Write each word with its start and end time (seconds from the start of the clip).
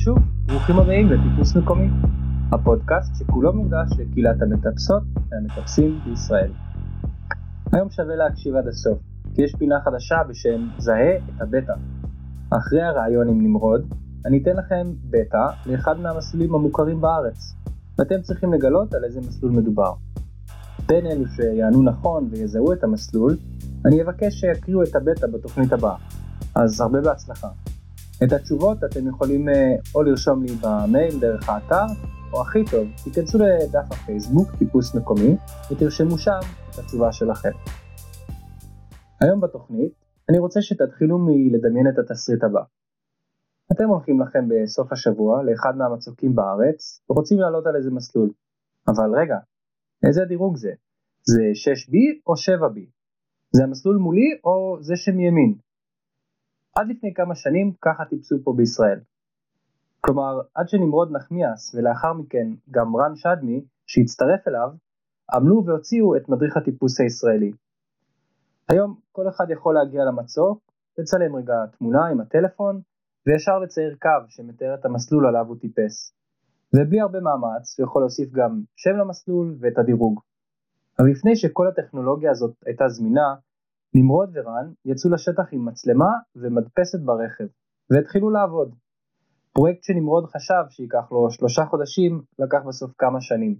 ושוב, 0.00 0.18
ברוכים 0.46 0.78
הבאים 0.78 1.08
לטיפוס 1.08 1.56
מקומי, 1.56 1.88
הפודקאסט 2.52 3.14
שכולו 3.18 3.52
מוקדש 3.52 3.88
לקהילת 3.98 4.42
המטפסות 4.42 5.02
והמטפסים 5.28 6.00
בישראל. 6.04 6.52
היום 7.72 7.90
שווה 7.90 8.16
להקשיב 8.16 8.56
עד 8.56 8.68
הסוף, 8.68 8.98
כי 9.34 9.42
יש 9.42 9.54
פינה 9.58 9.80
חדשה 9.84 10.16
בשם 10.28 10.68
זהה 10.78 11.16
את 11.16 11.40
הבטא. 11.40 11.72
אחרי 12.50 12.82
הרעיון 12.82 13.28
עם 13.28 13.40
נמרוד, 13.40 13.94
אני 14.26 14.42
אתן 14.42 14.56
לכם 14.56 14.92
בטא 15.10 15.46
לאחד 15.66 16.00
מהמסלולים 16.00 16.54
המוכרים 16.54 17.00
בארץ, 17.00 17.54
ואתם 17.98 18.20
צריכים 18.22 18.52
לגלות 18.52 18.94
על 18.94 19.04
איזה 19.04 19.20
מסלול 19.20 19.52
מדובר. 19.52 19.92
בין 20.86 21.06
אלו 21.06 21.24
שיענו 21.28 21.82
נכון 21.82 22.28
ויזהו 22.30 22.72
את 22.72 22.84
המסלול, 22.84 23.36
אני 23.86 24.02
אבקש 24.02 24.34
שיקריאו 24.34 24.82
את 24.82 24.96
הבטא 24.96 25.26
בתוכנית 25.26 25.72
הבאה. 25.72 25.96
אז 26.54 26.80
הרבה 26.80 27.00
בהצלחה. 27.00 27.48
את 28.24 28.32
התשובות 28.32 28.78
אתם 28.84 29.08
יכולים 29.08 29.48
אה, 29.48 29.74
או 29.94 30.02
לרשום 30.02 30.42
לי 30.42 30.52
במייל 30.62 31.20
דרך 31.20 31.48
האתר, 31.48 31.84
או 32.32 32.42
הכי 32.42 32.64
טוב, 32.70 32.88
תיכנסו 33.04 33.38
לדף 33.38 33.92
הפייסבוק, 33.92 34.48
טיפוס 34.58 34.94
מקומי, 34.94 35.36
ותרשמו 35.70 36.18
שם 36.18 36.40
את 36.70 36.78
התשובה 36.78 37.12
שלכם. 37.12 37.50
היום 39.20 39.40
בתוכנית, 39.40 39.92
אני 40.28 40.38
רוצה 40.38 40.62
שתתחילו 40.62 41.18
מלדמיין 41.18 41.88
את 41.88 41.98
התסריט 41.98 42.44
הבא. 42.44 42.60
אתם 43.72 43.88
הולכים 43.88 44.20
לכם 44.20 44.48
בסוף 44.48 44.92
השבוע 44.92 45.42
לאחד 45.42 45.76
מהמצוקים 45.76 46.34
בארץ, 46.34 47.02
ורוצים 47.10 47.38
לעלות 47.38 47.66
על 47.66 47.76
איזה 47.76 47.90
מסלול. 47.90 48.30
אבל 48.88 49.10
רגע, 49.20 49.36
איזה 50.06 50.24
דירוג 50.24 50.56
זה? 50.56 50.72
זה 51.22 51.42
6B 51.42 51.94
או 52.26 52.32
7B? 52.32 52.80
זה 53.52 53.64
המסלול 53.64 53.96
מולי 53.96 54.38
או 54.44 54.78
זה 54.80 54.96
שמימין? 54.96 55.54
עד 56.80 56.88
לפני 56.88 57.14
כמה 57.14 57.34
שנים 57.34 57.72
ככה 57.80 58.04
טיפסו 58.04 58.36
פה 58.44 58.54
בישראל. 58.56 59.00
כלומר, 60.00 60.40
עד 60.54 60.68
שנמרוד 60.68 61.12
נחמיאס 61.12 61.74
ולאחר 61.74 62.12
מכן 62.12 62.48
גם 62.70 62.96
רן 62.96 63.16
שדמי, 63.16 63.64
שהצטרף 63.86 64.48
אליו, 64.48 64.70
עמלו 65.34 65.64
והוציאו 65.66 66.16
את 66.16 66.28
מדריך 66.28 66.56
הטיפוס 66.56 67.00
הישראלי. 67.00 67.52
היום 68.68 68.96
כל 69.12 69.28
אחד 69.28 69.44
יכול 69.50 69.74
להגיע 69.74 70.04
למצוק, 70.04 70.58
לצלם 70.98 71.36
רגע 71.36 71.54
תמונה 71.78 72.06
עם 72.06 72.20
הטלפון, 72.20 72.80
וישר 73.26 73.58
לצייר 73.58 73.96
קו 74.02 74.24
שמתאר 74.28 74.74
את 74.74 74.84
המסלול 74.84 75.26
עליו 75.26 75.46
הוא 75.48 75.56
טיפס. 75.60 76.14
ובלי 76.74 77.00
הרבה 77.00 77.20
מאמץ, 77.20 77.78
הוא 77.78 77.84
יכול 77.86 78.02
להוסיף 78.02 78.32
גם 78.32 78.60
שם 78.76 78.96
למסלול 79.00 79.56
ואת 79.60 79.78
הדירוג. 79.78 80.20
אבל 80.98 81.10
לפני 81.10 81.36
שכל 81.36 81.68
הטכנולוגיה 81.68 82.30
הזאת 82.30 82.54
הייתה 82.66 82.88
זמינה, 82.88 83.34
נמרוד 83.94 84.30
ורן 84.34 84.72
יצאו 84.84 85.10
לשטח 85.10 85.52
עם 85.52 85.68
מצלמה 85.68 86.10
ומדפסת 86.36 87.00
ברכב, 87.04 87.44
והתחילו 87.90 88.30
לעבוד. 88.30 88.74
פרויקט 89.52 89.82
שנמרוד 89.82 90.26
חשב 90.26 90.64
שייקח 90.68 91.12
לו 91.12 91.30
שלושה 91.30 91.64
חודשים, 91.64 92.22
לקח 92.38 92.58
בסוף 92.68 92.90
כמה 92.98 93.20
שנים. 93.20 93.56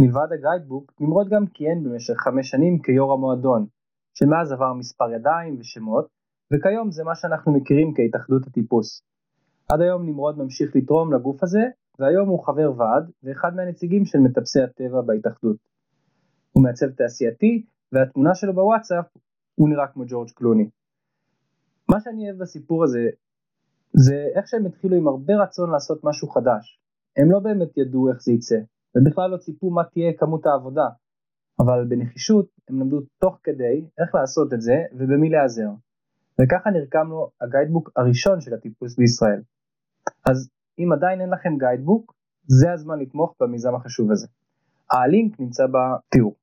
מלבד 0.00 0.28
הגיידבוק, 0.32 0.92
נמרוד 1.00 1.28
גם 1.28 1.46
כיהן 1.46 1.84
במשך 1.84 2.14
חמש 2.16 2.50
שנים 2.50 2.78
כיו"ר 2.82 3.12
המועדון, 3.12 3.66
שמאז 4.14 4.52
עבר 4.52 4.72
מספר 4.72 5.10
ידיים 5.10 5.56
ושמות, 5.58 6.06
וכיום 6.52 6.90
זה 6.90 7.04
מה 7.04 7.14
שאנחנו 7.14 7.52
מכירים 7.52 7.94
כהתאחדות 7.96 8.46
הטיפוס. 8.46 9.02
עד 9.72 9.80
היום 9.80 10.06
נמרוד 10.06 10.38
ממשיך 10.38 10.76
לתרום 10.76 11.12
לגוף 11.12 11.42
הזה, 11.42 11.64
והיום 11.98 12.28
הוא 12.28 12.44
חבר 12.44 12.72
ועד 12.76 13.10
ואחד 13.22 13.56
מהנציגים 13.56 14.04
של 14.04 14.18
מטפסי 14.18 14.62
הטבע 14.62 15.00
בהתאחדות. 15.06 15.56
הוא 16.52 16.62
מעצב 16.64 16.90
תעשייתי, 16.90 17.66
והתמונה 17.92 18.34
שלו 18.34 18.54
בוואטסאפ 18.54 19.06
הוא 19.56 19.68
נראה 19.68 19.86
כמו 19.86 20.04
ג'ורג' 20.08 20.30
קלוני. 20.30 20.70
מה 21.88 22.00
שאני 22.00 22.30
אוהב 22.30 22.42
בסיפור 22.42 22.84
הזה, 22.84 23.08
זה 23.92 24.28
איך 24.34 24.48
שהם 24.48 24.66
התחילו 24.66 24.96
עם 24.96 25.08
הרבה 25.08 25.34
רצון 25.42 25.70
לעשות 25.70 26.04
משהו 26.04 26.28
חדש. 26.28 26.80
הם 27.16 27.30
לא 27.30 27.38
באמת 27.38 27.76
ידעו 27.76 28.08
איך 28.10 28.22
זה 28.22 28.32
יצא, 28.32 28.56
ובכלל 28.94 29.30
לא 29.30 29.36
ציפו 29.36 29.70
מה 29.70 29.84
תהיה 29.84 30.12
כמות 30.18 30.46
העבודה, 30.46 30.88
אבל 31.58 31.84
בנחישות 31.88 32.48
הם 32.68 32.80
למדו 32.80 33.00
תוך 33.18 33.38
כדי 33.42 33.84
איך 33.98 34.14
לעשות 34.14 34.52
את 34.52 34.60
זה 34.60 34.74
ובמי 34.92 35.30
להיעזר. 35.30 35.70
וככה 36.40 36.70
נרקם 36.70 37.06
לו 37.08 37.30
הגיידבוק 37.40 37.90
הראשון 37.96 38.40
של 38.40 38.54
הטיפוס 38.54 38.96
בישראל. 38.96 39.42
אז 40.30 40.50
אם 40.78 40.92
עדיין 40.92 41.20
אין 41.20 41.30
לכם 41.30 41.58
גיידבוק, 41.58 42.14
זה 42.46 42.72
הזמן 42.72 42.98
לתמוך 42.98 43.34
במיזם 43.40 43.74
החשוב 43.74 44.12
הזה. 44.12 44.26
הלינק 44.90 45.40
נמצא 45.40 45.64
בתיאור. 45.66 46.34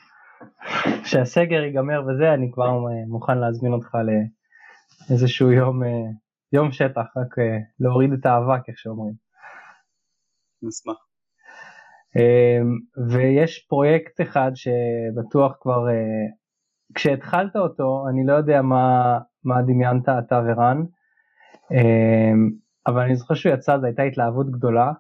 כשהסגר 1.05 1.63
ייגמר 1.63 2.03
וזה, 2.07 2.35
אני 2.35 2.51
כבר 2.53 2.65
אה, 2.65 3.07
מוכן 3.09 3.39
להזמין 3.39 3.73
אותך 3.73 3.97
לאיזשהו 5.11 5.53
יום, 5.53 5.81
יום 6.53 6.73
שטח, 6.73 7.17
רק 7.17 7.35
להוריד 7.81 8.13
את 8.13 8.27
האבק, 8.27 8.69
איך 8.69 8.79
שאומרים. 8.79 9.15
נשמח. 10.63 10.97
ויש 13.11 13.67
פרויקט 13.69 14.21
אחד 14.21 14.51
שבטוח 14.55 15.53
כבר, 15.61 15.87
כשהתחלת 16.95 17.57
אותו, 17.57 18.05
אני 18.11 18.27
לא 18.27 18.33
יודע 18.33 18.63
מה, 18.63 19.19
מה 19.45 19.63
דמיינת 19.63 20.09
אתה 20.09 20.41
ורן. 20.47 20.83
אמ, 21.73 22.51
אבל 22.87 23.03
אני 23.03 23.17
זוכר 23.17 23.35
שהוא 23.35 23.55
יצא, 23.55 23.79
זו 23.79 23.87
הייתה 23.87 24.03
התלהבות 24.03 24.51
גדולה, 24.51 24.93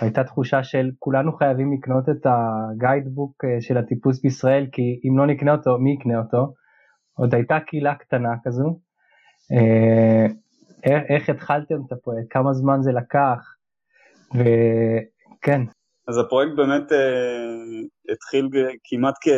הייתה 0.00 0.24
תחושה 0.24 0.62
של 0.62 0.90
כולנו 0.98 1.32
חייבים 1.32 1.72
לקנות 1.72 2.08
את 2.08 2.26
הגיידבוק 2.26 3.44
אה, 3.44 3.60
של 3.60 3.78
הטיפוס 3.78 4.22
בישראל, 4.22 4.66
כי 4.72 5.00
אם 5.04 5.18
לא 5.18 5.26
נקנה 5.26 5.52
אותו, 5.52 5.78
מי 5.78 5.92
יקנה 5.92 6.18
אותו? 6.18 6.54
עוד 7.18 7.34
הייתה 7.34 7.60
קהילה 7.66 7.94
קטנה 7.94 8.34
כזו. 8.44 8.80
אה, 9.52 10.26
איך, 10.84 11.28
התחלתם 11.28 11.74
את 11.86 11.92
הפרויקט? 11.92 12.26
כמה 12.30 12.52
זמן 12.52 12.82
זה 12.82 12.92
לקח? 12.92 13.54
וכן. 14.34 15.60
אז 16.08 16.18
הפרויקט 16.18 16.52
באמת 16.56 16.92
אה, 16.92 18.12
התחיל 18.12 18.48
כמעט 18.84 19.14
כ... 19.20 19.28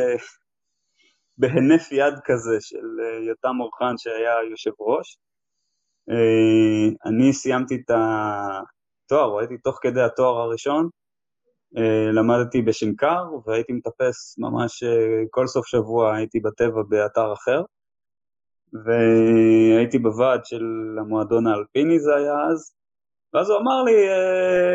בהינף 1.40 1.92
יד 1.92 2.14
כזה 2.24 2.56
של 2.60 2.86
אה, 3.02 3.24
יותם 3.28 3.56
אורחן 3.60 3.94
שהיה 3.98 4.34
יושב 4.50 4.70
ראש. 4.80 5.18
אה, 6.10 7.10
אני 7.10 7.32
סיימתי 7.32 7.74
את 7.74 7.90
התואר, 7.90 9.38
הייתי 9.38 9.58
תוך 9.58 9.78
כדי 9.82 10.02
התואר 10.02 10.36
הראשון, 10.40 10.88
אה, 11.76 12.12
למדתי 12.12 12.62
בשנקר 12.62 13.24
והייתי 13.46 13.72
מטפס 13.72 14.38
ממש 14.38 14.84
כל 15.30 15.46
סוף 15.46 15.66
שבוע 15.66 16.16
הייתי 16.16 16.40
בטבע 16.40 16.82
באתר 16.88 17.32
אחר. 17.32 17.62
והייתי 18.84 19.98
בוועד 19.98 20.44
של 20.44 20.64
המועדון 21.00 21.46
האלפיני 21.46 22.00
זה 22.00 22.14
היה 22.16 22.34
אז. 22.52 22.72
ואז 23.34 23.50
הוא 23.50 23.58
אמר 23.58 23.82
לי, 23.82 23.96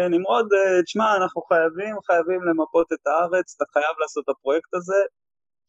נמרוד, 0.09 0.47
תשמע, 0.85 1.17
אנחנו 1.17 1.41
חייבים, 1.41 1.95
חייבים 2.05 2.43
למפות 2.43 2.87
את 2.93 3.07
הארץ, 3.07 3.55
אתה 3.57 3.65
חייב 3.73 3.95
לעשות 4.01 4.23
את 4.23 4.29
הפרויקט 4.29 4.73
הזה, 4.73 4.95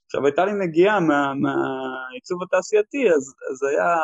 עכשיו 0.06 0.26
הייתה 0.26 0.44
לי 0.44 0.52
נגיעה 0.52 1.00
מה, 1.00 1.34
מהעיצוב 1.34 2.42
התעשייתי, 2.42 3.08
אז, 3.08 3.34
אז 3.50 3.62
היה, 3.70 3.94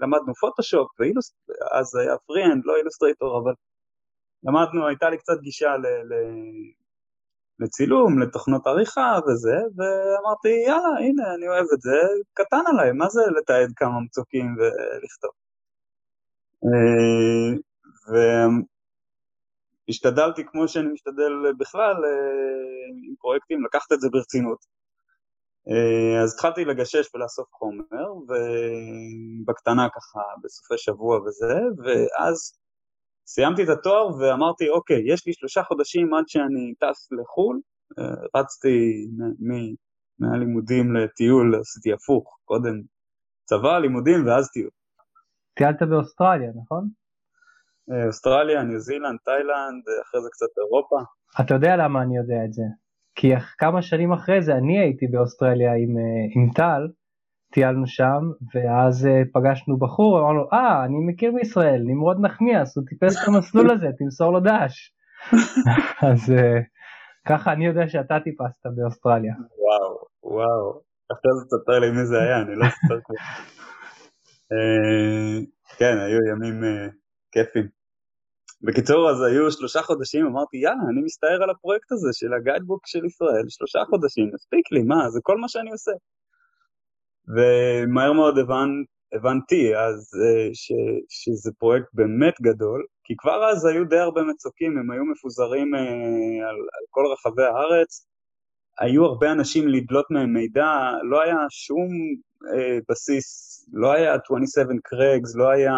למדנו 0.00 0.34
פוטושופ, 0.34 0.88
ו 1.00 1.05
Illus, 1.05 1.34
אז 1.72 1.96
היה 1.96 2.16
FreeHand, 2.26 2.62
לא 2.64 2.76
Illustrator, 2.76 3.38
אבל 3.42 3.52
למדנו, 4.44 4.86
הייתה 4.86 5.10
לי 5.10 5.18
קצת 5.18 5.40
גישה 5.40 5.76
ל, 5.76 5.86
ל, 5.86 6.14
לצילום, 7.60 8.22
לתוכנות 8.22 8.66
עריכה 8.66 9.18
וזה, 9.26 9.56
ואמרתי, 9.76 10.48
יאללה, 10.66 10.98
הנה, 10.98 11.34
אני 11.34 11.48
אוהב 11.48 11.66
את 11.74 11.80
זה, 11.80 11.96
קטן 12.34 12.62
עליי, 12.66 12.92
מה 12.92 13.08
זה 13.08 13.20
לתעד 13.40 13.72
כמה 13.76 14.00
מצוקים 14.00 14.56
ולכתוב? 14.58 15.30
אה, 16.64 17.50
והשתדלתי, 19.88 20.44
כמו 20.46 20.68
שאני 20.68 20.88
משתדל 20.92 21.32
בכלל, 21.58 22.04
אה, 22.04 23.08
עם 23.08 23.14
פרויקטים, 23.18 23.64
לקחת 23.64 23.92
את 23.92 24.00
זה 24.00 24.08
ברצינות. 24.12 24.79
אה, 25.68 26.22
אז 26.22 26.34
התחלתי 26.34 26.64
לגשש 26.64 27.14
ולאסוף 27.14 27.48
חומר, 27.52 28.12
ובקטנה 28.28 29.88
ככה, 29.88 30.20
בסופי 30.44 30.78
שבוע 30.78 31.20
וזה, 31.20 31.54
ואז 31.84 32.60
סיימתי 33.26 33.62
את 33.62 33.68
התואר 33.68 34.16
ואמרתי, 34.16 34.68
אוקיי, 34.68 35.12
יש 35.12 35.26
לי 35.26 35.32
שלושה 35.32 35.62
חודשים 35.62 36.14
עד 36.14 36.24
שאני 36.26 36.74
טס 36.80 37.08
לחו"ל, 37.12 37.60
אה, 37.98 38.40
רצתי 38.40 39.06
מהלימודים 40.18 40.96
לטיול, 40.96 41.54
עשיתי 41.60 41.92
הפוך, 41.92 42.38
קודם 42.44 42.82
צבא, 43.44 43.78
לימודים 43.78 44.26
ואז 44.26 44.50
טיול. 44.52 44.70
טיילת 45.54 45.82
באוסטרליה, 45.82 46.50
נכון? 46.62 46.88
אה, 47.90 48.06
אוסטרליה, 48.06 48.62
ניו 48.62 48.78
זילנד, 48.78 49.18
תאילנד, 49.24 49.82
אחרי 50.02 50.20
זה 50.22 50.28
קצת 50.32 50.58
אירופה. 50.58 50.96
אתה 51.40 51.54
יודע 51.54 51.76
למה 51.76 52.02
אני 52.02 52.16
יודע 52.16 52.44
את 52.44 52.52
זה. 52.52 52.62
כי 53.20 53.28
כמה 53.58 53.82
שנים 53.82 54.12
אחרי 54.12 54.42
זה 54.42 54.54
אני 54.54 54.78
הייתי 54.78 55.06
באוסטרליה 55.06 55.72
עם, 55.74 55.98
אה, 55.98 56.24
עם 56.34 56.50
טל, 56.54 56.88
טיילנו 57.52 57.86
שם, 57.86 58.22
ואז 58.54 59.06
uh, 59.06 59.28
פגשנו 59.32 59.78
בחור, 59.78 60.20
אמרנו, 60.20 60.48
אה, 60.52 60.84
אני 60.84 60.94
מכיר 61.06 61.32
בישראל, 61.34 61.82
נמרוד 61.86 62.16
נחמיאס, 62.20 62.76
הוא 62.76 62.84
טיפס 62.88 63.22
את 63.22 63.28
המסלול 63.28 63.70
הזה, 63.70 63.86
תמסור 63.98 64.32
לו 64.32 64.40
דש. 64.40 64.94
אז 66.10 66.32
uh, 66.32 66.62
ככה 67.28 67.52
אני 67.52 67.66
יודע 67.66 67.88
שאתה 67.88 68.20
טיפסת 68.24 68.66
באוסטרליה. 68.76 69.34
וואו, 69.34 69.96
וואו, 70.22 70.80
אחרי 71.12 71.30
זה 71.38 71.44
תספר 71.46 71.78
לי 71.78 71.90
מי 71.90 72.04
זה 72.04 72.22
היה, 72.22 72.36
אני 72.42 72.56
לא 72.56 72.66
אספר 72.70 73.00
כבר. 73.04 73.16
כן, 75.78 75.98
היו 75.98 76.18
ימים 76.32 76.62
כיפים. 77.32 77.79
בקיצור, 78.62 79.10
אז 79.10 79.22
היו 79.22 79.52
שלושה 79.52 79.82
חודשים, 79.82 80.26
אמרתי, 80.26 80.56
יאללה, 80.56 80.82
אני 80.92 81.02
מסתער 81.02 81.42
על 81.42 81.50
הפרויקט 81.50 81.92
הזה 81.92 82.08
של 82.12 82.32
הגיידבוק 82.34 82.86
של 82.86 83.04
ישראל, 83.04 83.44
שלושה 83.48 83.78
חודשים, 83.90 84.30
מספיק 84.34 84.72
לי, 84.72 84.82
מה, 84.82 85.10
זה 85.10 85.20
כל 85.22 85.38
מה 85.38 85.48
שאני 85.48 85.70
עושה. 85.70 85.92
ומהר 87.28 88.12
מאוד 88.12 88.38
הבנ, 88.38 88.68
הבנתי 89.12 89.76
אז 89.76 90.10
אה, 90.22 90.50
ש, 90.52 90.72
שזה 91.08 91.52
פרויקט 91.58 91.88
באמת 91.92 92.34
גדול, 92.42 92.84
כי 93.04 93.14
כבר 93.18 93.50
אז 93.50 93.64
היו 93.64 93.84
די 93.84 93.98
הרבה 93.98 94.22
מצוקים, 94.22 94.78
הם 94.78 94.90
היו 94.90 95.04
מפוזרים 95.04 95.74
אה, 95.74 95.80
על, 96.48 96.56
על 96.56 96.84
כל 96.90 97.04
רחבי 97.12 97.42
הארץ, 97.42 98.06
היו 98.78 99.04
הרבה 99.04 99.32
אנשים 99.32 99.68
לדלות 99.68 100.06
מהם 100.10 100.32
מידע, 100.32 100.90
לא 101.02 101.22
היה 101.22 101.36
שום 101.50 101.88
אה, 102.54 102.78
בסיס, 102.88 103.60
לא 103.72 103.92
היה 103.92 104.14
27 104.14 104.72
קרגס, 104.84 105.36
לא 105.36 105.48
היה 105.48 105.72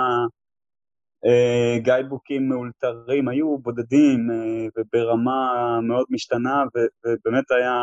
גיידבוקים 1.82 2.48
מאולתרים, 2.48 3.28
היו 3.28 3.58
בודדים 3.58 4.30
אה, 4.30 4.66
וברמה 4.76 5.80
מאוד 5.82 6.06
משתנה, 6.10 6.64
ו, 6.74 6.78
ובאמת 7.06 7.50
היה 7.50 7.74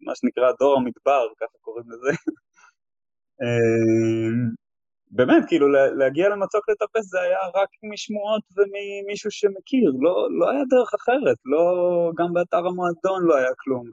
מה 0.00 0.14
שנקרא 0.14 0.52
דור 0.58 0.76
המדבר, 0.76 1.26
ככה 1.40 1.58
קוראים 1.60 1.84
לזה. 1.90 2.10
אמ, 3.42 4.50
באמת, 5.10 5.44
כאילו 5.48 5.68
להגיע 5.68 6.28
למצוק 6.28 6.68
לטפס 6.68 7.10
זה 7.10 7.20
היה 7.20 7.38
רק 7.54 7.68
משמועות 7.92 8.42
וממישהו 8.56 9.30
שמכיר, 9.30 9.92
לא, 10.00 10.28
לא 10.38 10.50
היה 10.50 10.64
דרך 10.70 10.94
אחרת, 10.94 11.36
לא, 11.44 11.64
גם 12.18 12.32
באתר 12.32 12.66
המועדון 12.66 13.24
לא 13.24 13.36
היה 13.36 13.50
כלום, 13.58 13.90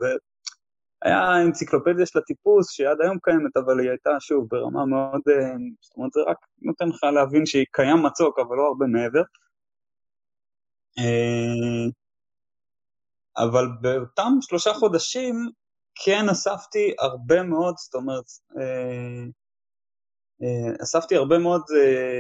והיה 1.05 1.41
אנציקלופדיה 1.41 2.05
של 2.05 2.19
הטיפוס 2.19 2.71
שעד 2.71 2.97
היום 3.01 3.17
קיימת, 3.23 3.57
אבל 3.57 3.79
היא 3.79 3.89
הייתה 3.89 4.09
שוב 4.19 4.47
ברמה 4.49 4.85
מאוד, 4.85 5.21
אה, 5.29 5.55
זאת 5.81 5.97
אומרת 5.97 6.11
זה 6.11 6.19
רק 6.27 6.37
נותן 6.61 6.87
לך 6.87 7.03
להבין 7.03 7.45
שקיים 7.45 8.03
מצוק, 8.05 8.39
אבל 8.39 8.57
לא 8.57 8.63
הרבה 8.67 8.85
מעבר. 8.85 9.21
אה, 10.99 11.85
אבל 13.37 13.65
באותם 13.81 14.31
שלושה 14.41 14.73
חודשים 14.73 15.35
כן 16.05 16.29
אספתי 16.31 16.93
הרבה 16.99 17.43
מאוד, 17.43 17.75
זאת 17.77 17.95
אומרת, 17.95 18.25
אה, 18.57 19.25
אספתי 20.83 21.15
הרבה 21.15 21.37
מאוד 21.37 21.63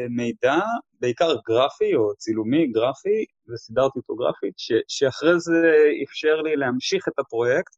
מידע, 0.09 0.55
בעיקר 0.99 1.35
גרפי 1.47 1.95
או 1.95 2.15
צילומי 2.15 2.67
גרפי, 2.67 3.25
וסידרתי 3.47 3.99
אותו 3.99 4.15
גרפית, 4.15 4.53
ש, 4.57 4.71
שאחרי 4.87 5.39
זה 5.39 5.61
אפשר 6.03 6.41
לי 6.41 6.55
להמשיך 6.55 7.07
את 7.07 7.19
הפרויקט 7.19 7.75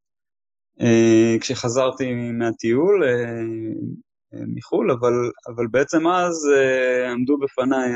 כשחזרתי 1.42 2.32
מהטיול 2.32 3.04
מחו"ל, 4.34 4.92
אבל, 4.92 5.14
אבל 5.48 5.68
בעצם 5.72 6.08
אז 6.08 6.36
עמדו 7.12 7.38
בפניי, 7.38 7.90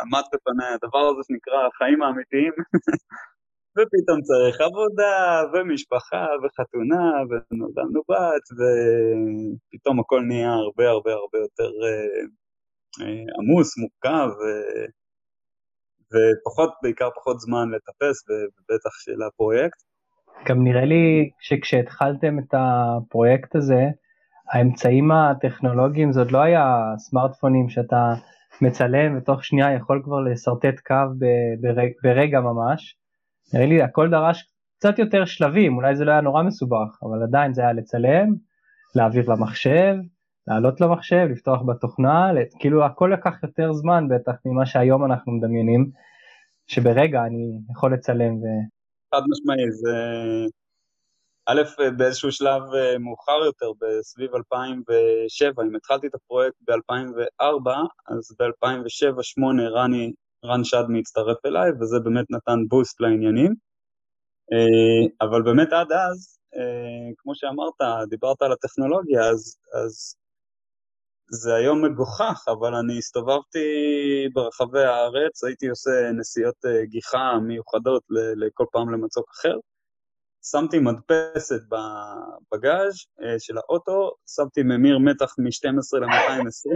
עמד 0.00 0.22
בפניי 0.34 0.74
הדבר 0.74 0.98
הזה 0.98 1.20
שנקרא 1.28 1.66
החיים 1.66 2.02
האמיתיים, 2.02 2.52
ופתאום 3.78 4.20
צריך 4.22 4.60
עבודה, 4.60 5.42
ומשפחה, 5.52 6.26
וחתונה, 6.42 7.12
ונולדנו 7.28 8.02
בת, 8.08 8.46
ופתאום 8.56 10.00
הכל 10.00 10.20
נהיה 10.28 10.52
הרבה 10.52 10.88
הרבה 10.88 11.12
הרבה 11.12 11.38
יותר 11.38 11.70
אה, 11.84 12.20
אה, 13.00 13.24
עמוס, 13.38 13.78
מורכב. 13.78 14.28
ופחות, 16.12 16.70
בעיקר 16.82 17.08
פחות 17.14 17.40
זמן 17.40 17.70
לטפס, 17.70 18.24
ובטח 18.28 18.90
של 19.04 19.22
הפרויקט. 19.22 19.87
גם 20.46 20.64
נראה 20.64 20.84
לי 20.84 21.30
שכשהתחלתם 21.40 22.38
את 22.38 22.54
הפרויקט 22.58 23.56
הזה, 23.56 23.88
האמצעים 24.52 25.10
הטכנולוגיים 25.12 26.12
זה 26.12 26.20
עוד 26.20 26.30
לא 26.30 26.38
היה 26.38 26.94
סמארטפונים 26.98 27.68
שאתה 27.68 28.14
מצלם 28.60 29.16
ותוך 29.16 29.44
שנייה 29.44 29.72
יכול 29.72 30.02
כבר 30.04 30.20
לשרטט 30.20 30.80
קו 30.86 30.94
ברגע 32.02 32.40
ממש, 32.40 32.96
נראה 33.54 33.66
לי 33.66 33.82
הכל 33.82 34.10
דרש 34.10 34.52
קצת 34.78 34.98
יותר 34.98 35.24
שלבים, 35.24 35.76
אולי 35.76 35.96
זה 35.96 36.04
לא 36.04 36.10
היה 36.10 36.20
נורא 36.20 36.42
מסובך, 36.42 37.02
אבל 37.02 37.22
עדיין 37.22 37.54
זה 37.54 37.62
היה 37.62 37.72
לצלם, 37.72 38.34
להעביר 38.94 39.30
למחשב, 39.30 39.94
לעלות 40.46 40.80
למחשב, 40.80 41.28
לפתוח 41.30 41.62
בתוכנה, 41.66 42.30
כאילו 42.58 42.84
הכל 42.84 43.10
לקח 43.14 43.42
יותר 43.42 43.72
זמן 43.72 44.08
בטח 44.08 44.32
ממה 44.46 44.66
שהיום 44.66 45.04
אנחנו 45.04 45.32
מדמיינים, 45.32 45.90
שברגע 46.66 47.24
אני 47.26 47.60
יכול 47.70 47.94
לצלם 47.94 48.34
ו... 48.34 48.46
חד 49.14 49.22
משמעי, 49.28 49.72
זה 49.72 49.94
א', 51.46 51.62
באיזשהו 51.96 52.32
שלב 52.32 52.62
אה, 52.74 52.98
מאוחר 52.98 53.40
יותר, 53.44 53.72
בסביב 53.80 54.34
2007, 54.34 55.64
אם 55.64 55.76
התחלתי 55.76 56.06
את 56.06 56.14
הפרויקט 56.14 56.56
ב-2004, 56.60 57.70
אז 58.08 58.36
ב-2007-2008 58.38 59.60
רני 59.70 60.12
רן 60.44 60.64
שדמי 60.64 61.00
הצטרף 61.00 61.46
אליי, 61.46 61.70
וזה 61.80 61.96
באמת 62.04 62.26
נתן 62.30 62.58
בוסט 62.68 63.00
לעניינים. 63.00 63.54
אה, 64.52 65.26
אבל 65.26 65.42
באמת 65.42 65.72
עד 65.72 65.92
אז, 65.92 66.38
אה, 66.54 67.10
כמו 67.18 67.34
שאמרת, 67.34 68.08
דיברת 68.08 68.42
על 68.42 68.52
הטכנולוגיה, 68.52 69.20
אז, 69.30 69.56
אז 69.84 70.14
זה 71.30 71.54
היום 71.54 71.84
מגוחך, 71.84 72.44
אבל 72.48 72.74
אני 72.74 72.98
הסתובבתי 72.98 73.58
ברחבי 74.32 74.84
הארץ, 74.84 75.44
הייתי 75.44 75.68
עושה 75.68 75.90
נסיעות 76.18 76.54
אה, 76.66 76.84
גיחה 76.84 77.38
מיוחדות 77.42 78.02
לכל 78.36 78.64
פעם 78.72 78.90
למצוק 78.90 79.30
אחר. 79.30 79.56
שמתי 80.50 80.78
מדפסת 80.78 81.60
בבגאז' 81.70 82.94
של 83.38 83.58
האוטו, 83.58 84.10
שמתי 84.36 84.62
ממיר 84.62 84.98
מתח 84.98 85.34
מ-12 85.38 85.98
ל-220, 86.00 86.70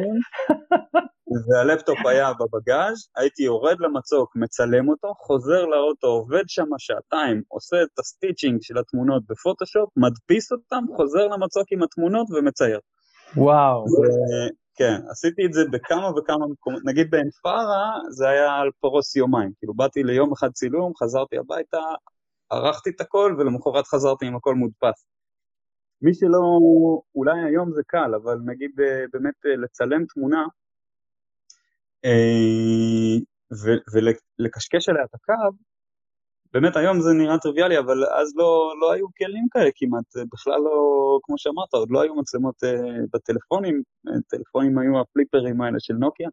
והלפטופ 1.49 2.06
היה 2.06 2.32
בבגאז', 2.32 3.09
הייתי 3.16 3.42
יורד 3.42 3.76
למצוק, 3.80 4.37
מצלם 4.37 4.88
אותו, 4.88 5.12
חוזר 5.16 5.64
לאוטו, 5.64 6.06
עובד 6.06 6.44
שם 6.47 6.68
שעתיים, 6.78 7.42
עושה 7.49 7.82
את 7.82 7.99
ה 7.99 8.05
stitching 8.05 8.62
של 8.62 8.78
התמונות 8.78 9.23
בפוטושופ, 9.28 9.88
מדפיס 9.97 10.52
אותם, 10.52 10.85
חוזר 10.97 11.26
למצוק 11.26 11.66
עם 11.73 11.82
התמונות 11.82 12.26
ומצייר. 12.30 12.80
וואו. 13.36 13.84
כן, 14.74 15.00
עשיתי 15.10 15.46
את 15.46 15.52
זה 15.52 15.60
בכמה 15.72 16.10
וכמה 16.18 16.46
מקומות, 16.46 16.82
נגיד 16.84 17.10
בעין 17.10 17.30
פארה 17.42 17.98
זה 18.10 18.28
היה 18.28 18.54
על 18.54 18.70
פרוס 18.80 19.16
יומיים, 19.16 19.52
כאילו 19.58 19.74
באתי 19.74 20.02
ליום 20.02 20.32
אחד 20.32 20.50
צילום, 20.52 20.92
חזרתי 20.96 21.38
הביתה, 21.38 21.78
ערכתי 22.50 22.90
את 22.90 23.00
הכל 23.00 23.36
ולמחרת 23.38 23.86
חזרתי 23.86 24.26
עם 24.26 24.36
הכל 24.36 24.54
מודפס. 24.54 25.06
מי 26.02 26.14
שלא, 26.14 26.58
אולי 27.14 27.40
היום 27.40 27.72
זה 27.72 27.82
קל, 27.86 28.14
אבל 28.22 28.38
נגיד 28.44 28.80
אה, 28.80 29.04
באמת 29.12 29.46
אה, 29.46 29.56
לצלם 29.56 30.04
תמונה, 30.14 30.44
אה, 32.04 33.18
ולקשקש 34.38 34.88
עליה 34.88 35.04
את 35.04 35.14
הקו, 35.14 35.56
באמת 36.52 36.76
היום 36.76 37.00
זה 37.00 37.12
נראה 37.12 37.38
טריוויאלי, 37.38 37.78
אבל 37.78 38.04
אז 38.04 38.32
לא, 38.37 38.73
לא 38.80 38.92
היו 38.92 39.06
כלים 39.18 39.47
כאלה 39.50 39.71
כמעט, 39.75 40.04
בכלל 40.32 40.61
לא, 40.61 41.18
כמו 41.23 41.38
שאמרת, 41.38 41.75
עוד 41.75 41.90
לא 41.90 42.02
היו 42.02 42.14
מצלמות 42.14 42.62
uh, 42.64 42.68
בטלפונים, 43.12 43.82
טלפונים 44.28 44.78
היו 44.78 45.00
הפליפרים 45.00 45.61
האלה 45.61 45.80
של 45.80 45.94
נוקיה. 45.94 46.28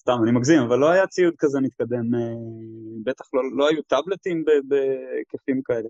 סתם, 0.00 0.18
אני 0.22 0.32
מגזים, 0.32 0.62
אבל 0.62 0.78
לא 0.78 0.90
היה 0.90 1.06
ציוד 1.06 1.34
כזה 1.38 1.60
מתקדם, 1.60 2.14
uh, 2.14 2.18
בטח 3.04 3.24
לא, 3.34 3.42
לא 3.56 3.68
היו 3.68 3.82
טאבלטים 3.82 4.44
בהיקפים 4.68 5.62
כאלה. 5.64 5.88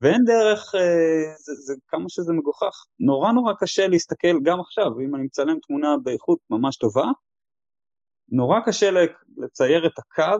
ואין 0.00 0.24
דרך, 0.24 0.74
אה, 0.74 1.34
זה, 1.36 1.52
זה 1.54 1.74
כמה 1.88 2.04
שזה 2.08 2.32
מגוחך, 2.32 2.86
נורא 3.00 3.32
נורא 3.32 3.52
קשה 3.58 3.88
להסתכל 3.88 4.40
גם 4.42 4.60
עכשיו, 4.60 5.00
אם 5.00 5.14
אני 5.14 5.24
מצלם 5.24 5.58
תמונה 5.66 5.96
באיכות 6.02 6.38
ממש 6.50 6.76
טובה, 6.76 7.06
נורא 8.28 8.60
קשה 8.66 8.90
לצייר 9.36 9.86
את 9.86 9.98
הקו 9.98 10.22
אה, 10.22 10.36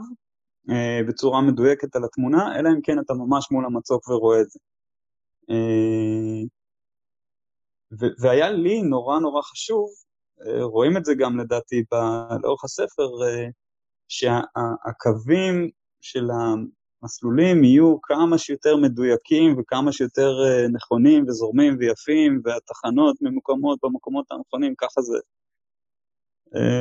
בצורה 1.09 1.41
מדויקת 1.41 1.97
על 1.97 2.05
התמונה, 2.05 2.59
אלא 2.59 2.69
אם 2.69 2.81
כן 2.83 2.99
אתה 2.99 3.15
ממש 3.15 3.49
מול 3.51 3.65
המצוק 3.65 4.09
ורואה 4.09 4.41
את 4.41 4.51
זה. 4.51 4.59
אה, 5.51 6.45
והיה 8.21 8.51
לי 8.51 8.83
נורא 8.83 9.19
נורא 9.19 9.43
חשוב, 9.43 9.89
אה, 10.47 10.65
רואים 10.65 10.97
את 10.97 11.05
זה 11.05 11.15
גם 11.15 11.39
לדעתי 11.39 11.85
לאורך 12.43 12.65
הספר, 12.65 13.09
אה, 13.27 13.47
שהקווים 14.09 15.71
של 16.01 16.29
המסלולים 17.03 17.65
יהיו 17.65 18.01
כמה 18.03 18.39
שיותר 18.39 18.77
מדויקים 18.77 19.59
וכמה 19.59 19.93
שיותר 19.93 20.31
אה, 20.47 20.69
נכונים 20.69 21.25
וזורמים 21.29 21.77
ויפים, 21.79 22.41
והתחנות 22.45 23.17
ממוקמות 23.21 23.79
במקומות 23.83 24.27
הנכונים, 24.31 24.75
ככה 24.79 25.01
זה 25.03 25.19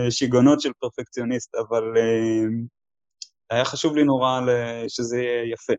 שיגעונות 0.10 0.62
של 0.62 0.72
פרפקציוניסט, 0.80 1.56
אבל 1.56 1.84
היה 3.50 3.66
חשוב 3.66 3.96
לי 3.96 4.04
נורא 4.04 4.40
שזה 4.88 5.18
יהיה 5.18 5.54
יפה. 5.54 5.74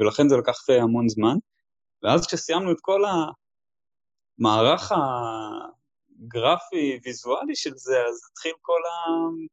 ולכן 0.00 0.28
זה 0.28 0.36
לקח 0.36 0.70
המון 0.70 1.08
זמן. 1.08 1.36
ואז 2.02 2.26
כשסיימנו 2.26 2.72
את 2.72 2.76
כל 2.80 3.02
המערך 4.38 4.92
הגרפי-ויזואלי 6.22 7.56
של 7.56 7.72
זה, 7.74 7.98
אז 8.08 8.20
התחיל 8.32 8.52
כל 8.60 8.80
ה... 8.86 8.90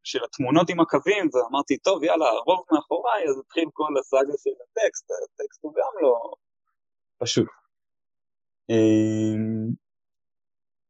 של 0.04 0.24
התמונות 0.24 0.70
עם 0.70 0.80
הקווים, 0.80 1.30
ואמרתי, 1.34 1.78
טוב, 1.78 2.04
יאללה, 2.04 2.30
הרוב 2.30 2.66
מאחוריי, 2.72 3.30
אז 3.30 3.40
התחיל 3.40 3.66
כל 3.74 3.94
הסאגה 4.00 4.34
של 4.44 4.50
הטקסט, 4.64 5.12
הטקסט 5.12 5.60
הוא 5.62 5.74
גם 5.74 5.92
לא 6.02 6.34
פשוט. 7.18 7.48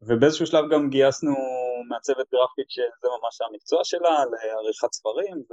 ובאיזשהו 0.08 0.46
שלב 0.46 0.72
גם 0.72 0.90
גייסנו 0.90 1.36
מעצבת 1.90 2.32
גרפית 2.32 2.70
שזה 2.70 3.08
ממש 3.22 3.42
המקצוע 3.42 3.84
שלה, 3.84 4.24
לעריכת 4.32 4.94
ספרים, 4.94 5.44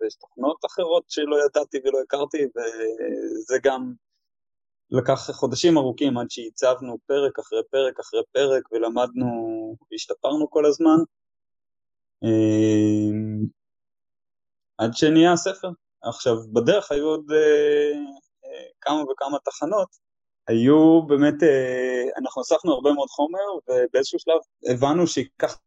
ויש 0.00 0.14
תוכנות 0.14 0.56
אחרות 0.66 1.04
שלא 1.08 1.36
ידעתי 1.44 1.78
ולא 1.84 1.98
הכרתי, 2.04 2.38
וזה 2.44 3.58
גם 3.62 3.92
לקח 4.90 5.30
חודשים 5.30 5.78
ארוכים 5.78 6.18
עד 6.18 6.26
שהצבנו 6.30 6.98
פרק 7.06 7.38
אחרי 7.38 7.62
פרק 7.70 8.00
אחרי 8.00 8.20
פרק 8.32 8.72
ולמדנו 8.72 9.26
והשתפרנו 9.90 10.50
כל 10.50 10.66
הזמן 10.66 10.98
אמ, 12.22 13.44
עד 14.78 14.90
שנהיה 14.94 15.32
הספר. 15.32 15.68
עכשיו, 16.02 16.34
בדרך 16.52 16.92
היו 16.92 17.06
עוד 17.06 17.24
אה, 17.32 17.92
אה, 18.44 18.64
כמה 18.80 19.02
וכמה 19.02 19.38
תחנות, 19.44 19.88
היו 20.48 21.02
באמת, 21.06 21.42
אה, 21.42 22.04
אנחנו 22.18 22.42
אספנו 22.42 22.72
הרבה 22.72 22.92
מאוד 22.92 23.08
חומר 23.08 23.38
ובאיזשהו 23.68 24.18
שלב 24.18 24.38
הבנו 24.72 25.06
שייקח 25.06 25.58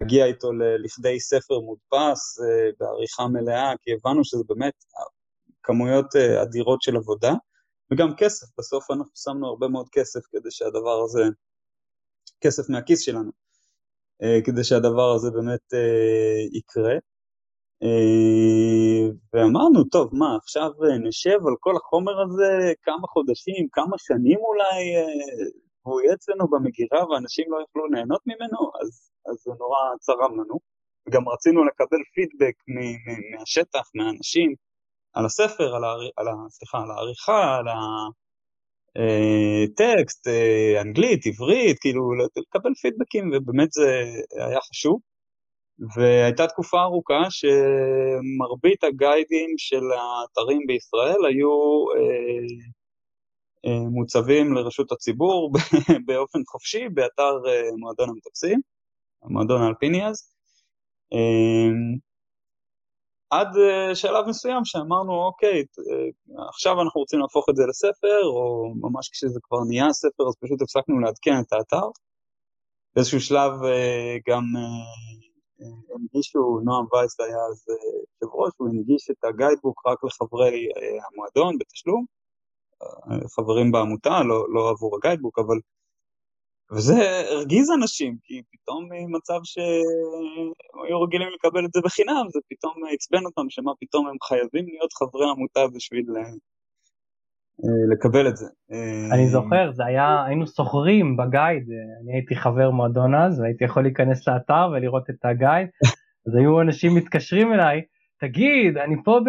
להגיע 0.00 0.26
איתו 0.26 0.52
לכדי 0.52 1.20
ספר 1.20 1.60
מודפס 1.60 2.38
בעריכה 2.80 3.26
מלאה, 3.26 3.72
כי 3.82 3.90
הבנו 3.92 4.24
שזה 4.24 4.44
באמת 4.48 4.84
כמויות 5.62 6.16
אדירות 6.16 6.82
של 6.82 6.96
עבודה. 6.96 7.32
וגם 7.90 8.14
כסף, 8.16 8.46
בסוף 8.58 8.90
אנחנו 8.90 9.12
שמנו 9.14 9.46
הרבה 9.46 9.68
מאוד 9.68 9.88
כסף 9.92 10.20
כדי 10.30 10.50
שהדבר 10.50 11.02
הזה, 11.04 11.22
כסף 12.40 12.68
מהכיס 12.68 13.00
שלנו, 13.00 13.30
אה, 14.22 14.38
כדי 14.44 14.64
שהדבר 14.64 15.12
הזה 15.14 15.30
באמת 15.30 15.74
אה, 15.74 16.58
יקרה. 16.58 16.94
אה, 17.82 19.08
ואמרנו, 19.32 19.84
טוב, 19.84 20.08
מה, 20.12 20.36
עכשיו 20.36 20.70
נשב 21.08 21.38
על 21.48 21.54
כל 21.60 21.76
החומר 21.76 22.22
הזה 22.22 22.72
כמה 22.82 23.06
חודשים, 23.08 23.68
כמה 23.72 23.98
שנים 23.98 24.38
אולי, 24.38 24.82
והוא 25.84 26.00
יהיה 26.00 26.14
אצלנו 26.14 26.48
במגירה 26.48 27.10
ואנשים 27.10 27.44
לא 27.48 27.56
יוכלו 27.56 27.86
ליהנות 27.86 28.20
ממנו, 28.26 28.58
אז, 28.82 29.10
אז 29.28 29.36
זה 29.44 29.52
נורא 29.58 29.78
צרם 30.00 30.40
לנו. 30.40 30.58
גם 31.10 31.28
רצינו 31.28 31.64
לקבל 31.64 31.98
פידבק 32.14 32.54
מהשטח, 32.68 33.90
מהאנשים, 33.94 34.54
על 35.12 35.24
הספר, 35.24 35.76
על, 35.76 35.84
הער... 35.84 36.00
על, 36.16 36.28
ה... 36.28 36.32
סליחה, 36.50 36.78
על 36.78 36.90
העריכה, 36.90 37.56
על 37.56 37.66
הטקסט, 39.68 40.26
אה, 40.26 40.32
אה, 40.76 40.82
אנגלית, 40.82 41.26
עברית, 41.26 41.78
כאילו 41.78 42.14
לקבל 42.14 42.74
פידבקים, 42.82 43.30
ובאמת 43.34 43.72
זה 43.72 44.04
היה 44.46 44.60
חשוב. 44.60 45.00
והייתה 45.96 46.46
תקופה 46.46 46.82
ארוכה 46.82 47.22
שמרבית 47.30 48.84
הגיידים 48.84 49.54
של 49.56 49.82
האתרים 49.92 50.60
בישראל 50.66 51.24
היו 51.28 51.84
אה, 51.96 52.66
אה, 53.66 53.88
מוצבים 53.90 54.54
לרשות 54.54 54.92
הציבור 54.92 55.52
באופן 56.06 56.38
חופשי 56.48 56.88
באתר 56.88 57.34
אה, 57.48 57.76
מועדון 57.78 58.08
המטפסים, 58.08 58.60
המועדון 59.22 59.62
האלפיני 59.62 60.06
אז. 60.06 60.32
אה, 61.12 61.96
עד 63.30 63.48
אה, 63.56 63.94
שלב 63.94 64.28
מסוים 64.28 64.64
שאמרנו, 64.64 65.12
אוקיי, 65.26 65.58
אה, 65.58 66.48
עכשיו 66.48 66.82
אנחנו 66.82 67.00
רוצים 67.00 67.20
להפוך 67.20 67.46
את 67.50 67.56
זה 67.56 67.62
לספר, 67.68 68.24
או 68.24 68.74
ממש 68.80 69.08
כשזה 69.12 69.40
כבר 69.42 69.58
נהיה 69.68 69.92
ספר, 69.92 70.28
אז 70.28 70.34
פשוט 70.40 70.62
הפסקנו 70.62 71.00
לעדכן 71.00 71.40
את 71.40 71.52
האתר. 71.52 71.86
באיזשהו 72.94 73.20
שלב 73.20 73.52
אה, 73.64 74.16
גם 74.28 74.42
הנגישו, 75.94 76.60
נועם 76.64 76.86
וייס 76.92 77.20
היה 77.20 77.38
אז 77.50 77.64
יושב 77.68 78.34
ראש, 78.34 78.52
הוא 78.56 78.68
הנגיש 78.68 79.10
את 79.10 79.24
הגיידבוק 79.24 79.86
רק 79.86 80.04
לחברי 80.04 80.68
המועדון 81.06 81.58
בתשלום, 81.58 82.04
חברים 83.36 83.72
בעמותה, 83.72 84.22
לא, 84.22 84.46
לא 84.54 84.70
עבור 84.70 84.96
הגיידבוק, 84.96 85.38
אבל 85.38 85.58
וזה 86.72 86.94
הרגיז 87.30 87.70
אנשים, 87.70 88.16
כי 88.22 88.42
פתאום 88.52 88.88
מצב 89.16 89.40
שהם 89.44 90.52
היו 90.86 91.02
רגילים 91.02 91.28
לקבל 91.34 91.64
את 91.64 91.72
זה 91.72 91.80
בחינם, 91.84 92.26
זה 92.32 92.40
פתאום 92.48 92.74
עצבן 92.94 93.24
אותם, 93.26 93.50
שמה 93.50 93.72
פתאום 93.80 94.06
הם 94.06 94.16
חייבים 94.22 94.66
להיות 94.66 94.92
חברי 94.92 95.30
עמותה 95.30 95.60
בשביל 95.74 96.06
אה, 96.16 96.22
לקבל 97.92 98.28
את 98.28 98.36
זה. 98.36 98.46
אני 99.12 99.22
אה, 99.22 99.28
זוכר, 99.28 99.72
זה 99.72 99.84
היה, 99.84 100.24
היינו 100.24 100.46
סוחרים 100.46 101.16
בגייד, 101.16 101.62
אני 102.04 102.12
הייתי 102.12 102.36
חבר 102.36 102.70
מועדון 102.70 103.14
אז, 103.14 103.40
והייתי 103.40 103.64
יכול 103.64 103.82
להיכנס 103.82 104.28
לאתר 104.28 104.68
ולראות 104.72 105.10
את 105.10 105.24
הגייד, 105.24 105.68
אז 106.26 106.34
היו 106.34 106.60
אנשים 106.60 106.94
מתקשרים 106.94 107.52
אליי, 107.52 107.82
תגיד, 108.20 108.78
אני 108.78 108.96
פה 109.04 109.20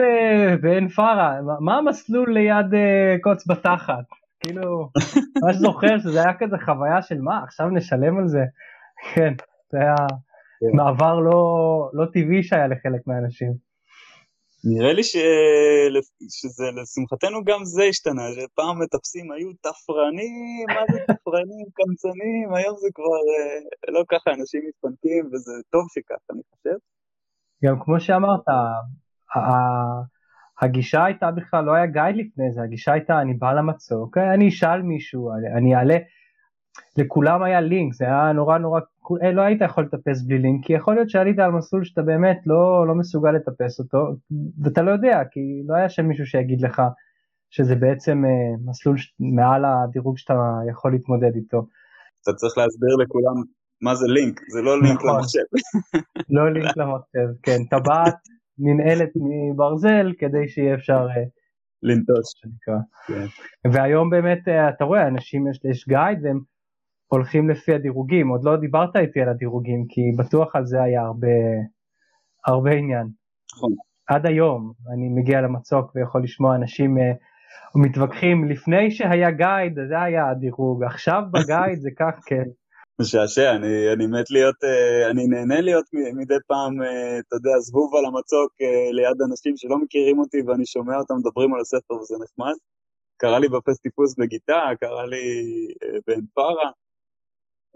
בעין 0.62 0.88
פארה, 0.88 1.40
מה 1.60 1.78
המסלול 1.78 2.34
ליד 2.34 2.74
אה, 2.74 3.16
קוץ 3.22 3.48
בתחת? 3.48 4.06
כאילו, 4.40 4.90
ממש 5.44 5.56
זוכר 5.56 6.00
שזה 6.00 6.24
היה 6.24 6.34
כזה 6.40 6.56
חוויה 6.66 7.02
של 7.02 7.22
מה, 7.22 7.44
עכשיו 7.44 7.70
נשלם 7.70 8.18
על 8.18 8.28
זה? 8.28 8.44
כן, 9.14 9.34
זה 9.72 9.78
היה 9.80 9.96
כן. 10.60 10.78
מעבר 10.78 11.20
לא, 11.20 11.90
לא 11.94 12.06
טבעי 12.06 12.44
שהיה 12.44 12.68
לחלק 12.68 13.02
מהאנשים. 13.08 13.67
נראה 14.64 14.94
לי 14.94 15.04
ש... 15.04 15.16
שזה 16.30 16.66
לשמחתנו 16.82 17.44
גם 17.44 17.66
זה 17.66 17.84
השתנה, 17.84 18.22
שפעם 18.36 18.82
מטפסים 18.82 19.32
היו 19.32 19.50
תפרנים, 19.54 20.66
מה 20.68 20.82
זה 20.92 21.00
תפרנים, 21.00 21.66
קמצנים, 21.74 22.54
היום 22.54 22.76
זה 22.78 22.88
כבר 22.94 23.22
אה, 23.32 23.92
לא 23.92 24.04
ככה, 24.10 24.32
אנשים 24.40 24.62
מתפנקים 24.68 25.26
וזה 25.26 25.52
טוב 25.70 25.86
שככה, 25.94 26.34
אני 26.34 26.42
חושב. 26.52 26.78
גם 27.66 27.76
כמו 27.84 28.00
שאמרת, 28.00 28.46
הגישה 30.62 31.06
הייתה 31.06 31.32
בכלל, 31.32 31.66
לא 31.66 31.74
היה 31.74 31.86
גייד 31.86 32.16
לפני 32.16 32.52
זה, 32.52 32.62
הגישה 32.62 32.94
הייתה 32.94 33.22
אני 33.22 33.34
בא 33.34 33.54
למצוק, 33.54 34.18
אני 34.18 34.48
אשאל 34.50 34.82
מישהו, 34.82 35.32
אני 35.58 35.76
אעלה, 35.76 35.98
לכולם 36.98 37.44
היה 37.44 37.62
לינק, 37.62 37.94
זה 37.94 38.06
היה 38.06 38.32
נורא 38.32 38.58
נורא, 38.58 38.80
אה, 39.24 39.32
לא 39.32 39.42
היית 39.42 39.62
יכול 39.62 39.84
לטפס 39.84 40.22
בלי 40.22 40.38
לינק, 40.38 40.66
כי 40.66 40.74
יכול 40.74 40.96
להיות 40.96 41.10
שעלית 41.10 41.40
על 41.40 41.52
מסלול 41.52 41.84
שאתה 41.84 42.02
באמת 42.02 42.40
לא, 42.46 42.88
לא 42.88 42.96
מסוגל 42.96 43.32
לטפס 43.32 43.80
אותו, 43.80 43.98
ואתה 44.64 44.82
לא 44.82 44.92
יודע, 44.92 45.22
כי 45.32 45.40
לא 45.68 45.76
היה 45.76 45.90
שם 45.90 46.06
מישהו 46.06 46.26
שיגיד 46.26 46.62
לך 46.62 46.82
שזה 47.50 47.76
בעצם 47.76 48.26
אה, 48.26 48.70
מסלול 48.70 48.96
מעל 49.20 49.66
הדירוג 49.66 50.18
שאתה 50.18 50.34
יכול 50.70 50.92
להתמודד 50.92 51.36
איתו. 51.36 51.68
אתה 52.24 52.34
צריך 52.34 52.58
להסביר 52.58 52.96
לכולם 52.96 53.44
מה 53.82 53.96
זה 53.96 54.08
לינק, 54.08 54.42
זה 54.54 54.62
לא 54.62 54.82
לינק 54.82 54.98
נכון. 54.98 55.10
למחשב. 55.10 55.48
לא 56.36 56.54
לינק 56.54 56.78
למחשב, 56.78 57.28
כן, 57.44 57.58
טבעת 57.70 58.16
ננעלת 58.60 59.10
מברזל 59.16 60.14
כדי 60.20 60.48
שיהיה 60.48 60.76
אפשר 60.76 61.08
אה, 61.10 61.24
לנטוש. 61.84 62.28
כן. 62.66 63.26
והיום 63.72 64.10
באמת 64.10 64.48
אה, 64.48 64.70
אתה 64.70 64.84
רואה 64.84 65.08
אנשים 65.08 65.48
יש, 65.48 65.60
יש 65.72 65.88
גייד 65.88 66.20
והם 66.24 66.40
הולכים 67.08 67.50
לפי 67.50 67.74
הדירוגים 67.74 68.28
עוד 68.28 68.44
לא 68.44 68.56
דיברת 68.56 68.96
איתי 68.96 69.22
על 69.22 69.30
הדירוגים 69.30 69.86
כי 69.90 70.02
בטוח 70.18 70.56
על 70.56 70.66
זה 70.66 70.84
היה 70.84 71.02
הרבה 71.02 71.28
הרבה 72.46 72.72
עניין. 72.72 73.08
נכון. 73.56 73.72
עד 74.08 74.26
היום 74.26 74.74
אני 74.94 75.10
מגיע 75.10 75.42
למצוק 75.42 75.92
ויכול 75.96 76.24
לשמוע 76.24 76.56
אנשים 76.56 76.98
uh, 76.98 77.02
מתווכחים 77.76 78.50
לפני 78.50 78.92
שהיה 78.92 79.32
גייד 79.32 79.74
זה 79.90 80.02
היה 80.02 80.30
הדירוג 80.30 80.84
עכשיו 80.84 81.22
בגייד 81.32 81.80
זה 81.80 81.90
כך 82.00 82.14
כן. 82.26 82.44
משעשע, 83.02 83.52
אני, 83.56 83.94
אני 83.94 84.08
מת 84.08 84.32
להיות, 84.32 84.64
אה, 84.64 85.10
אני 85.10 85.28
נהנה 85.28 85.62
להיות 85.62 85.86
מדי 85.94 86.38
פעם, 86.48 86.82
אה, 86.82 87.20
אתה 87.20 87.36
יודע, 87.36 87.60
זבוב 87.60 87.96
על 87.96 88.06
המצוק 88.06 88.52
אה, 88.62 88.92
ליד 88.92 89.22
אנשים 89.30 89.58
שלא 89.58 89.78
מכירים 89.78 90.20
אותי 90.20 90.42
ואני 90.48 90.66
שומע 90.66 90.98
אותם 90.98 91.16
מדברים 91.18 91.54
על 91.54 91.62
הספר 91.62 91.94
וזה 91.94 92.16
נחמד. 92.24 92.56
קרה 93.18 93.40
לי 93.40 93.48
בפסטיפוס 93.50 94.16
בגיטה, 94.20 94.62
קרה 94.80 95.06
לי 95.06 95.26
אה, 95.84 96.00
בעין 96.08 96.26
פארה. 96.34 96.72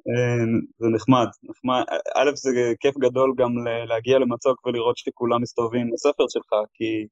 אה, 0.10 0.46
זה 0.80 0.88
נחמד, 0.88 1.28
נחמד. 1.44 1.84
א', 2.16 2.32
זה 2.36 2.50
כיף 2.80 2.98
גדול 2.98 3.34
גם 3.38 3.52
להגיע 3.88 4.20
למצוק 4.20 4.66
ולראות 4.66 4.98
שכולם 4.98 5.42
מסתובבים 5.42 5.82
עם 5.82 5.94
הספר 5.94 6.24
שלך, 6.30 6.54
כי 6.74 7.08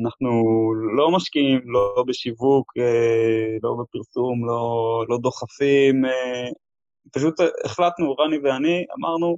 אנחנו 0.00 0.30
לא 0.96 1.10
משקיעים, 1.10 1.60
לא 1.64 2.04
בשיווק, 2.06 2.72
אה, 2.78 3.56
לא 3.62 3.74
בפרסום, 3.80 4.46
לא, 4.46 5.04
לא 5.08 5.18
דוחפים, 5.18 6.02
פשוט 7.12 7.34
החלטנו, 7.64 8.14
רני 8.14 8.38
ואני, 8.38 8.84
אמרנו, 8.98 9.36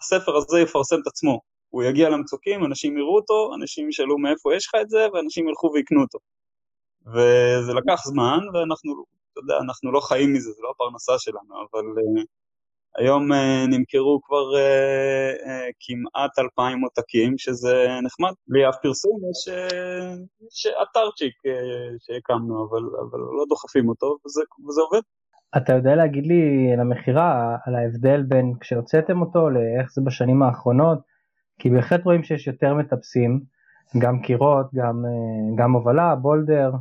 הספר 0.00 0.36
הזה 0.36 0.60
יפרסם 0.60 0.96
את 1.02 1.06
עצמו. 1.06 1.40
הוא 1.70 1.82
יגיע 1.82 2.08
למצוקים, 2.08 2.64
אנשים 2.64 2.98
יראו 2.98 3.16
אותו, 3.16 3.54
אנשים 3.54 3.88
ישאלו 3.88 4.18
מאיפה 4.18 4.54
יש 4.54 4.66
לך 4.66 4.74
את 4.82 4.90
זה, 4.90 5.06
ואנשים 5.12 5.48
ילכו 5.48 5.70
ויקנו 5.74 6.02
אותו. 6.02 6.18
וזה 7.06 7.72
לקח 7.74 8.00
זמן, 8.04 8.38
ואנחנו, 8.54 9.04
יודע, 9.40 9.56
אנחנו 9.64 9.92
לא 9.92 10.00
חיים 10.00 10.32
מזה, 10.32 10.50
זה 10.50 10.62
לא 10.62 10.70
הפרנסה 10.74 11.12
שלנו, 11.18 11.54
אבל 11.54 11.84
uh, 11.84 12.24
היום 12.98 13.32
uh, 13.32 13.36
נמכרו 13.70 14.20
כבר 14.24 14.46
uh, 14.52 15.40
uh, 15.46 15.72
כמעט 15.80 16.38
אלפיים 16.38 16.80
עותקים, 16.80 17.38
שזה 17.38 17.86
נחמד. 18.02 18.32
בלי 18.48 18.68
אף 18.68 18.76
פרסום, 18.82 19.18
יש, 19.30 19.54
יש 20.46 20.66
אתרצ'יק 20.82 21.34
uh, 21.46 21.96
שהקמנו, 21.98 22.68
אבל, 22.68 22.82
אבל 23.10 23.18
לא 23.18 23.44
דוחפים 23.48 23.88
אותו, 23.88 24.16
וזה, 24.26 24.42
וזה 24.68 24.80
עובד. 24.80 25.00
אתה 25.56 25.72
יודע 25.72 25.94
להגיד 25.94 26.26
לי 26.26 26.72
על 26.72 26.80
המכירה, 26.80 27.56
על 27.66 27.74
ההבדל 27.74 28.22
בין 28.22 28.54
כשהוצאתם 28.60 29.20
אותו 29.20 29.50
לאיך 29.50 29.90
זה 29.92 30.02
בשנים 30.04 30.42
האחרונות? 30.42 30.98
כי 31.58 31.70
בהחלט 31.70 32.04
רואים 32.04 32.22
שיש 32.22 32.46
יותר 32.46 32.74
מטפסים, 32.74 33.40
גם 33.98 34.22
קירות, 34.22 34.66
גם, 34.74 35.04
גם 35.58 35.72
הובלה, 35.72 36.14
בולדר, 36.14 36.72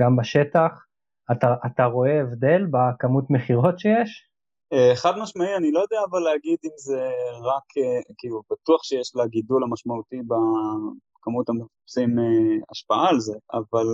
גם 0.00 0.16
בשטח. 0.16 0.84
אתה, 1.32 1.54
אתה 1.66 1.84
רואה 1.84 2.20
הבדל 2.20 2.66
בכמות 2.70 3.24
מכירות 3.30 3.78
שיש? 3.78 4.28
אה, 4.72 4.96
חד 4.96 5.18
משמעי, 5.18 5.56
אני 5.56 5.72
לא 5.72 5.80
יודע 5.80 5.96
אבל 6.10 6.20
להגיד 6.20 6.58
אם 6.64 6.70
זה 6.76 7.10
רק, 7.42 7.78
אה, 7.78 8.00
כאילו, 8.18 8.42
בטוח 8.50 8.84
שיש 8.84 9.12
לה 9.14 9.26
גידול 9.26 9.62
המשמעותי 9.62 10.16
בכמות 10.16 11.48
המטפסים 11.48 12.18
אה, 12.18 12.24
השפעה 12.70 13.08
על 13.08 13.20
זה, 13.20 13.34
אבל 13.52 13.86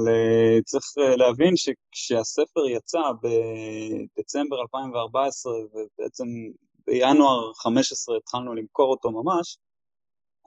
צריך 0.64 0.84
להבין 1.16 1.54
שכשהספר 1.56 2.66
יצא 2.68 3.00
בדצמבר 3.22 4.60
2014 4.60 5.52
ובעצם 5.52 6.26
בינואר 6.86 7.52
15 7.54 8.16
התחלנו 8.16 8.54
למכור 8.54 8.90
אותו 8.90 9.10
ממש, 9.10 9.58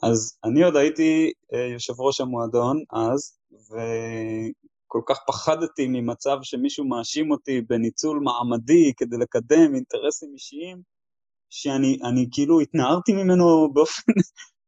אז 0.03 0.37
אני 0.43 0.63
עוד 0.63 0.75
הייתי 0.75 1.31
יושב 1.73 1.93
ראש 2.01 2.21
המועדון 2.21 2.83
אז, 2.91 3.37
כל 4.93 5.01
כך 5.05 5.19
פחדתי 5.27 5.88
ממצב 5.88 6.38
שמישהו 6.41 6.85
מאשים 6.85 7.31
אותי 7.31 7.62
בניצול 7.62 8.19
מעמדי 8.19 8.93
כדי 8.97 9.17
לקדם 9.17 9.75
אינטרסים 9.75 10.29
אישיים, 10.33 10.81
שאני 11.50 12.27
כאילו 12.31 12.59
התנערתי 12.59 13.13
ממנו 13.13 13.73
באופן 13.73 14.12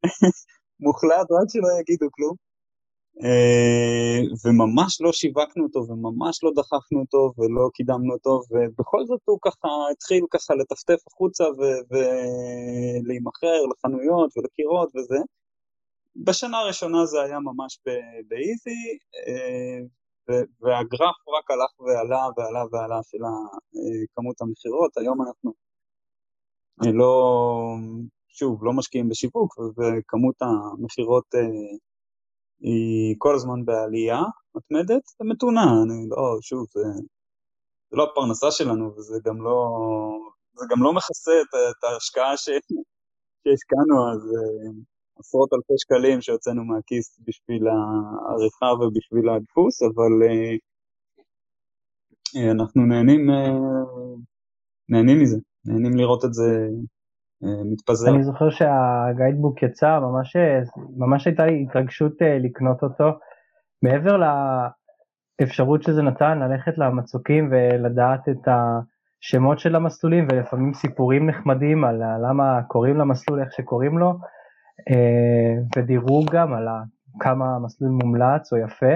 מוחלט, 0.80 1.26
רק 1.30 1.48
שלא 1.52 1.68
יגידו 1.80 2.06
כלום. 2.10 2.34
אה, 3.24 4.20
וממש 4.44 5.00
לא 5.00 5.12
שיווקנו 5.12 5.64
אותו, 5.64 5.78
וממש 5.88 6.44
לא 6.44 6.50
דחפנו 6.56 7.00
אותו, 7.00 7.32
ולא 7.38 7.70
קידמנו 7.74 8.12
אותו, 8.14 8.40
ובכל 8.50 9.06
זאת 9.06 9.20
הוא 9.24 9.38
ככה 9.42 9.68
התחיל 9.92 10.24
ככה 10.30 10.54
לטפטף 10.54 11.00
החוצה 11.06 11.44
ולהימכר 11.90 13.60
לחנויות 13.70 14.30
ולקירות 14.36 14.88
וזה. 14.96 15.18
בשנה 16.16 16.58
הראשונה 16.58 17.06
זה 17.06 17.22
היה 17.22 17.38
ממש 17.40 17.78
באיזי, 18.28 18.98
והגרף 20.60 21.16
רק 21.38 21.50
הלך 21.50 21.80
ועלה 21.80 22.28
ועלה 22.36 22.64
ועלה 22.72 23.00
של 23.02 23.18
כמות 24.14 24.40
המכירות, 24.40 24.96
היום 24.96 25.22
אנחנו 25.22 25.52
אה, 26.84 26.92
לא, 26.92 27.12
שוב, 28.28 28.64
לא 28.64 28.72
משקיעים 28.72 29.08
בשיווק, 29.08 29.58
וכמות 29.58 30.34
המכירות 30.42 31.34
אה, 31.34 31.76
היא 32.60 33.14
כל 33.18 33.34
הזמן 33.34 33.64
בעלייה 33.64 34.20
מתמדת. 34.54 35.02
ומתונה, 35.20 35.64
אני 35.84 36.08
לא, 36.10 36.38
שוב, 36.40 36.66
זה, 36.74 36.82
זה 37.90 37.96
לא 37.96 38.04
הפרנסה 38.04 38.50
שלנו, 38.50 38.96
וזה 38.96 39.18
גם 39.24 39.42
לא, 39.42 39.68
זה 40.54 40.66
גם 40.70 40.82
לא 40.82 40.92
מכסה 40.92 41.32
את, 41.40 41.54
את 41.70 41.84
ההשקעה 41.84 42.36
שהשקענו, 43.42 44.12
אז 44.12 44.20
אה, 44.36 44.70
עשרות 45.18 45.52
אלפי 45.52 45.74
שקלים 45.76 46.20
שהוצאנו 46.20 46.64
מהכיס 46.64 47.20
בשביל 47.26 47.64
העריכה 47.68 48.66
ובשביל 48.66 49.28
הדפוס, 49.28 49.82
אבל 49.82 50.12
uh, 50.22 50.58
אנחנו 52.52 52.86
נהנים, 52.86 53.30
uh, 53.30 53.34
נהנים 54.88 55.20
מזה, 55.22 55.38
נהנים 55.64 55.96
לראות 55.96 56.24
את 56.24 56.34
זה 56.34 56.68
מתפזר. 57.72 58.10
אני 58.14 58.24
זוכר 58.24 58.50
שהגיידבוק 58.50 59.62
יצא, 59.62 59.98
ממש, 60.00 60.36
ממש 60.96 61.26
הייתה 61.26 61.46
לי 61.46 61.62
התרגשות 61.62 62.12
לקנות 62.44 62.82
אותו. 62.82 63.04
מעבר 63.82 64.16
לאפשרות 65.40 65.82
שזה 65.82 66.02
נתן 66.02 66.38
ללכת 66.38 66.78
למצוקים 66.78 67.50
ולדעת 67.52 68.28
את 68.28 68.48
השמות 68.48 69.58
של 69.58 69.76
המסלולים 69.76 70.26
ולפעמים 70.30 70.74
סיפורים 70.74 71.26
נחמדים 71.26 71.84
על 71.84 72.02
למה 72.28 72.62
קוראים 72.68 72.96
למסלול 72.96 73.40
איך 73.40 73.52
שקוראים 73.52 73.98
לו, 73.98 74.08
אה, 74.08 74.14
ודירוג 75.76 76.30
גם 76.32 76.54
על 76.54 76.68
כמה 77.20 77.56
המסלול 77.56 77.90
מומלץ 77.90 78.52
או 78.52 78.58
יפה. 78.58 78.94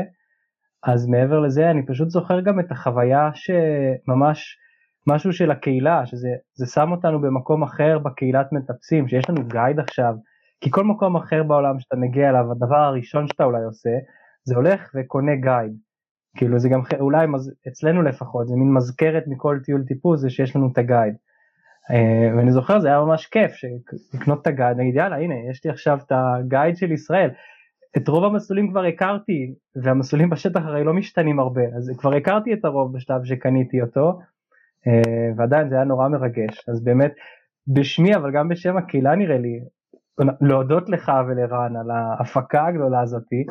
אז 0.82 1.06
מעבר 1.06 1.40
לזה 1.40 1.70
אני 1.70 1.86
פשוט 1.86 2.10
זוכר 2.10 2.40
גם 2.40 2.60
את 2.60 2.70
החוויה 2.70 3.30
שממש 3.34 4.58
משהו 5.06 5.32
של 5.32 5.50
הקהילה, 5.50 6.06
שזה 6.06 6.66
שם 6.66 6.90
אותנו 6.90 7.20
במקום 7.20 7.62
אחר 7.62 7.98
בקהילת 7.98 8.52
מטפסים, 8.52 9.08
שיש 9.08 9.30
לנו 9.30 9.44
גייד 9.48 9.80
עכשיו, 9.80 10.14
כי 10.60 10.70
כל 10.70 10.84
מקום 10.84 11.16
אחר 11.16 11.42
בעולם 11.42 11.78
שאתה 11.78 11.96
מגיע 11.96 12.30
אליו, 12.30 12.52
הדבר 12.52 12.76
הראשון 12.76 13.26
שאתה 13.28 13.44
אולי 13.44 13.64
עושה, 13.64 13.90
זה 14.44 14.56
הולך 14.56 14.90
וקונה 14.94 15.36
גייד. 15.36 15.72
כאילו 16.36 16.58
זה 16.58 16.68
גם 16.68 16.80
אולי 17.00 17.26
אצלנו 17.68 18.02
לפחות, 18.02 18.48
זה 18.48 18.54
מין 18.56 18.74
מזכרת 18.74 19.24
מכל 19.26 19.58
טיול 19.64 19.84
טיפוס 19.84 20.20
זה 20.20 20.30
שיש 20.30 20.56
לנו 20.56 20.68
את 20.72 20.78
הגייד. 20.78 21.14
אה, 21.90 22.36
ואני 22.36 22.52
זוכר 22.52 22.80
זה 22.80 22.88
היה 22.88 23.00
ממש 23.00 23.26
כיף 23.26 23.52
לקנות 24.14 24.42
את 24.42 24.46
הגייד, 24.46 24.76
נגיד 24.76 24.94
יאללה 24.94 25.16
הנה 25.16 25.34
יש 25.50 25.64
לי 25.64 25.70
עכשיו 25.70 25.98
את 26.06 26.12
הגייד 26.14 26.76
של 26.76 26.92
ישראל. 26.92 27.30
את 27.96 28.08
רוב 28.08 28.24
המסלולים 28.24 28.70
כבר 28.70 28.84
הכרתי 28.84 29.54
והמסלולים 29.76 30.30
בשטח 30.30 30.60
הרי 30.64 30.84
לא 30.84 30.92
משתנים 30.92 31.40
הרבה 31.40 31.62
אז 31.76 31.92
כבר 31.98 32.14
הכרתי 32.14 32.52
את 32.52 32.64
הרוב 32.64 32.92
בשלב 32.96 33.24
שקניתי 33.24 33.82
אותו 33.82 34.18
אה, 34.86 35.32
ועדיין 35.36 35.68
זה 35.68 35.74
היה 35.74 35.84
נורא 35.84 36.08
מרגש 36.08 36.68
אז 36.68 36.84
באמת 36.84 37.12
בשמי 37.68 38.16
אבל 38.16 38.32
גם 38.32 38.48
בשם 38.48 38.76
הקהילה 38.76 39.14
נראה 39.14 39.38
לי 39.38 39.60
להודות 40.40 40.88
לך 40.88 41.12
ולרן 41.28 41.76
על 41.76 41.90
ההפקה 41.90 42.66
הגדולה 42.66 43.00
הזאתי 43.00 43.44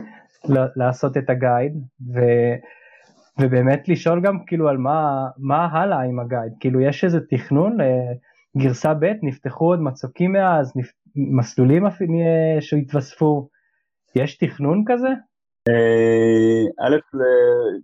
לעשות 0.76 1.18
את 1.18 1.30
הגייד 1.30 1.74
ו... 2.14 2.20
ובאמת 3.42 3.90
לשאול 3.90 4.22
גם 4.22 4.38
כאילו 4.46 4.70
על 4.70 4.78
מה, 4.78 5.28
מה 5.38 5.66
הלאה 5.72 6.02
עם 6.02 6.20
הגייד, 6.20 6.54
כאילו 6.60 6.82
יש 6.82 7.04
איזה 7.04 7.20
תכנון 7.30 7.78
לגרסה 8.56 8.94
ב', 8.94 9.14
נפתחו 9.24 9.66
עוד 9.66 9.80
מצוקים 9.80 10.32
מאז, 10.32 10.74
נפ... 10.76 10.92
מסלולים 11.16 11.84
שהתווספו, 12.60 13.50
יש 14.16 14.38
תכנון 14.38 14.84
כזה? 14.88 15.08
אה, 15.70 16.86
א', 16.86 16.96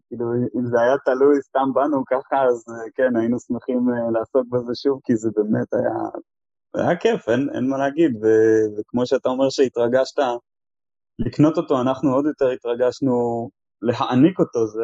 כאילו 0.08 0.26
אם 0.34 0.66
זה 0.66 0.82
היה 0.82 0.96
תלוי 1.06 1.42
סתם 1.42 1.74
בנו 1.74 2.04
ככה, 2.06 2.44
אז 2.44 2.64
אה, 2.70 2.90
כן, 2.96 3.16
היינו 3.16 3.38
שמחים 3.40 3.90
אה, 3.90 4.12
לעסוק 4.12 4.48
בזה 4.52 4.76
שוב, 4.76 5.00
כי 5.06 5.16
זה 5.16 5.30
באמת 5.36 5.74
היה, 5.74 5.98
היה 6.86 6.98
כיף, 6.98 7.30
אין, 7.30 7.50
אין 7.56 7.70
מה 7.70 7.78
להגיד, 7.78 8.12
ו, 8.16 8.28
וכמו 8.78 9.06
שאתה 9.06 9.30
אומר 9.30 9.50
שהתרגשת 9.50 10.20
לקנות 11.20 11.58
אותו, 11.58 11.82
אנחנו 11.82 12.14
עוד 12.14 12.26
יותר 12.26 12.50
התרגשנו 12.50 13.50
להעניק 13.82 14.40
אותו, 14.40 14.68
זה, 14.68 14.84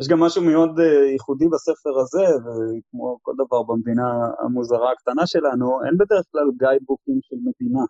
יש 0.00 0.08
גם 0.08 0.20
משהו 0.20 0.42
מאוד 0.42 0.80
אה, 0.80 1.10
ייחודי 1.12 1.48
בספר 1.48 1.98
הזה, 2.00 2.24
וכמו 2.44 3.18
כל 3.22 3.32
דבר 3.34 3.62
במדינה 3.62 4.08
המוזרה 4.38 4.92
הקטנה 4.92 5.26
שלנו, 5.26 5.84
אין 5.84 5.98
בדרך 5.98 6.24
כלל 6.32 6.50
גיידבוקים 6.58 7.18
של 7.22 7.36
מדינה. 7.36 7.84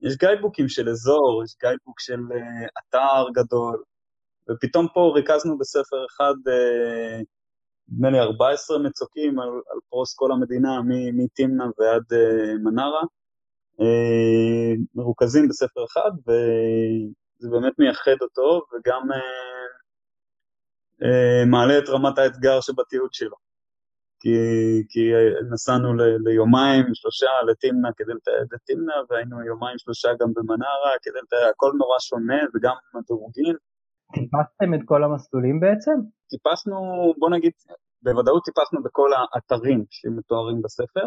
יש 0.00 0.16
גיידבוקים 0.16 0.68
של 0.68 0.88
אזור, 0.88 1.42
יש 1.44 1.56
גיידבוק 1.60 2.00
של 2.00 2.20
אה, 2.32 2.66
אתר 2.78 3.30
גדול, 3.34 3.82
ופתאום 4.50 4.86
פה 4.94 5.12
ריכזנו 5.14 5.58
בספר 5.58 6.06
אחד, 6.06 6.34
אה, 6.48 7.20
נדמה 7.88 8.10
לי 8.10 8.20
14 8.20 8.78
מצוקים 8.78 9.38
על, 9.38 9.48
על 9.48 9.78
פרוס 9.88 10.14
כל 10.14 10.32
המדינה, 10.32 10.80
מתמנע 11.12 11.64
ועד 11.78 12.02
מנרה, 12.64 13.02
מרוכזים 14.94 15.48
בספר 15.48 15.84
אחד, 15.84 16.10
וזה 16.26 17.50
באמת 17.50 17.72
מייחד 17.78 18.16
אותו, 18.22 18.62
וגם 18.72 19.08
מעלה 21.46 21.78
את 21.78 21.88
רמת 21.88 22.18
האתגר 22.18 22.60
שבתיעוד 22.60 23.12
שלו. 23.12 23.36
כי, 24.20 24.36
כי 24.88 25.10
נסענו 25.52 25.94
ל, 25.94 26.02
ליומיים, 26.24 26.84
שלושה 26.94 27.26
לתמנע 27.46 27.88
כדי 27.96 28.12
לתעד 28.14 28.48
את 28.54 28.60
תמנע, 28.66 28.94
והיינו 29.10 29.42
יומיים, 29.44 29.78
שלושה 29.78 30.08
גם 30.20 30.32
במנרה 30.34 30.92
כדי 31.02 31.18
לתעד, 31.22 31.50
הכל 31.50 31.72
נורא 31.78 31.98
שונה, 31.98 32.38
וגם 32.54 32.74
הדירוגים. 32.94 33.56
טיפסתם 34.14 34.74
את 34.74 34.80
כל 34.84 35.04
המסלולים 35.04 35.60
בעצם? 35.60 35.92
טיפסנו, 36.30 36.76
בוא 37.18 37.30
נגיד, 37.30 37.52
בוודאות 38.02 38.44
טיפסנו 38.44 38.82
בכל 38.82 39.10
האתרים 39.34 39.84
שמתוארים 39.90 40.62
בספר. 40.62 41.06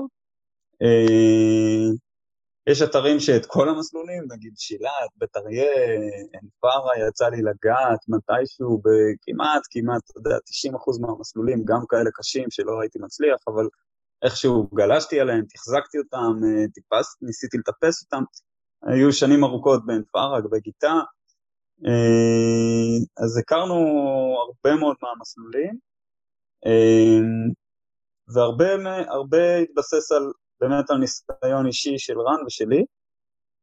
יש 2.71 2.81
אתרים 2.81 3.19
שאת 3.19 3.45
כל 3.45 3.69
המסלולים, 3.69 4.23
נגיד 4.31 4.53
שילת, 4.57 5.09
בית 5.15 5.37
אריה, 5.37 5.71
עין 6.33 6.49
פארה, 6.59 7.07
יצא 7.07 7.29
לי 7.29 7.41
לגעת 7.41 7.99
מתישהו 8.07 8.81
בכמעט, 8.83 9.61
כמעט, 9.71 10.01
אתה 10.11 10.19
יודע, 10.19 10.37
90% 10.37 11.01
מהמסלולים, 11.01 11.63
גם 11.65 11.79
כאלה 11.89 12.09
קשים 12.13 12.51
שלא 12.51 12.81
הייתי 12.81 12.99
מצליח, 12.99 13.39
אבל 13.47 13.67
איכשהו 14.23 14.69
גלשתי 14.73 15.19
עליהם, 15.19 15.45
תחזקתי 15.49 15.97
אותם, 15.97 16.39
אה, 16.45 16.67
טיפס, 16.73 17.15
ניסיתי 17.21 17.57
לטפס 17.57 18.03
אותם. 18.03 18.23
היו 18.83 19.13
שנים 19.13 19.43
ארוכות 19.43 19.85
בעין 19.85 20.03
פארה, 20.11 20.41
בגיטה, 20.51 20.93
אה, 21.85 23.23
אז 23.23 23.37
הכרנו 23.37 23.75
הרבה 24.45 24.79
מאוד 24.79 24.95
מהמסלולים, 25.01 25.77
אה, 26.65 27.19
והרבה 28.33 29.57
התבסס 29.57 30.11
על, 30.11 30.31
באמת 30.61 30.89
על 30.89 30.97
ניסיון 30.97 31.65
אישי 31.65 31.97
של 31.97 32.19
רן 32.19 32.45
ושלי, 32.45 32.85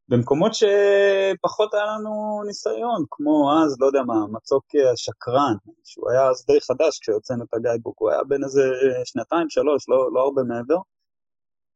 במקומות 0.09 0.53
שפחות 0.55 1.75
היה 1.75 1.87
לנו 1.87 2.43
ניסיון, 2.47 3.05
כמו 3.11 3.53
אז, 3.53 3.81
לא 3.81 3.87
יודע 3.87 4.03
מה, 4.03 4.15
מצוק 4.33 4.65
השקרן, 4.93 5.55
שהוא 5.85 6.11
היה 6.11 6.29
אז 6.31 6.47
די 6.47 6.61
חדש 6.61 6.99
כשהוצאנו 7.01 7.45
את 7.45 7.55
הגיידבוק, 7.55 7.97
הוא 7.99 8.11
היה 8.11 8.25
בין 8.25 8.45
איזה 8.45 8.63
שנתיים, 9.05 9.51
שלוש, 9.51 9.89
לא, 9.89 10.13
לא 10.13 10.21
הרבה 10.21 10.43
מעבר. 10.43 10.77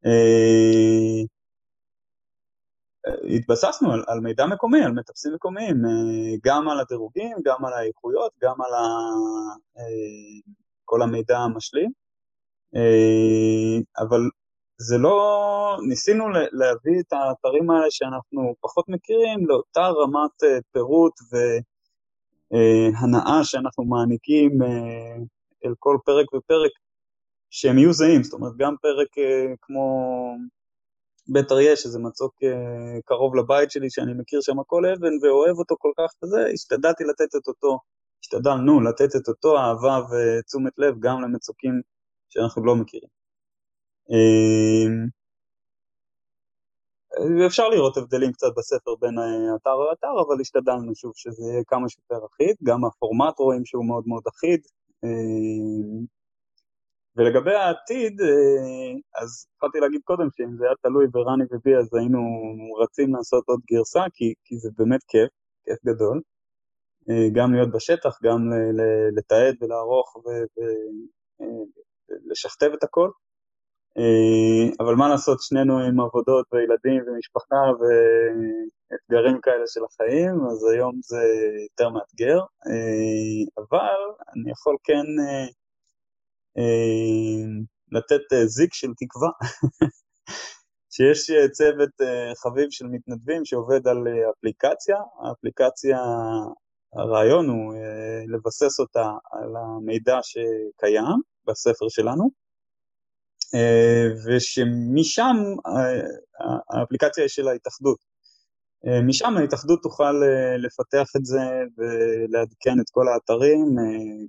אה, 0.07 1.23
התבססנו 3.37 3.93
על, 3.93 4.05
על 4.07 4.21
מידע 4.21 4.47
מקומי, 4.47 4.85
על 4.85 4.93
מטפסים 4.93 5.35
מקומיים, 5.35 5.85
אה, 5.85 6.37
גם 6.45 6.69
על 6.69 6.81
הדירוגים, 6.81 7.37
גם 7.45 7.65
על 7.65 7.73
האיכויות, 7.73 8.33
גם 8.43 8.61
על 8.61 8.75
ה, 8.75 8.85
אה, 9.79 10.53
כל 10.85 11.03
המידע 11.03 11.39
המשלים, 11.39 11.91
אבל 13.99 14.21
זה 14.83 14.99
לא, 14.99 15.77
ניסינו 15.89 16.29
להביא 16.53 17.01
את 17.01 17.13
האתרים 17.13 17.71
האלה 17.71 17.91
שאנחנו 17.91 18.55
פחות 18.61 18.89
מכירים 18.89 19.47
לאותה 19.47 19.81
רמת 19.81 20.45
אה, 20.45 20.59
פירוט 20.73 21.13
והנאה 22.51 23.39
אה, 23.39 23.45
שאנחנו 23.45 23.85
מעניקים 23.85 24.63
אה, 24.63 25.17
אל 25.65 25.75
כל 25.79 25.97
פרק 26.05 26.35
ופרק, 26.35 26.71
שהם 27.51 27.79
יהיו 27.79 27.93
זהים, 27.93 28.23
זאת 28.23 28.33
אומרת 28.33 28.53
גם 28.57 28.75
פרק 28.83 29.09
כמו 29.61 30.11
בית 31.29 31.53
אריה, 31.53 31.77
שזה 31.77 31.99
מצוק 31.99 32.35
קרוב 33.05 33.37
לבית 33.37 33.71
שלי, 33.71 33.91
שאני 33.91 34.13
מכיר 34.15 34.41
שם 34.41 34.59
הכל 34.59 34.87
אבן 34.87 35.13
ואוהב 35.23 35.57
אותו 35.59 35.77
כל 35.79 35.93
כך 35.99 36.11
וזה, 36.23 36.47
השתדלתי 36.53 37.05
לתת 37.05 37.37
את 37.37 37.49
אותו, 37.49 37.79
השתדלנו 38.23 38.81
לתת 38.81 39.17
את 39.17 39.29
אותו 39.29 39.59
אהבה 39.59 40.01
ותשומת 40.11 40.73
לב 40.79 40.95
גם 41.01 41.23
למצוקים 41.23 41.81
שאנחנו 42.29 42.65
לא 42.65 42.77
מכירים. 42.77 43.20
אמ, 44.11 45.07
אפשר 47.47 47.69
לראות 47.69 47.97
הבדלים 47.97 48.33
קצת 48.33 48.53
בספר 48.57 48.95
בין 49.01 49.15
אתר 49.57 49.77
לאתר, 49.77 50.15
אבל 50.27 50.41
השתדלנו 50.41 50.95
שוב 50.95 51.13
שזה 51.15 51.43
יהיה 51.43 51.65
כמה 51.67 51.89
שיותר 51.89 52.27
אחיד, 52.27 52.57
גם 52.63 52.85
הפורמט 52.85 53.39
רואים 53.39 53.65
שהוא 53.65 53.87
מאוד 53.87 54.05
מאוד 54.07 54.23
אחיד. 54.29 54.61
אמ, 55.05 56.05
ולגבי 57.17 57.55
העתיד, 57.55 58.21
אה, 58.21 59.23
אז 59.23 59.47
התחלתי 59.55 59.81
להגיד 59.81 60.01
קודם 60.05 60.29
שאם 60.37 60.57
זה 60.57 60.65
היה 60.65 60.75
תלוי 60.83 61.07
ברני 61.07 61.45
ובי 61.51 61.77
אז 61.77 61.95
היינו 61.95 62.21
רצים 62.83 63.15
לעשות 63.15 63.45
עוד 63.47 63.61
גרסה, 63.73 64.05
כי, 64.15 64.35
כי 64.45 64.57
זה 64.59 64.71
באמת 64.79 65.03
כיף, 65.09 65.31
כיף 65.65 65.79
גדול. 65.85 66.21
אה, 67.11 67.29
גם 67.35 67.55
להיות 67.55 67.71
בשטח, 67.71 68.19
גם 68.23 68.41
לתעד 69.17 69.57
ולערוך 69.61 70.17
ולשכתב 72.27 72.67
אה, 72.67 72.75
את 72.75 72.83
הכל. 72.83 73.11
אה, 73.99 74.85
אבל 74.85 74.95
מה 74.95 75.09
לעשות, 75.09 75.43
שנינו 75.43 75.79
עם 75.79 76.01
עבודות 76.01 76.47
וילדים 76.53 77.03
ומשפחה 77.07 77.57
ואתגרים 77.81 79.41
כאלה 79.41 79.65
של 79.67 79.81
החיים, 79.85 80.47
אז 80.51 80.65
היום 80.73 81.01
זה 81.03 81.23
יותר 81.63 81.89
מאתגר, 81.89 82.39
אה, 82.39 83.63
אבל 83.63 84.01
אני 84.35 84.51
יכול 84.51 84.77
כן 84.85 85.05
אה, 85.29 85.47
לתת 87.93 88.47
זיק 88.47 88.75
של 88.75 88.89
תקווה, 88.97 89.31
שיש 90.93 91.31
צוות 91.53 91.91
חביב 92.43 92.67
של 92.71 92.87
מתנדבים 92.87 93.45
שעובד 93.45 93.89
על 93.89 94.05
אפליקציה, 94.31 94.97
האפליקציה, 95.23 95.99
הרעיון 96.93 97.49
הוא 97.49 97.75
לבסס 98.29 98.81
אותה 98.81 99.11
על 99.33 99.57
המידע 99.57 100.19
שקיים 100.23 101.21
בספר 101.47 101.89
שלנו, 101.89 102.31
ושמשם 104.27 105.37
אה, 105.67 106.81
האפליקציה 106.81 107.29
של 107.29 107.49
ההתאחדות. 107.49 107.99
אה, 108.87 109.03
משם 109.03 109.37
ההתאחדות 109.37 109.83
תוכל 109.83 110.13
לפתח 110.59 111.09
את 111.17 111.25
זה 111.25 111.41
ולעדכן 111.77 112.81
את 112.81 112.91
כל 112.91 113.09
האתרים 113.09 113.67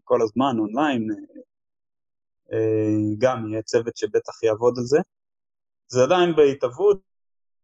כל 0.03 0.21
הזמן 0.21 0.55
אונליין, 0.59 1.07
גם 3.17 3.47
יהיה 3.47 3.61
צוות 3.61 3.97
שבטח 3.97 4.43
יעבוד 4.43 4.73
על 4.77 4.83
זה. 4.83 4.99
זה 5.87 6.03
עדיין 6.03 6.35
בהתהוות, 6.35 6.99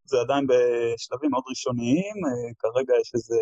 זה 0.06 0.18
עדיין 0.18 0.48
בשלבים 0.48 1.32
מאוד 1.32 1.44
ראשוניים, 1.50 2.16
כרגע 2.60 2.94
יש 3.02 3.12
איזה 3.16 3.36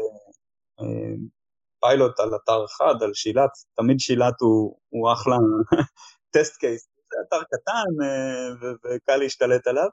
פיילוט 1.79 2.19
על 2.19 2.35
אתר 2.35 2.65
אחד, 2.65 3.03
על 3.03 3.13
שילת, 3.13 3.49
תמיד 3.75 3.99
שילת 3.99 4.41
הוא, 4.41 4.77
הוא 4.89 5.13
אחלה 5.13 5.35
טסט 6.33 6.55
קייס 6.55 6.94
זה 7.15 7.21
אתר 7.27 7.43
קטן 7.43 8.03
אה, 8.03 8.69
וקל 8.83 9.15
להשתלט 9.15 9.67
עליו, 9.67 9.89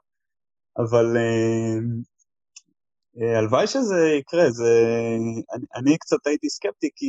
אבל 0.77 1.17
אה, 1.17 1.77
אה, 3.21 3.39
הלוואי 3.39 3.67
שזה 3.67 3.99
יקרה, 4.19 4.49
זה... 4.51 4.71
אני, 5.53 5.65
אני 5.75 5.97
קצת 5.97 6.27
הייתי 6.27 6.49
סקפטי 6.49 6.89
כי 6.95 7.07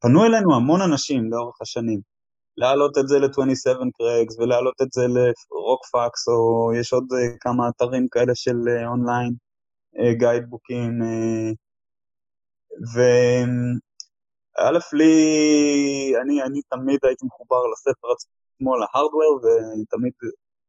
פנו 0.00 0.24
אלינו 0.24 0.54
המון 0.54 0.80
אנשים 0.80 1.32
לאורך 1.32 1.56
השנים, 1.62 2.00
להעלות 2.56 2.98
את 2.98 3.08
זה 3.08 3.18
ל-27 3.18 3.78
קרקס 3.98 4.38
ולהעלות 4.38 4.74
את 4.82 4.92
זה 4.92 5.02
לרוקפקס, 5.06 6.28
או 6.28 6.70
יש 6.80 6.92
עוד 6.92 7.06
כמה 7.40 7.68
אתרים 7.68 8.08
כאלה 8.08 8.34
של 8.34 8.56
אונליין, 8.86 9.34
גיידבוקים, 10.18 11.02
ו... 12.94 13.00
א', 14.58 14.78
לי, 14.92 15.12
אני, 16.22 16.42
אני 16.42 16.62
תמיד 16.62 16.98
הייתי 17.02 17.26
מחובר 17.26 17.66
לספר 17.72 18.12
עצמו, 18.12 18.43
להארדוור, 18.60 19.40
ותמיד, 19.42 20.12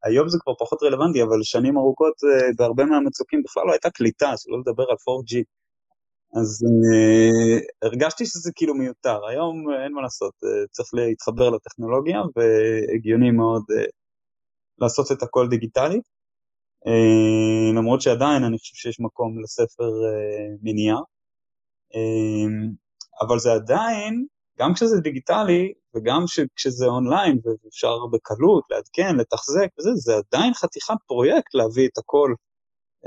היום 0.03 0.29
זה 0.29 0.37
כבר 0.41 0.53
פחות 0.59 0.83
רלוונטי, 0.83 1.23
אבל 1.23 1.43
שנים 1.43 1.77
ארוכות 1.77 2.13
אה, 2.23 2.49
בהרבה 2.57 2.85
מהמצוקים 2.85 3.43
בכלל 3.43 3.63
לא 3.67 3.71
הייתה 3.71 3.89
קליטה, 3.89 4.33
שלא 4.37 4.59
לדבר 4.59 4.83
על 4.83 4.95
4G. 4.95 5.43
אז 6.39 6.63
uh, 6.65 7.87
הרגשתי 7.87 8.25
שזה 8.25 8.51
כאילו 8.55 8.73
מיותר, 8.75 9.25
היום 9.25 9.69
uh, 9.69 9.83
אין 9.83 9.93
מה 9.93 10.01
לעשות, 10.01 10.33
צריך 10.71 10.89
להתחבר 10.93 11.49
לטכנולוגיה 11.49 12.21
והגיוני 12.35 13.31
מאוד 13.31 13.63
לעשות 14.79 15.11
את 15.11 15.23
הכל 15.23 15.47
דיגיטלי, 15.49 16.01
למרות 17.75 18.01
שעדיין 18.01 18.43
אני 18.43 18.57
חושב 18.57 18.75
שיש 18.75 18.99
מקום 18.99 19.43
לספר. 19.43 19.91
Uh, 21.93 21.97
אבל 23.21 23.39
זה 23.39 23.53
עדיין, 23.53 24.25
גם 24.59 24.73
כשזה 24.73 25.01
דיגיטלי 25.01 25.73
וגם 25.95 26.25
כשזה 26.55 26.85
אונליין 26.85 27.39
ואפשר 27.43 28.05
בקלות 28.11 28.63
לעדכן, 28.69 29.15
לתחזק 29.15 29.67
וזה, 29.79 29.89
זה 29.95 30.13
עדיין 30.15 30.53
חתיכת 30.53 30.95
פרויקט 31.07 31.53
להביא 31.53 31.87
את 31.87 31.97
הכל 31.97 32.33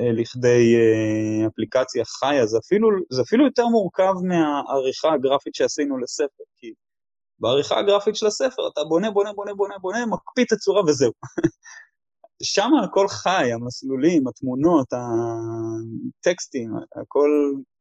אה, 0.01 0.13
לכדי 0.13 0.77
אה, 0.77 1.47
אפליקציה 1.47 2.05
חיה, 2.05 2.47
זה 2.47 2.59
אפילו, 2.59 2.89
זה 3.11 3.23
אפילו 3.23 3.45
יותר 3.45 3.67
מורכב 3.67 4.15
מהעריכה 4.23 5.13
הגרפית 5.13 5.55
שעשינו 5.55 5.99
לספר, 5.99 6.45
כי 6.57 6.73
בעריכה 7.39 7.79
הגרפית 7.79 8.17
של 8.17 8.27
הספר 8.27 8.69
אתה 8.73 8.81
בונה, 8.89 9.11
בונה, 9.11 9.33
בונה, 9.33 9.55
בונה, 9.55 9.79
בונה, 9.79 10.07
מקפיא 10.07 10.45
את 10.45 10.53
הצורה 10.53 10.83
וזהו. 10.85 11.13
שם 12.43 12.71
הכל 12.85 13.09
חי, 13.09 13.53
המסלולים, 13.53 14.29
התמונות, 14.29 14.87
הטקסטים, 16.21 16.71
הכל 17.03 17.31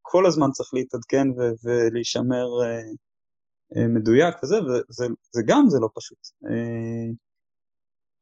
כל 0.01 0.25
הזמן 0.25 0.51
צריך 0.51 0.69
להתעדכן 0.73 1.27
ולהישמר 1.63 2.45
uh, 2.45 2.95
מדויק 3.75 4.35
וזה, 4.43 4.55
וזה 4.89 5.41
גם, 5.45 5.65
זה 5.69 5.79
לא 5.79 5.89
פשוט. 5.95 6.17
Uh, 6.43 7.15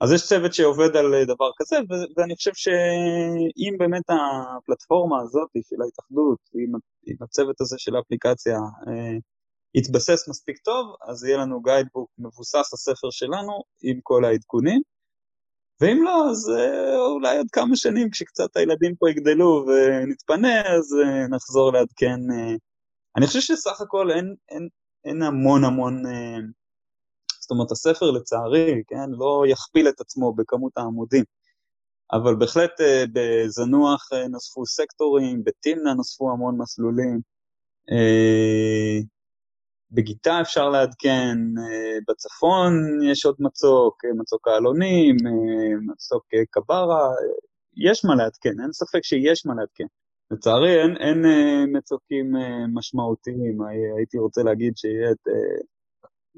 אז 0.01 0.12
יש 0.12 0.27
צוות 0.27 0.53
שעובד 0.53 0.95
על 0.95 1.25
דבר 1.25 1.49
כזה, 1.58 1.75
ו- 1.75 2.19
ואני 2.19 2.36
חושב 2.36 2.51
שאם 2.53 3.75
באמת 3.79 4.03
הפלטפורמה 4.10 5.21
הזאת 5.21 5.49
של 5.69 5.81
ההתאחדות, 5.81 6.39
עם, 6.53 6.71
עם 7.05 7.15
הצוות 7.21 7.62
הזה 7.62 7.75
של 7.79 7.95
האפליקציה, 7.95 8.60
יתבסס 9.75 10.29
מספיק 10.29 10.58
טוב, 10.58 10.95
אז 11.08 11.23
יהיה 11.23 11.38
לנו 11.38 11.62
גיידבוק 11.62 12.10
מבוסס 12.17 12.73
הספר 12.73 13.10
שלנו 13.12 13.63
עם 13.84 13.99
כל 14.03 14.25
העדכונים. 14.25 14.81
ואם 15.81 16.03
לא, 16.03 16.29
אז 16.29 16.51
אה, 16.58 16.97
אולי 16.97 17.38
עוד 17.38 17.47
כמה 17.51 17.75
שנים, 17.75 18.10
כשקצת 18.10 18.58
הילדים 18.58 18.95
פה 18.95 19.10
יגדלו 19.10 19.65
ונתפנה, 19.67 20.62
אז 20.62 20.95
אה, 21.03 21.27
נחזור 21.27 21.73
לעדכן 21.73 22.19
אה, 22.31 22.55
אני 23.17 23.27
חושב 23.27 23.39
שסך 23.39 23.81
הכל 23.81 24.12
אין, 24.12 24.36
אין, 24.49 24.67
אין 25.05 25.21
המון 25.21 25.63
המון, 25.63 26.03
זאת 27.41 27.51
אומרת 27.51 27.71
הספר 27.71 28.11
לצערי, 28.11 28.83
כן, 28.87 29.09
לא 29.09 29.43
יכפיל 29.47 29.89
את 29.89 30.01
עצמו 30.01 30.33
בכמות 30.33 30.77
העמודים, 30.77 31.23
אבל 32.13 32.35
בהחלט 32.35 32.71
בזנוח 33.13 34.09
נוספו 34.29 34.65
סקטורים, 34.65 35.43
בתמנה 35.43 35.93
נוספו 35.93 36.31
המון 36.31 36.57
מסלולים, 36.57 37.19
בגיטה 39.91 40.41
אפשר 40.41 40.69
לעדכן, 40.69 41.37
אה, 41.57 41.97
בצפון 42.07 42.73
יש 43.11 43.25
עוד 43.25 43.35
מצוק, 43.39 44.05
אה, 44.05 44.13
מצוק 44.13 44.47
העלונים, 44.47 45.15
אה, 45.27 45.93
מצוק 45.93 46.25
קברה, 46.49 47.09
יש 47.77 48.05
מה 48.05 48.15
לעדכן, 48.15 48.61
אין 48.61 48.71
ספק 48.71 49.03
שיש 49.03 49.45
מה 49.45 49.53
לעדכן. 49.55 49.85
לצערי 50.31 50.81
אין, 50.81 50.97
אין 50.97 51.25
מצוקים 51.77 52.31
משמעותיים, 52.73 53.57
הייתי 53.97 54.17
רוצה 54.17 54.43
להגיד 54.43 54.77
שיהיה 54.77 55.11
את 55.11 55.27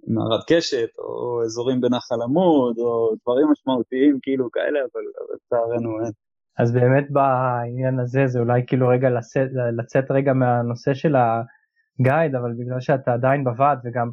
מערת 0.07 0.43
קשת, 0.47 0.89
או 0.99 1.43
אזורים 1.43 1.81
בנחל 1.81 2.21
עמוד, 2.23 2.75
או 2.79 3.15
דברים 3.23 3.47
משמעותיים 3.51 4.19
כאילו 4.21 4.51
כאלה, 4.51 4.79
אבל 4.79 5.01
לצערנו 5.35 5.99
אין. 6.03 6.11
אז 6.59 6.73
באמת 6.73 7.11
בעניין 7.11 7.99
הזה 7.99 8.27
זה 8.27 8.39
אולי 8.39 8.61
כאילו 8.67 8.87
רגע 8.87 9.09
לצאת, 9.09 9.49
לצאת 9.77 10.11
רגע 10.11 10.33
מהנושא 10.33 10.93
של 10.93 11.15
ה... 11.15 11.41
גייד, 12.01 12.35
אבל 12.35 12.53
בגלל 12.59 12.79
שאתה 12.79 13.13
עדיין 13.13 13.43
בוועד 13.43 13.79
וגם 13.83 14.09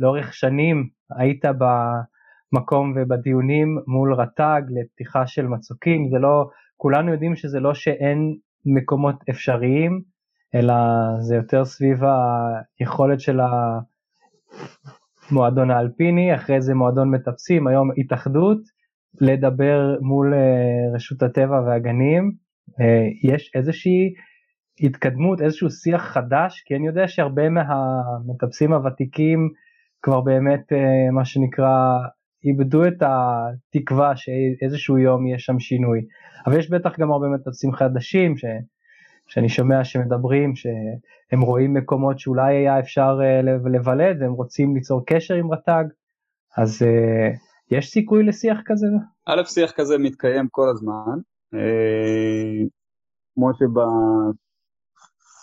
לאורך 0.00 0.34
שנים 0.34 0.88
היית 1.18 1.44
במקום 1.44 2.94
ובדיונים 2.96 3.78
מול 3.86 4.14
רט"ג 4.14 4.62
לפתיחה 4.68 5.26
של 5.26 5.46
מצוקים, 5.46 6.08
זה 6.10 6.18
לא, 6.18 6.48
כולנו 6.76 7.12
יודעים 7.12 7.36
שזה 7.36 7.60
לא 7.60 7.74
שאין 7.74 8.36
מקומות 8.66 9.16
אפשריים, 9.30 10.02
אלא 10.54 10.74
זה 11.20 11.36
יותר 11.36 11.64
סביב 11.64 12.00
היכולת 12.80 13.20
של 13.20 13.40
המועדון 15.30 15.70
האלפיני, 15.70 16.34
אחרי 16.34 16.60
זה 16.60 16.74
מועדון 16.74 17.10
מטפסים, 17.10 17.66
היום 17.66 17.90
התאחדות, 17.96 18.58
לדבר 19.20 19.96
מול 20.00 20.34
אה, 20.34 20.94
רשות 20.94 21.22
הטבע 21.22 21.60
והגנים. 21.66 22.32
אה, 22.80 23.06
יש 23.22 23.50
איזושהי 23.54 24.12
התקדמות, 24.80 25.40
איזשהו 25.40 25.70
שיח 25.70 26.02
חדש, 26.02 26.62
כי 26.66 26.76
אני 26.76 26.86
יודע 26.86 27.08
שהרבה 27.08 27.48
מהמטפסים 27.48 28.72
הוותיקים 28.72 29.48
כבר 30.02 30.20
באמת 30.20 30.72
אה, 30.72 31.10
מה 31.12 31.24
שנקרא 31.24 31.98
איבדו 32.46 32.86
את 32.86 33.02
התקווה 33.02 34.12
שאיזשהו 34.16 34.98
יום 34.98 35.26
יהיה 35.26 35.38
שם 35.38 35.58
שינוי. 35.58 36.00
אבל 36.46 36.58
יש 36.58 36.70
בטח 36.70 36.98
גם 36.98 37.12
הרבה 37.12 37.26
מטפסים 37.28 37.72
חדשים 37.72 38.36
ש, 38.36 38.44
שאני 39.26 39.48
שומע 39.48 39.84
שמדברים 39.84 40.56
שהם 40.56 41.40
רואים 41.40 41.74
מקומות 41.74 42.18
שאולי 42.18 42.56
היה 42.56 42.78
אפשר 42.80 43.18
אה, 43.22 43.42
לבלט 43.72 44.16
והם 44.20 44.32
רוצים 44.32 44.74
ליצור 44.74 45.02
קשר 45.06 45.34
עם 45.34 45.52
רט"ג, 45.52 45.84
אז 46.56 46.82
אה, 46.82 47.30
יש 47.70 47.90
סיכוי 47.90 48.22
לשיח 48.22 48.58
כזה? 48.64 48.86
א', 49.26 49.44
שיח 49.44 49.72
כזה 49.72 49.98
מתקיים 49.98 50.48
כל 50.50 50.68
הזמן. 50.68 51.18
כמו 53.34 53.50
שב... 53.54 53.78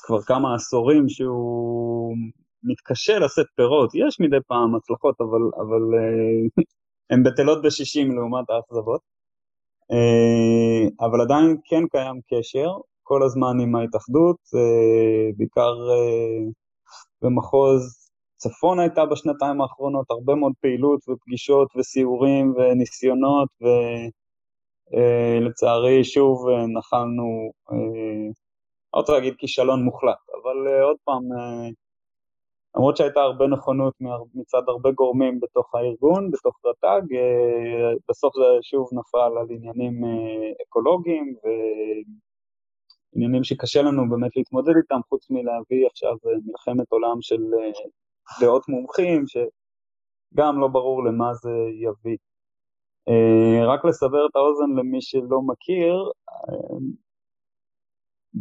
כבר 0.06 0.22
כמה 0.22 0.56
עשורים 0.56 1.10
שהוא 1.10 2.16
מתקשה 2.63 3.20
לשאת 3.20 3.46
פירות, 3.56 3.89
יש 3.96 4.20
מדי 4.20 4.38
פעם 4.48 4.76
הצלחות, 4.76 5.16
אבל, 5.22 5.42
אבל 5.58 5.84
אה, 6.00 6.63
הן 7.13 7.23
בטלות 7.23 7.62
בשישים 7.62 8.15
לעומת 8.15 8.49
האכזבות. 8.49 9.02
אה, 9.91 11.06
אבל 11.08 11.21
עדיין 11.21 11.58
כן 11.65 11.88
קיים 11.91 12.19
קשר 12.30 12.69
כל 13.04 13.23
הזמן 13.23 13.60
עם 13.62 13.76
ההתאחדות, 13.76 14.38
אה, 14.56 15.30
בעיקר 15.38 15.73
במחוז 17.21 18.10
צפון 18.38 18.80
הייתה 18.80 19.06
בשנתיים 19.06 19.62
האחרונות 19.62 20.06
הרבה 20.10 20.36
מאוד 20.36 20.54
פעילות 20.62 21.10
ופגישות 21.10 21.67
וסיורים 21.78 22.54
וניסיונות 22.58 23.49
ולצערי 24.91 26.04
שוב 26.04 26.45
נחלנו 26.78 27.52
לא 28.93 28.99
רוצה 28.99 29.13
להגיד 29.13 29.36
כישלון 29.38 29.84
מוחלט, 29.84 30.17
אבל 30.43 30.82
עוד 30.84 30.97
פעם, 31.04 31.23
למרות 32.76 32.98
שהייתה 32.98 33.20
הרבה 33.20 33.48
נכונות 33.48 33.94
מצד 34.36 34.62
הרבה 34.68 34.92
גורמים 34.92 35.40
בתוך 35.40 35.76
הארגון, 35.76 36.32
בתוך 36.32 36.60
רט"ג, 36.66 37.14
uh, 37.14 37.98
בסוף 38.10 38.36
זה 38.36 38.44
שוב 38.62 38.90
נפל 38.94 39.38
על 39.40 39.48
עניינים 39.50 40.04
uh, 40.04 40.08
אקולוגיים 40.64 41.36
ועניינים 43.14 43.44
שקשה 43.44 43.82
לנו 43.82 44.10
באמת 44.10 44.38
להתמודד 44.38 44.76
איתם, 44.78 45.00
חוץ 45.10 45.30
מלהביא 45.30 45.88
עכשיו 45.88 46.16
מלחמת 46.46 46.92
עולם 46.92 47.22
של 47.22 47.42
דעות 48.42 48.70
מומחים, 48.70 49.24
שגם 49.28 50.60
לא 50.60 50.68
ברור 50.68 51.04
למה 51.06 51.34
זה 51.34 51.52
יביא. 51.74 52.18
רק 53.68 53.86
לסבר 53.86 54.26
את 54.26 54.36
האוזן 54.36 54.72
למי 54.78 55.02
שלא 55.02 55.42
מכיר, 55.42 56.12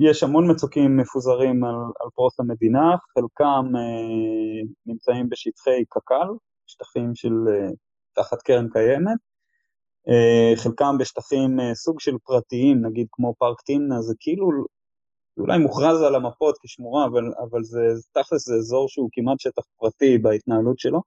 יש 0.00 0.22
המון 0.22 0.50
מצוקים 0.50 0.96
מפוזרים 0.96 1.64
על, 1.64 1.74
על 1.74 2.10
פרוס 2.14 2.40
המדינה, 2.40 2.96
חלקם 3.14 3.76
אה, 3.76 4.68
נמצאים 4.86 5.28
בשטחי 5.28 5.84
קק"ל, 5.88 6.28
שטחים 6.66 7.14
של 7.14 7.32
אה, 7.48 7.70
תחת 8.14 8.42
קרן 8.42 8.68
קיימת, 8.72 9.18
אה, 10.08 10.56
חלקם 10.56 10.98
בשטחים 10.98 11.60
אה, 11.60 11.74
סוג 11.74 12.00
של 12.00 12.16
פרטיים, 12.24 12.86
נגיד 12.86 13.06
כמו 13.12 13.34
פארק 13.38 13.60
תמנה, 13.66 14.02
זה 14.02 14.14
כאילו, 14.20 14.50
זה 15.36 15.42
אולי 15.42 15.58
מוכרז 15.58 16.02
על 16.02 16.14
המפות 16.14 16.58
כשמורה, 16.62 17.06
אבל, 17.06 17.32
אבל 17.50 17.62
זה 17.62 17.80
תכלס 18.12 18.48
זה 18.48 18.54
אזור 18.54 18.88
שהוא 18.88 19.08
כמעט 19.12 19.40
שטח 19.40 19.62
פרטי 19.76 20.18
בהתנהלות 20.18 20.78
שלו. 20.78 21.00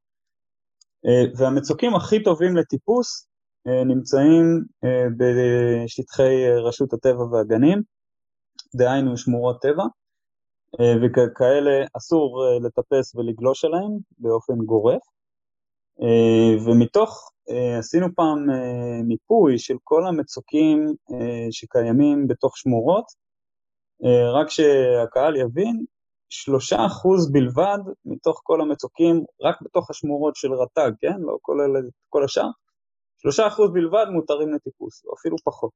אה, 1.06 1.24
והמצוקים 1.38 1.96
הכי 1.96 2.24
טובים 2.24 2.56
לטיפוס 2.56 3.28
אה, 3.68 3.84
נמצאים 3.84 4.64
אה, 4.84 5.06
בשטחי 5.18 6.48
אה, 6.48 6.60
רשות 6.62 6.94
הטבע 6.94 7.24
והגנים, 7.24 7.82
דהיינו 8.76 9.18
שמורות 9.18 9.62
טבע, 9.62 9.84
אה, 10.80 10.94
וכאלה 11.02 11.86
אסור 11.98 12.46
אה, 12.46 12.60
לטפס 12.60 13.16
ולגלוש 13.16 13.66
עליהם 13.66 13.92
באופן 14.18 14.58
גורף. 14.58 15.02
אה, 16.02 16.66
ומתוך, 16.66 17.32
עשינו 17.80 18.08
פעם 18.16 18.48
מיפוי 19.08 19.60
של 19.60 19.76
כל 19.84 20.08
המצוקים 20.08 20.94
שקיימים 21.52 22.28
בתוך 22.28 22.58
שמורות, 22.58 23.06
רק 24.34 24.50
שהקהל 24.50 25.36
יבין, 25.36 25.86
שלושה 26.30 26.86
אחוז 26.86 27.32
בלבד 27.32 27.78
מתוך 28.06 28.42
כל 28.44 28.62
המצוקים, 28.62 29.24
רק 29.42 29.62
בתוך 29.62 29.90
השמורות 29.90 30.36
של 30.36 30.54
רט"ג, 30.54 30.92
כן? 31.02 31.22
לא 31.22 31.38
כל, 31.42 31.58
כל 32.10 32.24
השאר, 32.24 32.50
שלושה 33.18 33.48
אחוז 33.48 33.72
בלבד 33.74 34.06
מותרים 34.14 34.54
לטיפוס, 34.54 35.06
או 35.06 35.14
אפילו 35.20 35.36
פחות. 35.44 35.72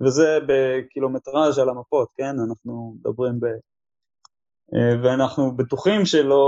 וזה 0.00 0.38
בקילומטראז' 0.48 1.58
על 1.58 1.68
המפות, 1.68 2.08
כן? 2.16 2.34
אנחנו 2.48 2.94
מדברים 2.98 3.40
ב... 3.40 3.44
אה, 4.74 5.02
ואנחנו 5.02 5.56
בטוחים 5.56 6.04
שלא 6.04 6.44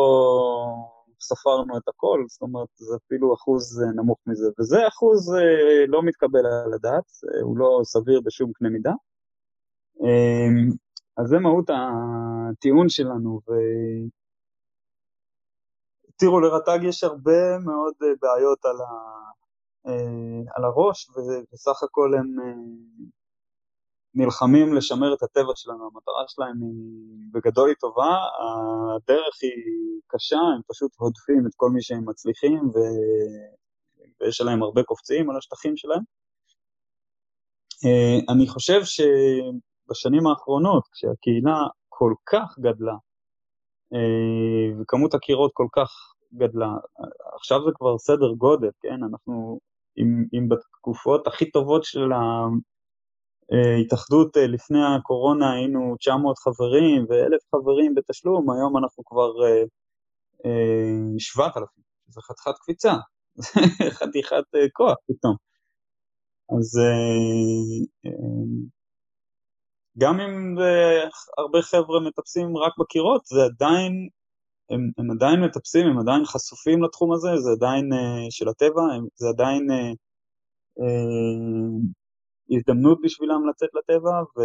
ספרנו 1.20 1.76
את 1.78 1.88
הכל, 1.88 2.24
זאת 2.28 2.42
אומרת, 2.42 2.68
זה 2.74 2.96
אפילו 3.06 3.34
אחוז 3.34 3.82
אה, 3.82 3.92
נמוך 3.92 4.18
מזה, 4.26 4.48
וזה 4.60 4.88
אחוז 4.88 5.34
אה, 5.34 5.86
לא 5.88 6.02
מתקבל 6.02 6.46
על 6.46 6.72
הדעת, 6.74 7.04
הוא 7.42 7.58
לא 7.58 7.80
סביר 7.84 8.20
בשום 8.24 8.52
קנה 8.52 8.68
מידה. 8.68 8.92
אז 11.16 11.28
זה 11.28 11.38
מהות 11.38 11.70
הטיעון 11.70 12.88
שלנו, 12.88 13.40
ו... 13.48 13.52
תראו, 16.16 16.40
לרט"ג 16.40 16.78
יש 16.82 17.04
הרבה 17.04 17.58
מאוד 17.58 17.94
בעיות 18.22 18.64
על, 18.64 18.76
ה... 18.80 19.14
על 20.56 20.64
הראש, 20.64 21.10
ובסך 21.10 21.82
הכל 21.82 22.14
הם 22.14 22.36
נלחמים 24.14 24.74
לשמר 24.74 25.14
את 25.14 25.22
הטבע 25.22 25.52
שלנו, 25.54 25.84
המטרה 25.84 26.24
שלהם 26.28 26.62
היא 26.62 27.26
בגדול 27.32 27.68
היא 27.68 27.76
טובה, 27.80 28.16
הדרך 28.96 29.38
היא 29.42 30.00
קשה, 30.06 30.36
הם 30.36 30.60
פשוט 30.68 30.92
הודפים 30.98 31.46
את 31.46 31.52
כל 31.56 31.70
מי 31.70 31.82
שהם 31.82 32.08
מצליחים 32.08 32.68
ו... 32.74 32.78
ויש 34.20 34.40
עליהם 34.40 34.62
הרבה 34.62 34.82
קופצים 34.82 35.30
על 35.30 35.36
השטחים 35.36 35.76
שלהם. 35.76 36.02
אה, 37.84 38.34
אני 38.34 38.48
חושב 38.48 38.80
שבשנים 38.84 40.26
האחרונות, 40.26 40.82
כשהקהילה 40.92 41.58
כל 41.88 42.14
כך 42.26 42.58
גדלה, 42.58 42.96
אה, 43.94 44.80
וכמות 44.80 45.14
הקירות 45.14 45.50
כל 45.54 45.66
כך 45.72 45.90
גדלה, 46.34 46.72
עכשיו 47.34 47.64
זה 47.64 47.70
כבר 47.74 47.98
סדר 47.98 48.32
גודל, 48.32 48.70
כן? 48.80 48.98
אנחנו, 49.10 49.58
אם, 49.98 50.24
אם 50.34 50.48
בתקופות 50.48 51.26
הכי 51.26 51.50
טובות 51.50 51.84
של 51.84 52.12
התאחדות 53.80 54.36
אה, 54.36 54.46
לפני 54.46 54.78
הקורונה 54.96 55.52
היינו 55.52 55.96
900 55.98 56.38
חברים 56.38 57.06
ו-1,000 57.08 57.56
חברים 57.56 57.94
בתשלום, 57.94 58.50
היום 58.50 58.76
אנחנו 58.76 59.04
כבר 59.04 59.32
7,000, 61.18 61.62
אה, 61.62 61.66
זה 62.08 62.20
חתיכת 62.20 62.58
קפיצה, 62.60 62.94
חתיכת 63.98 64.44
כוח 64.72 64.96
פתאום. 65.06 65.36
אז 66.58 66.80
גם 69.98 70.20
אם 70.20 70.56
הרבה 71.38 71.62
חבר'ה 71.62 72.00
מטפסים 72.00 72.56
רק 72.56 72.72
בקירות, 72.78 73.24
זה 73.24 73.44
עדיין, 73.44 74.08
הם, 74.70 74.90
הם 74.98 75.10
עדיין 75.10 75.40
מטפסים, 75.40 75.86
הם 75.86 75.98
עדיין 75.98 76.24
חשופים 76.24 76.82
לתחום 76.82 77.12
הזה, 77.12 77.28
זה 77.36 77.50
עדיין 77.50 77.90
של 78.30 78.48
הטבע, 78.48 78.82
זה 79.14 79.28
עדיין 79.28 79.66
הזדמנות 82.50 82.98
בשבילם 83.02 83.48
לצאת 83.48 83.68
לטבע, 83.74 84.22
ו, 84.36 84.42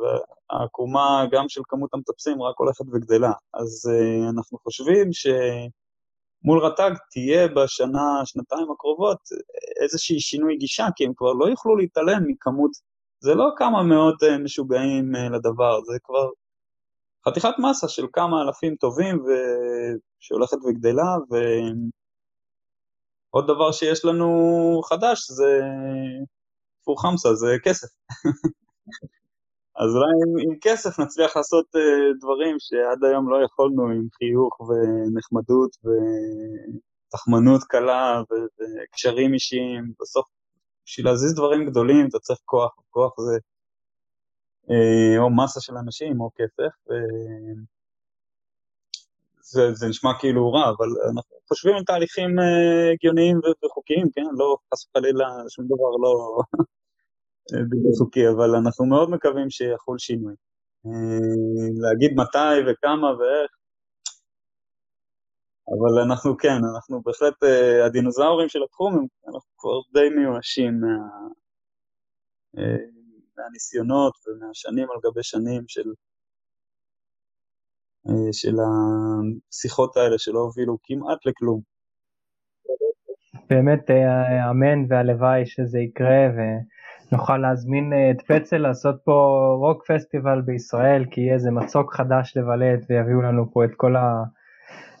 והעקומה 0.00 1.26
גם 1.30 1.48
של 1.48 1.60
כמות 1.68 1.94
המטפסים 1.94 2.42
רק 2.42 2.54
הולכת 2.58 2.84
וגדלה. 2.92 3.32
אז 3.54 3.90
uh, 3.90 4.30
אנחנו 4.30 4.58
חושבים 4.58 5.10
שמול 5.12 6.58
רט"ג 6.64 6.90
תהיה 7.10 7.48
בשנה, 7.48 8.22
שנתיים 8.24 8.70
הקרובות 8.70 9.18
איזושהי 9.82 10.20
שינוי 10.20 10.56
גישה, 10.56 10.86
כי 10.96 11.04
הם 11.04 11.12
כבר 11.16 11.32
לא 11.32 11.46
יוכלו 11.46 11.76
להתעלם 11.76 12.22
מכמות 12.26 12.70
זה 13.24 13.34
לא 13.34 13.50
כמה 13.56 13.82
מאות 13.82 14.22
אה, 14.22 14.38
משוגעים 14.38 15.16
אה, 15.16 15.28
לדבר, 15.28 15.80
זה 15.84 15.98
כבר 16.04 16.28
חתיכת 17.28 17.54
מסה 17.58 17.88
של 17.88 18.06
כמה 18.12 18.42
אלפים 18.42 18.76
טובים 18.76 19.20
ו... 19.20 19.28
שהולכת 20.20 20.56
וגדלה, 20.56 21.16
ועוד 23.32 23.46
דבר 23.46 23.72
שיש 23.72 24.04
לנו 24.04 24.80
חדש 24.84 25.30
זה 25.30 25.60
פור 26.84 27.02
חמסה, 27.02 27.34
זה 27.34 27.56
כסף. 27.64 27.88
אז 29.80 29.90
אולי 29.96 30.12
עם, 30.22 30.50
עם 30.50 30.58
כסף 30.60 30.98
נצליח 30.98 31.36
לעשות 31.36 31.66
uh, 31.76 32.18
דברים 32.20 32.56
שעד 32.58 33.04
היום 33.04 33.30
לא 33.30 33.44
יכולנו 33.44 33.82
עם 33.88 34.06
חיוך 34.18 34.60
ונחמדות 34.60 35.70
ותחמנות 35.84 37.62
קלה 37.62 38.22
וקשרים 38.30 39.34
אישיים, 39.34 39.92
בסוף 40.00 40.26
בשביל 40.86 41.06
להזיז 41.06 41.34
דברים 41.34 41.66
גדולים 41.70 42.08
אתה 42.08 42.18
צריך 42.18 42.40
כוח, 42.44 42.74
כוח 42.90 43.20
זה 43.20 43.38
אה, 44.70 45.18
או 45.18 45.30
מסה 45.30 45.60
של 45.60 45.76
אנשים 45.76 46.20
או 46.20 46.30
כסף. 46.34 46.90
אה, 46.90 47.54
זה, 49.52 49.74
זה 49.74 49.88
נשמע 49.88 50.10
כאילו 50.20 50.52
רע, 50.52 50.70
אבל 50.70 50.88
אנחנו 51.12 51.36
חושבים 51.48 51.74
על 51.76 51.84
תהליכים 51.84 52.38
אה, 52.38 52.90
הגיוניים 52.92 53.40
וחוקיים, 53.64 54.06
כן? 54.14 54.26
לא 54.38 54.56
חס 54.74 54.86
וחלילה 54.86 55.28
שום 55.48 55.64
דבר 55.64 55.90
לא 56.02 56.42
בלתי 57.52 57.98
חוקי, 57.98 58.28
אבל 58.28 58.54
אנחנו 58.54 58.86
מאוד 58.86 59.10
מקווים 59.10 59.50
שיחול 59.50 59.98
שינוי. 59.98 60.34
להגיד 61.82 62.12
מתי 62.16 62.54
וכמה 62.66 63.08
ואיך, 63.18 63.50
אבל 65.68 66.02
אנחנו 66.06 66.36
כן, 66.36 66.58
אנחנו 66.74 67.02
בהחלט 67.02 67.42
אה, 67.44 67.86
הדינוזאורים 67.86 68.48
של 68.48 68.62
התחום, 68.62 69.06
אנחנו 69.26 69.50
כבר 69.58 69.80
די 69.92 70.08
מיואשים 70.16 70.80
מה, 70.80 70.96
אה, 72.58 72.84
מהניסיונות 73.36 74.14
ומהשנים 74.26 74.90
על 74.90 74.98
גבי 75.04 75.22
שנים 75.22 75.62
של, 75.68 75.88
אה, 75.88 75.94
של 78.32 78.54
השיחות 78.60 79.96
האלה 79.96 80.18
שלא 80.18 80.38
הובילו 80.38 80.78
כמעט 80.82 81.26
לכלום. 81.26 81.60
באמת 83.50 83.90
אמן 84.50 84.84
והלוואי 84.88 85.46
שזה 85.46 85.78
יקרה 85.78 86.28
ונוכל 87.10 87.38
להזמין 87.38 87.92
את 88.10 88.22
פצל 88.22 88.58
לעשות 88.58 88.96
פה 89.04 89.48
רוק 89.58 89.84
פסטיבל 89.86 90.40
בישראל 90.40 91.04
כי 91.10 91.20
יהיה 91.20 91.34
איזה 91.34 91.50
מצוק 91.50 91.94
חדש 91.94 92.36
לבלט 92.36 92.80
ויביאו 92.90 93.22
לנו 93.22 93.52
פה 93.52 93.64
את 93.64 93.70
כל 93.76 93.96
ה... 93.96 94.22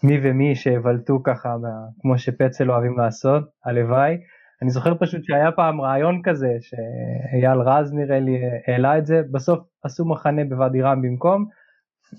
מי 0.02 0.20
ומי 0.22 0.54
שיבלטו 0.54 1.22
ככה 1.22 1.56
כמו 2.00 2.18
שפצל 2.18 2.70
אוהבים 2.70 2.98
לעשות, 2.98 3.42
הלוואי. 3.64 4.16
אני 4.62 4.70
זוכר 4.70 4.94
פשוט 5.00 5.24
שהיה 5.24 5.52
פעם 5.52 5.80
רעיון 5.80 6.20
כזה 6.24 6.48
שאייל 6.60 7.58
רז 7.58 7.92
נראה 7.92 8.20
לי 8.20 8.40
העלה 8.66 8.98
את 8.98 9.06
זה, 9.06 9.22
בסוף 9.30 9.58
עשו 9.84 10.04
מחנה 10.04 10.44
בוואדי 10.44 10.82
רם 10.82 11.02
במקום, 11.02 11.46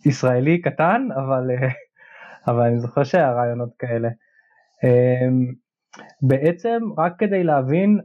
ישראלי 0.05 0.61
קטן, 0.61 1.07
אבל, 1.15 1.49
אבל 2.47 2.61
אני 2.61 2.79
זוכר 2.79 3.03
שהיה 3.03 3.31
רעיונות 3.31 3.69
כאלה. 3.79 4.09
אמ, 4.83 5.53
בעצם 6.21 6.79
רק 6.97 7.13
כדי 7.19 7.43
להבין, 7.43 7.99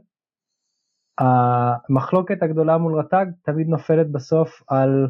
המחלוקת 1.19 2.43
הגדולה 2.43 2.77
מול 2.77 2.99
רט"ג 2.99 3.25
תמיד 3.45 3.67
נופלת 3.67 4.11
בסוף 4.11 4.61
על, 4.67 5.07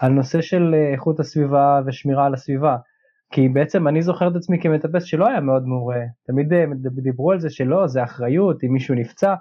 על 0.00 0.12
נושא 0.12 0.40
של 0.40 0.74
איכות 0.92 1.20
הסביבה 1.20 1.80
ושמירה 1.86 2.26
על 2.26 2.34
הסביבה. 2.34 2.76
כי 3.32 3.48
בעצם 3.48 3.88
אני 3.88 4.02
זוכר 4.02 4.28
את 4.28 4.36
עצמי 4.36 4.60
כמטפס 4.60 5.04
שלא 5.04 5.28
היה 5.28 5.40
מאוד 5.40 5.66
מעורה, 5.66 6.00
תמיד 6.26 6.52
אה, 6.52 6.64
דיברו 7.02 7.32
על 7.32 7.40
זה 7.40 7.50
שלא, 7.50 7.86
זה 7.86 8.04
אחריות, 8.04 8.64
אם 8.64 8.72
מישהו 8.72 8.94
נפצע, 8.94 9.34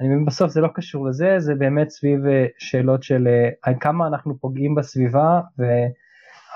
אני 0.00 0.08
מבין 0.08 0.24
בסוף 0.24 0.50
זה 0.50 0.60
לא 0.60 0.68
קשור 0.74 1.06
לזה, 1.06 1.34
זה 1.38 1.54
באמת 1.54 1.90
סביב 1.90 2.26
אה, 2.26 2.46
שאלות 2.58 3.02
של 3.02 3.28
אה, 3.66 3.74
כמה 3.74 4.06
אנחנו 4.06 4.38
פוגעים 4.38 4.74
בסביבה 4.74 5.40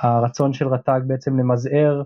והרצון 0.03 0.53
של 0.53 0.69
רט"ג 0.69 1.01
בעצם 1.07 1.39
למזער 1.39 2.03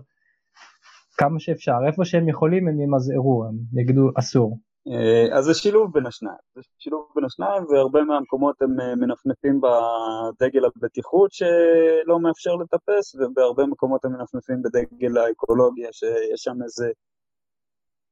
כמה 1.17 1.39
שאפשר, 1.39 1.77
איפה 1.87 2.05
שהם 2.05 2.29
יכולים 2.29 2.67
הם 2.67 2.81
ימזערו, 2.81 3.45
הם 3.45 3.81
יגידו 3.81 4.09
אסור. 4.15 4.57
אה, 4.87 5.37
אז 5.37 5.45
זה 5.45 5.53
שילוב 5.53 5.93
בין 5.93 6.05
השניים, 6.05 6.37
זה 6.55 6.61
שילוב 6.79 7.07
בין 7.15 7.25
השניים 7.25 7.65
והרבה 7.65 8.03
מהמקומות 8.03 8.61
הם 8.61 8.79
אה, 8.79 8.95
מנפנפים 8.95 9.61
בדגל 9.61 10.65
הבטיחות 10.65 11.31
שלא 11.31 12.19
מאפשר 12.19 12.55
לטפס 12.55 13.15
ובהרבה 13.15 13.65
מקומות 13.65 14.05
הם 14.05 14.11
מנפנפים 14.11 14.61
בדגל 14.61 15.17
האקולוגיה 15.17 15.89
שיש 15.91 16.41
שם 16.43 16.63
איזה 16.63 16.91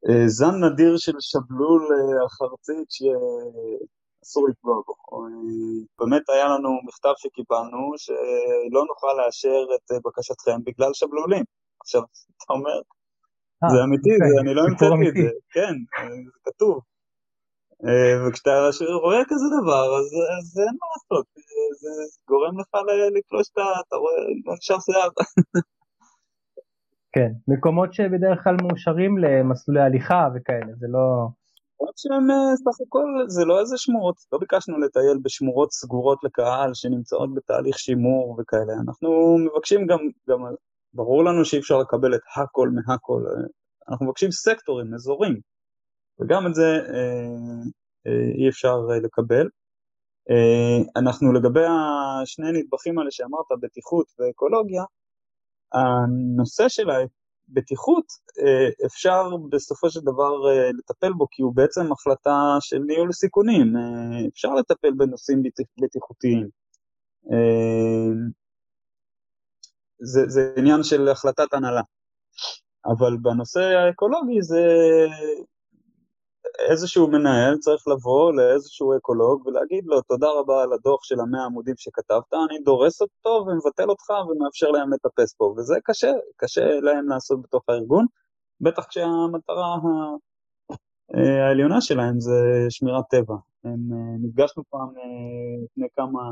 אה, 0.10 0.28
זן 0.28 0.64
נדיר 0.64 0.98
של 0.98 1.16
שבלול 1.20 1.88
החרצית 2.26 2.90
שאסור 4.28 4.48
לפגוע 4.50 4.76
בו. 4.86 4.94
באמת 6.00 6.30
היה 6.30 6.46
לנו 6.46 6.70
מכתב 6.88 7.14
שקיבלנו 7.18 7.82
שלא 7.98 8.82
נוכל 8.90 9.14
לאשר 9.18 9.62
את 9.76 9.92
בקשתכם 10.06 10.58
בגלל 10.66 10.92
שבלולים. 10.94 11.44
עכשיו, 11.82 12.02
אתה 12.38 12.54
אומר, 12.54 12.78
אה, 13.64 13.70
זה 13.72 13.78
אמיתי, 13.86 14.10
אני 14.42 14.54
לא 14.54 14.62
המצאתי 14.62 15.10
את 15.10 15.16
זה, 15.24 15.32
כן, 15.56 15.74
זה 16.26 16.40
כתוב. 16.46 16.76
אה, 17.86 18.28
וכשאתה 18.28 18.52
רואה 19.04 19.22
כזה 19.30 19.48
דבר, 19.62 19.88
אז 20.38 20.48
אין 20.68 20.76
מה 20.80 20.88
לעשות, 20.92 21.26
זה 21.82 21.90
גורם 22.28 22.60
לך 22.60 22.72
לתלוש 23.16 23.48
את 23.52 23.58
ה... 23.58 23.62
אתה 23.88 23.96
רואה, 23.96 24.16
נשאר 24.58 24.80
שיער. 24.80 25.10
כן, 27.16 27.32
מקומות 27.48 27.94
שבדרך 27.94 28.44
כלל 28.44 28.56
מאושרים 28.62 29.18
למסלולי 29.18 29.82
הליכה 29.82 30.28
וכאלה, 30.36 30.74
זה 30.80 30.88
לא... 30.90 31.28
עוד 31.78 31.94
שהם 31.96 32.32
אה, 32.32 32.56
סך 32.56 32.82
הכל, 32.88 33.24
זה 33.28 33.46
לא 33.46 33.60
איזה 33.60 33.78
שמורות, 33.78 34.16
לא 34.32 34.40
ביקשנו 34.40 34.80
לטייל 34.80 35.18
בשמורות 35.22 35.72
סגורות 35.72 36.24
לקהל 36.24 36.74
שנמצאות 36.74 37.34
בתהליך 37.34 37.80
שימור 37.80 38.36
וכאלה, 38.40 38.74
אנחנו 38.88 39.38
מבקשים 39.38 39.88
גם, 39.88 40.00
גם 40.30 40.40
ברור 40.94 41.24
לנו 41.26 41.46
שאי 41.46 41.60
אפשר 41.60 41.78
לקבל 41.78 42.16
את 42.16 42.22
הכל 42.36 42.70
מהכל, 42.70 43.22
אנחנו 43.90 44.06
מבקשים 44.06 44.32
סקטורים, 44.32 44.94
אזורים, 44.94 45.40
וגם 46.20 46.48
את 46.48 46.56
זה 46.56 46.80
אה, 46.94 47.64
אה, 48.08 48.32
אי 48.36 48.50
אפשר 48.50 48.78
אה, 48.92 49.00
לקבל. 49.00 49.50
אה, 50.30 51.02
אנחנו 51.02 51.34
לגבי 51.34 51.66
השני 52.22 52.52
נדבכים 52.52 53.00
האלה 53.00 53.12
שאמרת, 53.12 53.46
בטיחות 53.62 54.08
ואקולוגיה, 54.20 54.84
הנושא 55.74 56.70
של 56.70 56.90
הבטיחות 57.50 58.06
אה, 58.40 58.86
אפשר 58.86 59.24
בסופו 59.50 59.90
של 59.90 60.00
דבר 60.00 60.50
אה, 60.50 60.72
לטפל 60.72 61.14
בו 61.14 61.28
כי 61.32 61.42
הוא 61.42 61.56
בעצם 61.56 61.92
החלטה 61.92 62.58
של 62.60 62.80
ניהול 62.80 63.12
סיכונים, 63.12 63.78
אה, 63.78 64.28
אפשר 64.34 64.54
לטפל 64.54 64.92
בנושאים 64.98 65.44
בטיחותיים. 65.82 66.48
זה, 70.00 70.22
זה 70.28 70.54
עניין 70.58 70.84
של 70.84 71.10
החלטת 71.10 71.54
הנהלה. 71.54 71.82
אבל 72.86 73.18
בנושא 73.22 73.60
האקולוגי 73.60 74.42
זה 74.42 74.64
איזשהו 76.70 77.08
מנהל 77.08 77.58
צריך 77.58 77.88
לבוא 77.88 78.34
לאיזשהו 78.34 78.98
אקולוג 78.98 79.48
ולהגיד 79.48 79.84
לו 79.86 80.02
תודה 80.02 80.28
רבה 80.40 80.64
על 80.64 80.74
הדוח 80.74 81.04
של 81.04 81.20
המאה 81.20 81.46
עמודים 81.46 81.76
שכתבת, 81.78 82.34
אני 82.34 82.60
דורס 82.60 83.02
אותו 83.02 83.46
ומבטל 83.48 83.90
אותך 83.90 84.10
ומאפשר 84.30 84.68
להם 84.68 84.94
לטפס 84.94 85.34
פה, 85.34 85.54
וזה 85.58 85.76
קשה, 85.84 86.12
קשה 86.36 86.80
להם 86.80 87.10
לעשות 87.10 87.42
בתוך 87.42 87.64
הארגון, 87.70 88.06
בטח 88.62 88.86
כשהמטרה 88.86 89.76
העליונה 91.14 91.82
שלהם 91.82 92.20
זה 92.20 92.66
שמירת 92.70 93.06
טבע. 93.10 93.36
הם, 93.64 93.80
נפגשנו 94.22 94.64
פעם 94.70 94.90
אה, 94.98 95.64
לפני 95.66 95.88
כמה 95.96 96.32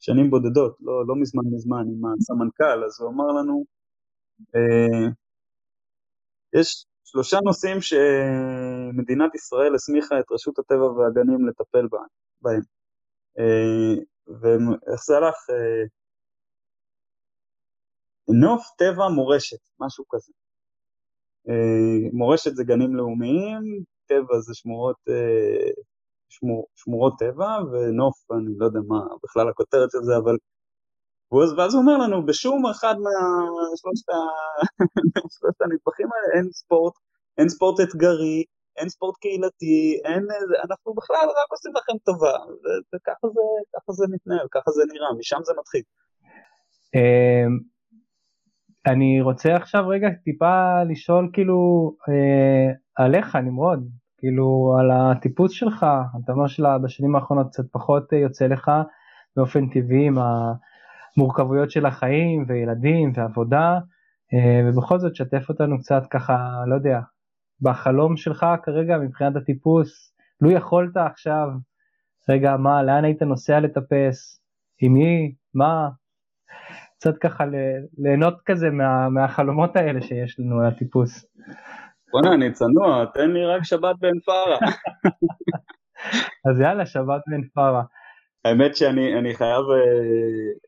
שנים 0.00 0.30
בודדות, 0.30 0.76
לא, 0.80 1.06
לא 1.06 1.16
מזמן 1.16 1.42
מזמן, 1.52 1.84
עם 1.88 2.12
הסמנכ"ל, 2.14 2.84
אז 2.84 3.00
הוא 3.00 3.10
אמר 3.10 3.26
לנו, 3.26 3.64
אה, 4.54 5.08
יש 6.52 6.86
שלושה 7.08 7.38
נושאים 7.44 7.78
שמדינת 7.80 9.34
ישראל 9.34 9.74
הסמיכה 9.74 10.20
את 10.20 10.24
רשות 10.32 10.58
הטבע 10.58 10.84
והגנים 10.84 11.48
לטפל 11.48 11.88
בהם. 12.42 12.60
אה, 13.38 14.02
ואיך 14.26 15.04
זה 15.06 15.16
הלך? 15.16 15.36
אה, 15.50 15.84
נוף, 18.28 18.62
טבע, 18.78 19.08
מורשת, 19.08 19.58
משהו 19.80 20.04
כזה. 20.08 20.32
מורשת 22.12 22.56
זה 22.56 22.64
גנים 22.64 22.96
לאומיים, 22.96 23.62
טבע 24.06 24.40
זה 24.40 24.54
שמורות 24.54 24.96
שמור, 26.28 26.66
שמורות 26.74 27.14
טבע 27.18 27.58
ונוף, 27.72 28.32
אני 28.32 28.58
לא 28.58 28.66
יודע 28.66 28.80
מה 28.88 29.00
בכלל 29.22 29.48
הכותרת 29.48 29.90
של 29.90 30.02
זה, 30.02 30.16
אבל... 30.16 30.36
ואז 31.32 31.74
הוא 31.74 31.82
אומר 31.82 31.96
לנו, 31.96 32.26
בשום 32.26 32.66
אחד 32.66 32.94
מהשלושת 33.04 34.08
הנדבכים 35.64 36.08
האלה 36.12 36.28
אין 36.36 36.50
ספורט, 36.52 36.94
אין 37.38 37.48
ספורט 37.48 37.80
אתגרי, 37.80 38.44
אין 38.76 38.88
ספורט 38.88 39.16
קהילתי, 39.20 40.00
אין, 40.04 40.26
אנחנו 40.64 40.94
בכלל 40.94 41.26
רק 41.28 41.50
עושים 41.50 41.72
לכם 41.76 41.98
טובה, 42.04 42.36
וככה 42.94 43.28
זה, 43.28 43.40
ככה 43.74 43.92
זה 43.92 44.04
מתנהל, 44.10 44.46
ככה 44.50 44.70
זה 44.70 44.82
נראה, 44.92 45.08
משם 45.18 45.40
זה 45.44 45.52
מתחיל. 45.60 45.82
אמ, 46.94 47.58
אני 48.86 49.20
רוצה 49.20 49.56
עכשיו 49.56 49.88
רגע 49.88 50.08
טיפה 50.24 50.82
לשאול 50.90 51.30
כאילו 51.32 51.92
אה, 52.08 53.04
עליך 53.04 53.36
נמרוד, 53.36 53.88
כאילו 54.18 54.76
על 54.80 54.90
הטיפוס 54.90 55.52
שלך, 55.52 55.86
אתה 56.24 56.32
אומר 56.32 56.46
שבשנים 56.46 57.16
האחרונות 57.16 57.46
קצת 57.50 57.64
פחות 57.72 58.12
אה, 58.12 58.18
יוצא 58.18 58.46
לך 58.46 58.70
באופן 59.36 59.68
טבעי 59.68 60.06
עם 60.06 60.18
המורכבויות 61.16 61.70
של 61.70 61.86
החיים 61.86 62.44
וילדים 62.48 63.12
ועבודה, 63.14 63.78
אה, 64.34 64.60
ובכל 64.68 64.98
זאת 64.98 65.16
שתף 65.16 65.48
אותנו 65.48 65.78
קצת 65.78 66.02
ככה, 66.10 66.62
לא 66.66 66.74
יודע, 66.74 67.00
בחלום 67.60 68.16
שלך 68.16 68.46
כרגע 68.62 68.98
מבחינת 68.98 69.36
הטיפוס, 69.36 70.14
לו 70.40 70.50
יכולת 70.50 70.96
עכשיו, 70.96 71.48
רגע 72.28 72.56
מה, 72.56 72.82
לאן 72.82 73.04
היית 73.04 73.22
נוסע 73.22 73.60
לטפס, 73.60 74.42
עם 74.80 74.92
מי, 74.92 75.34
מה, 75.54 75.88
קצת 76.98 77.18
ככה 77.18 77.44
ליהנות 77.98 78.34
כזה 78.46 78.70
מה, 78.70 79.08
מהחלומות 79.08 79.76
האלה 79.76 80.00
שיש 80.00 80.40
לנו 80.40 80.60
על 80.60 80.66
הטיפוס. 80.66 81.26
בוא'נה, 82.12 82.34
אני 82.34 82.52
צנוע, 82.52 83.04
תן 83.14 83.30
לי 83.30 83.44
רק 83.44 83.64
שבת 83.64 83.96
בעין 84.00 84.20
פארה. 84.26 84.58
אז 86.50 86.60
יאללה, 86.60 86.86
שבת 86.86 87.22
בעין 87.26 87.48
פארה. 87.54 87.82
האמת 88.44 88.76
שאני 88.76 89.34
חייב, 89.34 89.64
אה, 89.70 90.65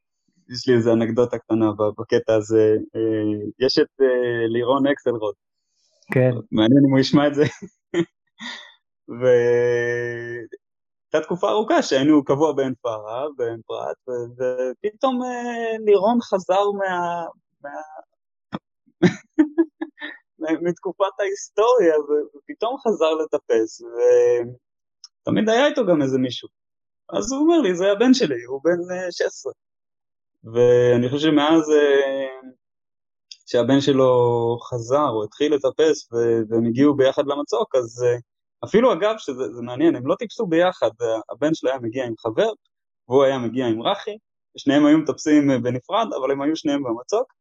יש 0.50 0.68
לי 0.68 0.74
איזה 0.74 0.92
אנקדוטה 0.92 1.38
קטנה 1.38 1.72
בקטע 1.98 2.34
הזה. 2.34 2.76
אה, 2.96 3.56
יש 3.66 3.78
את 3.78 4.00
אה, 4.00 4.46
לירון 4.48 4.86
אקסלרוד. 4.86 5.34
כן. 6.12 6.30
מעניין 6.52 6.82
אם 6.86 6.92
הוא 6.92 7.00
ישמע 7.00 7.26
את 7.26 7.34
זה. 7.34 7.44
הייתה 11.12 11.26
תקופה 11.26 11.50
ארוכה 11.50 11.82
שהיינו 11.82 12.24
קבוע 12.24 12.52
בעין 12.52 12.74
פארה, 12.82 13.26
בעין 13.36 13.60
פרת, 13.66 13.96
ופתאום 14.08 15.22
אה, 15.22 15.78
לירון 15.86 16.18
חזר 16.20 16.70
מה... 16.78 17.24
מה... 17.62 17.70
מתקופת 20.68 21.20
ההיסטוריה, 21.20 21.94
ופתאום 21.98 22.76
חזר 22.78 23.14
לטפס, 23.14 23.82
ותמיד 25.22 25.48
היה 25.48 25.66
איתו 25.66 25.86
גם 25.86 26.02
איזה 26.02 26.18
מישהו. 26.18 26.48
אז 27.12 27.32
הוא 27.32 27.40
אומר 27.40 27.60
לי, 27.60 27.74
זה 27.74 27.92
הבן 27.92 28.14
שלי, 28.14 28.44
הוא 28.44 28.60
בן 28.64 29.10
16. 29.10 29.52
אה, 30.46 30.52
ואני 30.52 31.08
חושב 31.08 31.30
שמאז 31.30 31.70
אה, 31.70 32.50
שהבן 33.46 33.80
שלו 33.80 34.12
חזר, 34.62 35.08
או 35.08 35.24
התחיל 35.24 35.54
לטפס, 35.54 36.08
והם 36.50 36.66
הגיעו 36.66 36.96
ביחד 36.96 37.22
למצוק, 37.26 37.74
אז 37.74 38.04
אפילו 38.64 38.92
אגב, 38.92 39.14
שזה 39.18 39.62
מעניין, 39.62 39.96
הם 39.96 40.06
לא 40.06 40.14
טיפסו 40.14 40.46
ביחד, 40.46 40.90
הבן 41.32 41.54
שלו 41.54 41.70
היה 41.70 41.78
מגיע 41.80 42.06
עם 42.06 42.14
חבר, 42.18 42.50
והוא 43.08 43.24
היה 43.24 43.38
מגיע 43.38 43.66
עם 43.66 43.82
רכי, 43.82 44.18
ושניהם 44.56 44.86
היו 44.86 44.98
מטפסים 44.98 45.50
אה, 45.50 45.58
בנפרד, 45.58 46.06
אבל 46.20 46.30
הם 46.30 46.42
היו 46.42 46.56
שניהם 46.56 46.82
במצוק, 46.82 47.32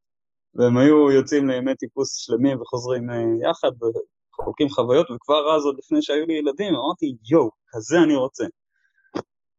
והם 0.55 0.77
היו 0.77 1.11
יוצאים 1.11 1.47
לימי 1.49 1.75
טיפוס 1.75 2.15
שלמים 2.15 2.61
וחוזרים 2.61 3.09
אה, 3.09 3.49
יחד, 3.49 3.71
וחולקים 3.81 4.69
חוויות, 4.69 5.11
וכבר 5.11 5.55
אז, 5.55 5.65
עוד 5.65 5.75
לפני 5.77 6.01
שהיו 6.01 6.25
לי 6.25 6.33
ילדים, 6.33 6.75
אמרתי, 6.75 7.15
יואו, 7.31 7.49
כזה 7.67 7.97
אני 8.03 8.15
רוצה. 8.15 8.45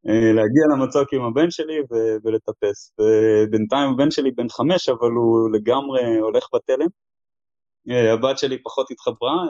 אה, 0.07 0.33
להגיע 0.33 0.63
למצוק 0.73 1.13
עם 1.13 1.21
הבן 1.21 1.51
שלי 1.51 1.79
ו- 1.79 2.17
ולטפס. 2.23 2.93
ובינתיים 2.99 3.89
הבן 3.89 4.11
שלי 4.11 4.31
בן 4.31 4.49
חמש, 4.49 4.89
אבל 4.89 5.11
הוא 5.11 5.49
לגמרי 5.53 6.17
הולך 6.17 6.47
בתלם. 6.53 6.87
הבת 8.13 8.37
שלי 8.37 8.63
פחות 8.63 8.91
התחברה, 8.91 9.45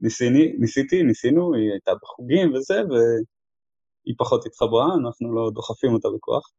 ניסיני, 0.00 0.52
ניסיתי, 0.58 1.02
ניסינו, 1.02 1.54
היא 1.54 1.70
הייתה 1.70 1.92
בחוגים 2.02 2.54
וזה, 2.54 2.74
והיא 2.74 4.14
פחות 4.18 4.46
התחברה, 4.46 4.86
אנחנו 5.00 5.34
לא 5.34 5.50
דוחפים 5.50 5.92
אותה 5.92 6.08
בכוח. 6.16 6.50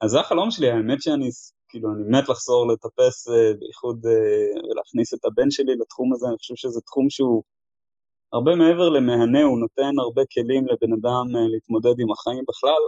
אז 0.00 0.10
זה 0.10 0.20
החלום 0.20 0.50
שלי, 0.50 0.70
האמת 0.70 1.02
שאני, 1.02 1.28
כאילו, 1.68 1.88
אני 1.94 2.02
מת 2.10 2.28
לחזור 2.28 2.72
לטפס, 2.72 3.28
אה, 3.28 3.54
בייחוד 3.58 4.06
אה, 4.06 4.70
ולהכניס 4.70 5.14
את 5.14 5.24
הבן 5.24 5.50
שלי 5.50 5.76
לתחום 5.80 6.12
הזה, 6.12 6.26
אני 6.28 6.36
חושב 6.36 6.54
שזה 6.56 6.80
תחום 6.80 7.10
שהוא 7.10 7.42
הרבה 8.32 8.54
מעבר 8.54 8.88
למהנה, 8.88 9.42
הוא 9.42 9.58
נותן 9.58 9.98
הרבה 9.98 10.22
כלים 10.34 10.66
לבן 10.66 10.92
אדם 10.92 11.36
אה, 11.36 11.48
להתמודד 11.48 12.00
עם 12.00 12.12
החיים 12.12 12.44
בכלל. 12.48 12.82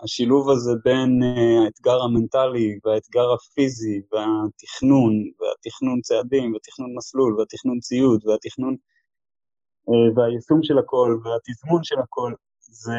השילוב 0.00 0.50
הזה 0.50 0.70
בין 0.84 1.22
uh, 1.22 1.64
האתגר 1.64 2.02
המנטלי 2.02 2.78
והאתגר 2.84 3.32
הפיזי 3.32 4.00
והתכנון, 4.12 5.12
והתכנון 5.40 6.00
צעדים, 6.00 6.52
והתכנון 6.52 6.94
מסלול, 6.96 7.38
והתכנון 7.38 7.78
ציוד, 7.78 8.26
והתכנון 8.26 8.76
והיישום 10.16 10.62
של 10.62 10.78
הכל, 10.78 11.18
והתזמון 11.24 11.84
של 11.84 11.98
הכל, 11.98 12.32
זה 12.60 12.98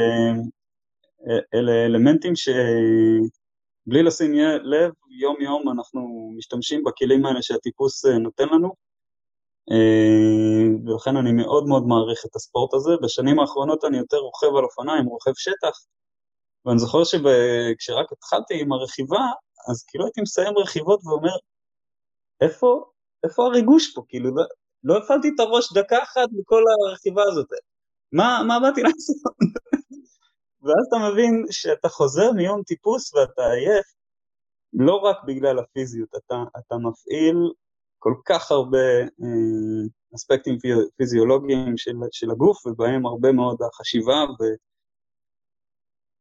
אלה 1.54 1.86
אלמנטים 1.86 2.34
שבלי 2.36 4.04
לשים 4.04 4.34
לב, 4.64 4.92
יום 5.20 5.36
יום 5.42 5.70
אנחנו 5.70 6.32
משתמשים 6.38 6.84
בכלים 6.84 7.26
האלה 7.26 7.42
שהטיפוס 7.42 8.06
נותן 8.06 8.48
לנו, 8.50 8.74
ולכן 10.86 11.18
אני 11.18 11.32
מאוד 11.32 11.68
מאוד 11.68 11.88
מעריך 11.88 12.26
את 12.26 12.36
הספורט 12.36 12.74
הזה. 12.74 12.92
בשנים 13.04 13.40
האחרונות 13.40 13.84
אני 13.86 13.98
יותר 13.98 14.18
רוכב 14.18 14.56
על 14.58 14.64
אופניים, 14.64 15.06
רוכב 15.06 15.32
שטח, 15.36 15.80
ואני 16.66 16.80
זוכר 16.80 17.04
שכשרק 17.04 18.12
התחלתי 18.12 18.62
עם 18.62 18.74
הרכיבה, 18.74 19.26
אז 19.70 19.84
כאילו 19.88 20.06
הייתי 20.06 20.22
מסיים 20.22 20.58
רכיבות 20.58 21.00
ואומר, 21.06 21.36
איפה, 22.42 22.84
איפה 23.24 23.46
הריגוש 23.46 23.94
פה? 23.96 24.02
כאילו, 24.08 24.36
לא, 24.36 24.44
לא 24.84 24.98
הפעלתי 24.98 25.28
את 25.36 25.40
הראש 25.40 25.74
דקה 25.74 26.04
אחת 26.04 26.28
בכל 26.40 26.64
הרכיבה 26.90 27.24
הזאת. 27.24 27.48
מה, 28.12 28.42
מה 28.48 28.60
באתי 28.60 28.82
לעשות? 28.82 29.22
ואז 30.64 30.86
אתה 30.88 31.12
מבין 31.12 31.46
שאתה 31.52 31.90
חוזר 31.90 32.32
מיום 32.32 32.64
טיפוס 32.64 33.14
ואתה 33.14 33.52
עייף, 33.52 33.86
לא 34.74 34.96
רק 34.96 35.18
בגלל 35.28 35.60
הפיזיות, 35.60 36.10
אתה, 36.16 36.44
אתה 36.58 36.76
מפעיל 36.78 37.36
כל 38.00 38.14
כך 38.26 38.52
הרבה 38.52 39.00
אה, 39.02 39.88
אספקטים 40.16 40.58
פיזיולוגיים 40.98 41.78
של, 41.78 41.94
של 42.12 42.32
הגוף, 42.32 42.66
ובהם 42.66 43.06
הרבה 43.06 43.32
מאוד 43.32 43.58
החשיבה 43.62 44.26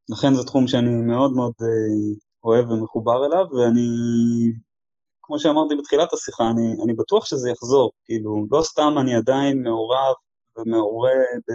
לכן 0.08 0.34
זה 0.34 0.44
תחום 0.44 0.66
שאני 0.68 0.90
מאוד 0.90 1.32
מאוד 1.32 1.52
אה, 1.62 2.14
אוהב 2.44 2.70
ומחובר 2.70 3.26
אליו, 3.26 3.46
ואני, 3.52 3.88
כמו 5.22 5.38
שאמרתי 5.38 5.74
בתחילת 5.76 6.12
השיחה, 6.12 6.44
אני, 6.50 6.82
אני 6.84 6.94
בטוח 6.94 7.24
שזה 7.24 7.50
יחזור, 7.50 7.92
כאילו, 8.04 8.46
לא 8.50 8.62
סתם 8.62 8.94
אני 9.00 9.16
עדיין 9.16 9.62
מעורב 9.62 10.14
ומעורה 10.56 11.10
ב, 11.48 11.50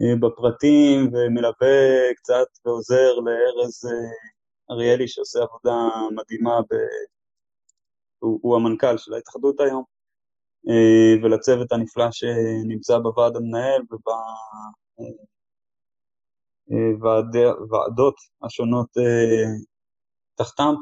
אה, 0.00 0.16
בפרטים 0.20 1.10
ומלווה 1.12 2.14
קצת 2.16 2.46
ועוזר 2.64 3.14
לארז 3.14 3.84
אה, 3.84 4.74
אריאלי 4.74 5.08
שעושה 5.08 5.38
עבודה 5.42 5.88
מדהימה, 6.16 6.60
הוא, 8.20 8.38
הוא 8.42 8.56
המנכ"ל 8.56 8.96
של 8.96 9.14
ההתאחדות 9.14 9.60
היום, 9.60 9.82
ולצוות 11.22 11.72
הנפלא 11.72 12.10
שנמצא 12.10 12.98
בוועד 12.98 13.36
המנהל 13.36 13.82
וב... 13.90 14.02
ועדות 17.70 18.14
השונות 18.42 18.88
אה, 18.98 19.52
תחתם. 20.34 20.74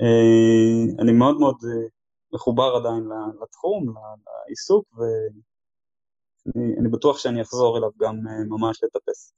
אה, 0.00 1.02
אני 1.02 1.12
מאוד 1.12 1.38
מאוד 1.40 1.56
אה, 1.64 1.88
מחובר 2.32 2.76
עדיין 2.76 3.08
לתחום, 3.42 3.94
לעיסוק, 4.46 4.84
ואני 4.96 6.88
בטוח 6.88 7.18
שאני 7.18 7.42
אחזור 7.42 7.78
אליו 7.78 7.90
גם 8.00 8.16
ממש 8.48 8.84
לטפס. 8.84 9.34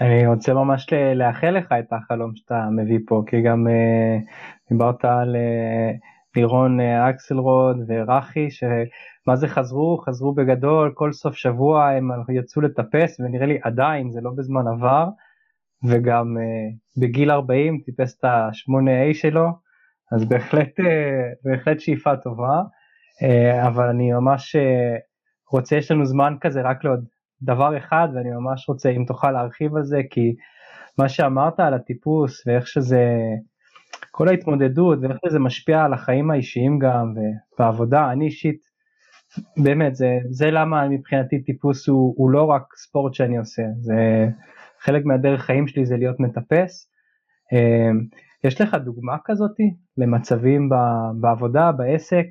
אני 0.00 0.26
רוצה 0.26 0.54
ממש 0.54 0.86
לאחל 1.14 1.50
לך 1.50 1.66
את 1.78 1.92
החלום 1.92 2.36
שאתה 2.36 2.68
מביא 2.76 2.98
פה, 3.06 3.22
כי 3.26 3.42
גם 3.42 3.66
דיברת 4.70 5.04
על 5.04 5.36
לירון 6.36 6.80
אקסלרוד 6.80 7.76
ורחי, 7.88 8.48
מה 9.26 9.36
זה 9.36 9.48
חזרו? 9.48 9.98
חזרו 9.98 10.34
בגדול, 10.34 10.92
כל 10.94 11.12
סוף 11.12 11.34
שבוע 11.34 11.88
הם 11.90 12.10
יצאו 12.28 12.62
לטפס 12.62 13.20
ונראה 13.20 13.46
לי 13.46 13.58
עדיין, 13.62 14.10
זה 14.10 14.20
לא 14.20 14.30
בזמן 14.36 14.68
עבר, 14.68 15.08
וגם 15.84 16.36
uh, 16.36 17.00
בגיל 17.00 17.30
40 17.30 17.80
טיפס 17.84 18.18
את 18.18 18.24
ה-8A 18.24 19.14
שלו, 19.14 19.48
אז 20.12 20.28
בהחלט, 20.28 20.80
uh, 20.80 20.84
בהחלט 21.44 21.80
שאיפה 21.80 22.16
טובה, 22.16 22.62
אבל 23.66 23.88
אני 23.88 24.12
ממש 24.12 24.56
רוצה, 25.52 25.76
יש 25.76 25.90
לנו 25.90 26.06
זמן 26.06 26.34
כזה 26.40 26.62
רק 26.62 26.84
לעוד 26.84 27.04
דבר 27.42 27.78
אחד, 27.78 28.08
ואני 28.14 28.30
ממש 28.30 28.68
רוצה 28.68 28.90
אם 28.90 29.04
תוכל 29.06 29.30
להרחיב 29.30 29.76
על 29.76 29.84
זה, 29.84 30.00
כי 30.10 30.34
מה 30.98 31.08
שאמרת 31.08 31.60
על 31.60 31.74
הטיפוס 31.74 32.46
ואיך 32.46 32.66
שזה, 32.66 33.06
כל 34.16 34.28
ההתמודדות 34.28 34.98
ואיך 35.02 35.18
שזה 35.26 35.38
משפיע 35.38 35.84
על 35.84 35.92
החיים 35.92 36.30
האישיים 36.30 36.78
גם, 36.78 37.14
ובעבודה, 37.16 38.12
אני 38.12 38.24
אישית 38.24 38.60
באמת 39.56 39.96
זה, 39.96 40.18
זה 40.30 40.50
למה 40.50 40.88
מבחינתי 40.88 41.42
טיפוס 41.42 41.88
הוא, 41.88 42.14
הוא 42.16 42.30
לא 42.30 42.44
רק 42.44 42.62
ספורט 42.76 43.14
שאני 43.14 43.38
עושה, 43.38 43.62
זה 43.80 43.94
חלק 44.80 45.04
מהדרך 45.04 45.40
חיים 45.40 45.68
שלי 45.68 45.86
זה 45.86 45.96
להיות 45.96 46.20
מטפס. 46.20 46.90
יש 48.44 48.60
לך 48.60 48.74
דוגמה 48.74 49.16
כזאתי 49.24 49.74
למצבים 49.96 50.68
בעבודה, 51.20 51.72
בעסק, 51.72 52.26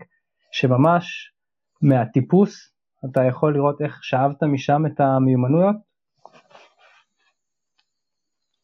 שממש 0.52 1.34
מהטיפוס 1.82 2.76
אתה 3.06 3.24
יכול 3.24 3.54
לראות 3.54 3.82
איך 3.82 4.00
שאבת 4.02 4.44
משם 4.44 4.86
את 4.86 5.00
המיומנויות? 5.00 5.76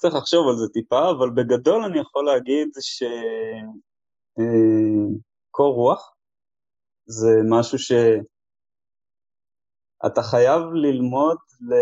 צריך 0.02 0.16
לחשוב 0.16 0.47
על 0.47 0.56
זה 0.58 0.68
טיפה, 0.74 1.10
אבל 1.12 1.30
בגדול 1.30 1.84
אני 1.84 1.99
יכול 1.99 2.26
להגיד 2.26 2.70
שקור 2.80 4.39
אה, 5.70 5.76
רוח 5.76 6.16
זה 7.06 7.30
משהו 7.49 7.80
שאתה 7.80 8.12
חייב 10.24 10.62
ללמוד 10.74 11.38
ל... 11.62 11.74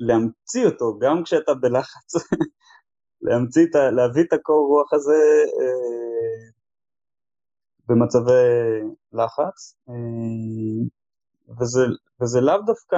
להמציא 0.00 0.66
אותו, 0.66 0.98
גם 0.98 1.22
כשאתה 1.24 1.54
בלחץ, 1.54 2.14
להמציא, 3.26 3.66
להביא 3.96 4.22
את 4.22 4.32
הקור 4.32 4.68
רוח 4.68 4.92
הזה 4.92 5.22
אה, 5.60 6.50
במצבי 7.86 8.32
לחץ, 9.12 9.74
אה, 9.88 9.94
וזה, 11.58 11.80
וזה 12.22 12.40
לאו 12.40 12.62
דווקא 12.66 12.96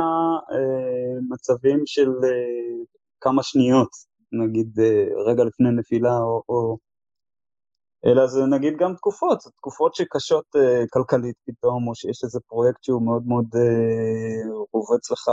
אה, 0.53 1.21
מצבים 1.31 1.83
של 1.87 2.11
אה, 2.25 2.85
כמה 3.21 3.43
שניות, 3.43 3.89
נגיד 4.33 4.81
רגע 5.27 5.45
לפני 5.45 5.71
נפילה, 5.71 6.19
או, 6.19 6.43
או, 6.49 6.77
אלא 8.07 8.27
זה 8.27 8.41
נגיד 8.47 8.75
גם 8.79 8.95
תקופות, 8.95 9.39
תקופות 9.57 9.95
שקשות 9.95 10.45
כלכלית 10.93 11.37
פתאום, 11.47 11.89
או 11.89 11.95
שיש 11.95 12.25
איזה 12.25 12.41
פרויקט 12.47 12.85
שהוא 12.85 13.03
מאוד 13.03 13.23
מאוד 13.27 13.47
רובץ 14.73 15.11
לך 15.11 15.29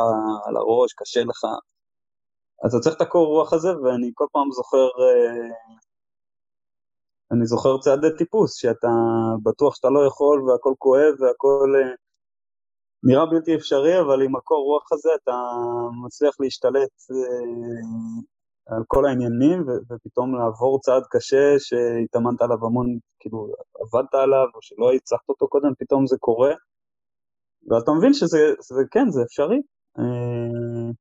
על 0.45 0.57
הראש, 0.57 0.93
קשה 0.93 1.23
לך, 1.23 1.43
אז 2.63 2.75
אתה 2.75 2.83
צריך 2.83 2.95
את 2.95 3.01
הקור 3.01 3.27
רוח 3.27 3.53
הזה, 3.53 3.77
ואני 3.77 4.11
כל 4.15 4.25
פעם 4.31 4.51
זוכר 4.51 4.87
אני 7.31 7.45
זוכר 7.45 7.77
צעדי 7.77 8.07
טיפוס, 8.17 8.55
שאתה 8.55 8.87
בטוח 9.43 9.75
שאתה 9.75 9.89
לא 9.89 10.05
יכול 10.07 10.41
והכל 10.41 10.73
כואב 10.77 11.13
והכל 11.19 11.73
אה, 11.75 11.93
נראה 13.03 13.25
בלתי 13.25 13.55
אפשרי, 13.55 13.99
אבל 14.01 14.21
עם 14.21 14.35
הקור 14.35 14.63
רוח 14.65 14.91
הזה 14.91 15.09
אתה 15.23 15.31
מצליח 16.05 16.35
להשתלט 16.39 16.91
אה, 17.11 18.75
על 18.75 18.83
כל 18.87 19.05
העניינים 19.05 19.67
ו- 19.67 19.93
ופתאום 19.93 20.35
לעבור 20.35 20.79
צעד 20.79 21.03
קשה 21.09 21.55
שהתאמנת 21.59 22.41
עליו 22.41 22.65
המון, 22.65 22.97
כאילו 23.19 23.53
עבדת 23.81 24.13
עליו 24.13 24.47
או 24.55 24.61
שלא 24.61 24.93
הצלחת 24.93 25.29
אותו 25.29 25.47
קודם, 25.47 25.73
פתאום 25.79 26.07
זה 26.07 26.17
קורה. 26.19 26.53
ואז 27.67 27.81
אתה 27.83 27.91
מבין 27.91 28.13
שזה, 28.13 28.37
שזה 28.61 28.81
כן, 28.91 29.09
זה 29.09 29.21
אפשרי. 29.23 29.61
אה, 29.99 30.91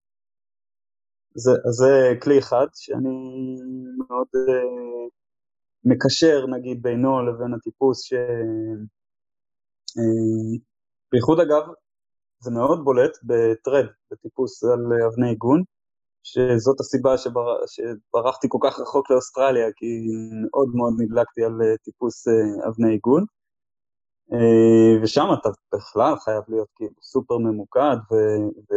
זה, 1.34 1.50
זה 1.70 2.14
כלי 2.22 2.38
אחד 2.38 2.66
שאני 2.74 3.56
מאוד 3.98 4.26
מקשר 5.84 6.46
נגיד 6.46 6.82
בינו 6.82 7.26
לבין 7.26 7.54
הטיפוס 7.54 8.02
ש... 8.02 8.12
אה, 9.98 10.58
בייחוד 11.12 11.40
אגב 11.40 11.62
זה 12.40 12.50
מאוד 12.50 12.84
בולט 12.84 13.18
בטרד, 13.22 13.86
בטיפוס 14.10 14.64
על 14.64 14.80
אבני 15.06 15.28
עיגון, 15.28 15.62
שזאת 16.22 16.80
הסיבה 16.80 17.18
שבר... 17.18 17.56
שברחתי 17.66 18.46
כל 18.50 18.58
כך 18.62 18.80
רחוק 18.80 19.10
לאוסטרליה, 19.10 19.66
כי 19.76 19.86
מאוד 20.42 20.68
מאוד 20.74 20.92
נדלקתי 20.98 21.44
על 21.44 21.62
אה, 21.62 21.76
טיפוס 21.76 22.28
אה, 22.28 22.68
אבני 22.68 22.90
עיגון. 22.90 23.24
ושם 25.02 25.26
אתה 25.40 25.48
בכלל 25.74 26.16
חייב 26.16 26.42
להיות 26.48 26.68
כאילו 26.76 26.94
סופר 27.02 27.38
ממוקד 27.38 27.96
ו... 28.12 28.14
ו... 28.70 28.74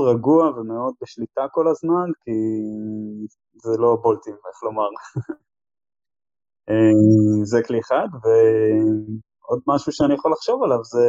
רגוע 0.00 0.50
ומאוד 0.50 0.94
בשליטה 1.02 1.46
כל 1.52 1.68
הזמן, 1.68 2.10
כי 2.24 2.30
זה 3.54 3.76
לא 3.78 3.98
בולטים, 4.02 4.34
איך 4.34 4.62
לומר. 4.62 4.88
אה, 6.70 7.44
זה 7.44 7.60
כלי 7.66 7.80
אחד, 7.80 8.08
ועוד 9.44 9.60
משהו 9.66 9.92
שאני 9.92 10.14
יכול 10.14 10.32
לחשוב 10.32 10.62
עליו 10.62 10.84
זה 10.84 11.06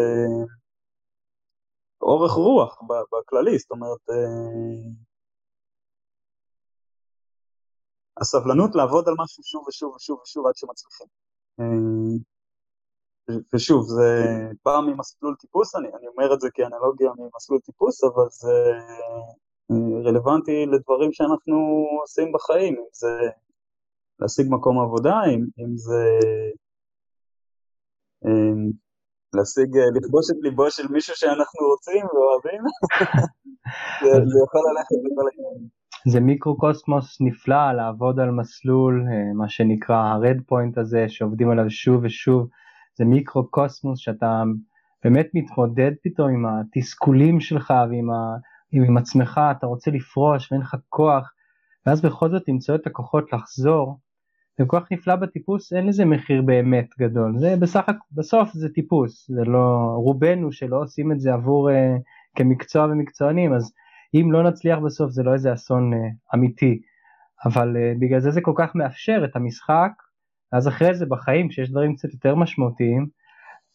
אורך 2.01 2.31
רוח 2.31 2.81
בכללי, 3.11 3.57
זאת 3.57 3.71
אומרת, 3.71 4.09
אה, 4.09 4.89
הסבלנות 8.17 8.75
לעבוד 8.75 9.07
על 9.07 9.15
משהו 9.23 9.43
שוב 9.43 9.67
ושוב 9.67 9.95
ושוב 9.95 10.19
ושוב 10.23 10.47
עד 10.47 10.55
שמצליחים. 10.55 11.07
אה, 11.59 12.17
ושוב, 13.53 13.85
זה 13.87 14.25
בא 14.65 14.79
ממסלול 14.87 15.35
טיפוס, 15.35 15.75
אני, 15.75 15.87
אני 15.87 16.07
אומר 16.07 16.33
את 16.33 16.41
זה 16.41 16.49
כאנלוגיה 16.53 17.11
ממסלול 17.17 17.59
טיפוס, 17.59 18.03
אבל 18.03 18.27
זה 18.29 18.51
רלוונטי 20.05 20.65
לדברים 20.65 21.13
שאנחנו 21.13 21.87
עושים 22.01 22.31
בחיים, 22.31 22.75
אם 22.75 22.85
זה 22.93 23.29
להשיג 24.19 24.47
מקום 24.49 24.79
עבודה, 24.79 25.15
אם, 25.33 25.45
אם 25.59 25.77
זה 25.77 26.19
להשיג, 29.33 29.77
לכבוש 29.95 30.31
את 30.31 30.35
ליבו 30.41 30.71
של 30.71 30.87
מישהו 30.87 31.15
שאנחנו 31.15 31.67
רוצים 31.71 32.05
ואוהבים, 32.05 32.63
זה, 34.31 34.39
יכול 34.45 34.61
ללכת 34.69 34.95
לכל 35.05 35.27
הכיוונים. 35.27 35.83
זה 36.07 36.19
מיקרו-קוסמוס 36.19 37.17
נפלא 37.21 37.71
לעבוד 37.71 38.19
על 38.19 38.31
מסלול, 38.31 39.05
אה, 39.11 39.33
מה 39.33 39.49
שנקרא 39.49 39.95
ה-red 39.95 40.39
point 40.39 40.81
הזה, 40.81 41.05
שעובדים 41.07 41.49
עליו 41.49 41.69
שוב 41.69 42.03
ושוב, 42.03 42.47
זה 42.97 43.05
מיקרו-קוסמוס 43.05 43.99
שאתה 43.99 44.43
באמת 45.03 45.27
מתמודד 45.33 45.91
פתאום 46.03 46.29
עם 46.29 46.45
התסכולים 46.45 47.39
שלך 47.39 47.73
ועם 47.89 48.09
ה... 48.09 48.37
אם 48.73 48.83
עם 48.83 48.97
עצמך 48.97 49.41
אתה 49.57 49.65
רוצה 49.65 49.91
לפרוש 49.91 50.51
ואין 50.51 50.61
לך 50.61 50.75
כוח, 50.89 51.31
ואז 51.85 52.01
בכל 52.01 52.29
זאת 52.29 52.43
למצוא 52.47 52.75
את 52.75 52.87
הכוחות 52.87 53.33
לחזור, 53.33 53.99
זה 54.57 54.63
כל 54.67 54.79
כך 54.79 54.91
נפלא 54.91 55.15
בטיפוס, 55.15 55.73
אין 55.73 55.87
לזה 55.87 56.05
מחיר 56.05 56.41
באמת 56.41 56.87
גדול, 56.99 57.33
זה 57.39 57.55
בסך 57.59 57.85
בסוף 58.11 58.49
זה 58.53 58.69
טיפוס, 58.69 59.31
זה 59.31 59.43
לא, 59.45 59.93
רובנו 59.95 60.51
שלא 60.51 60.81
עושים 60.81 61.11
את 61.11 61.19
זה 61.19 61.33
עבור 61.33 61.69
uh, 61.69 61.73
כמקצוע 62.35 62.85
ומקצוענים, 62.85 63.53
אז 63.53 63.73
אם 64.13 64.31
לא 64.31 64.43
נצליח 64.43 64.79
בסוף 64.79 65.11
זה 65.11 65.23
לא 65.23 65.33
איזה 65.33 65.53
אסון 65.53 65.93
uh, 65.93 65.97
אמיתי, 66.35 66.81
אבל 67.45 67.75
uh, 67.75 67.99
בגלל 67.99 68.19
זה 68.19 68.31
זה 68.31 68.41
כל 68.41 68.53
כך 68.55 68.75
מאפשר 68.75 69.21
את 69.25 69.35
המשחק, 69.35 69.91
אז 70.51 70.67
אחרי 70.67 70.95
זה 70.95 71.05
בחיים 71.05 71.49
כשיש 71.49 71.71
דברים 71.71 71.95
קצת 71.95 72.13
יותר 72.13 72.35
משמעותיים, 72.35 73.07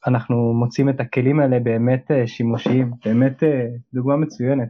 אנחנו 0.07 0.53
מוצאים 0.53 0.89
את 0.89 1.01
הכלים 1.01 1.41
האלה 1.41 1.61
באמת 1.61 2.11
uh, 2.11 2.26
שימושיים, 2.26 2.93
באמת 3.05 3.43
uh, 3.43 3.47
דוגמה 3.95 4.16
מצוינת. 4.16 4.68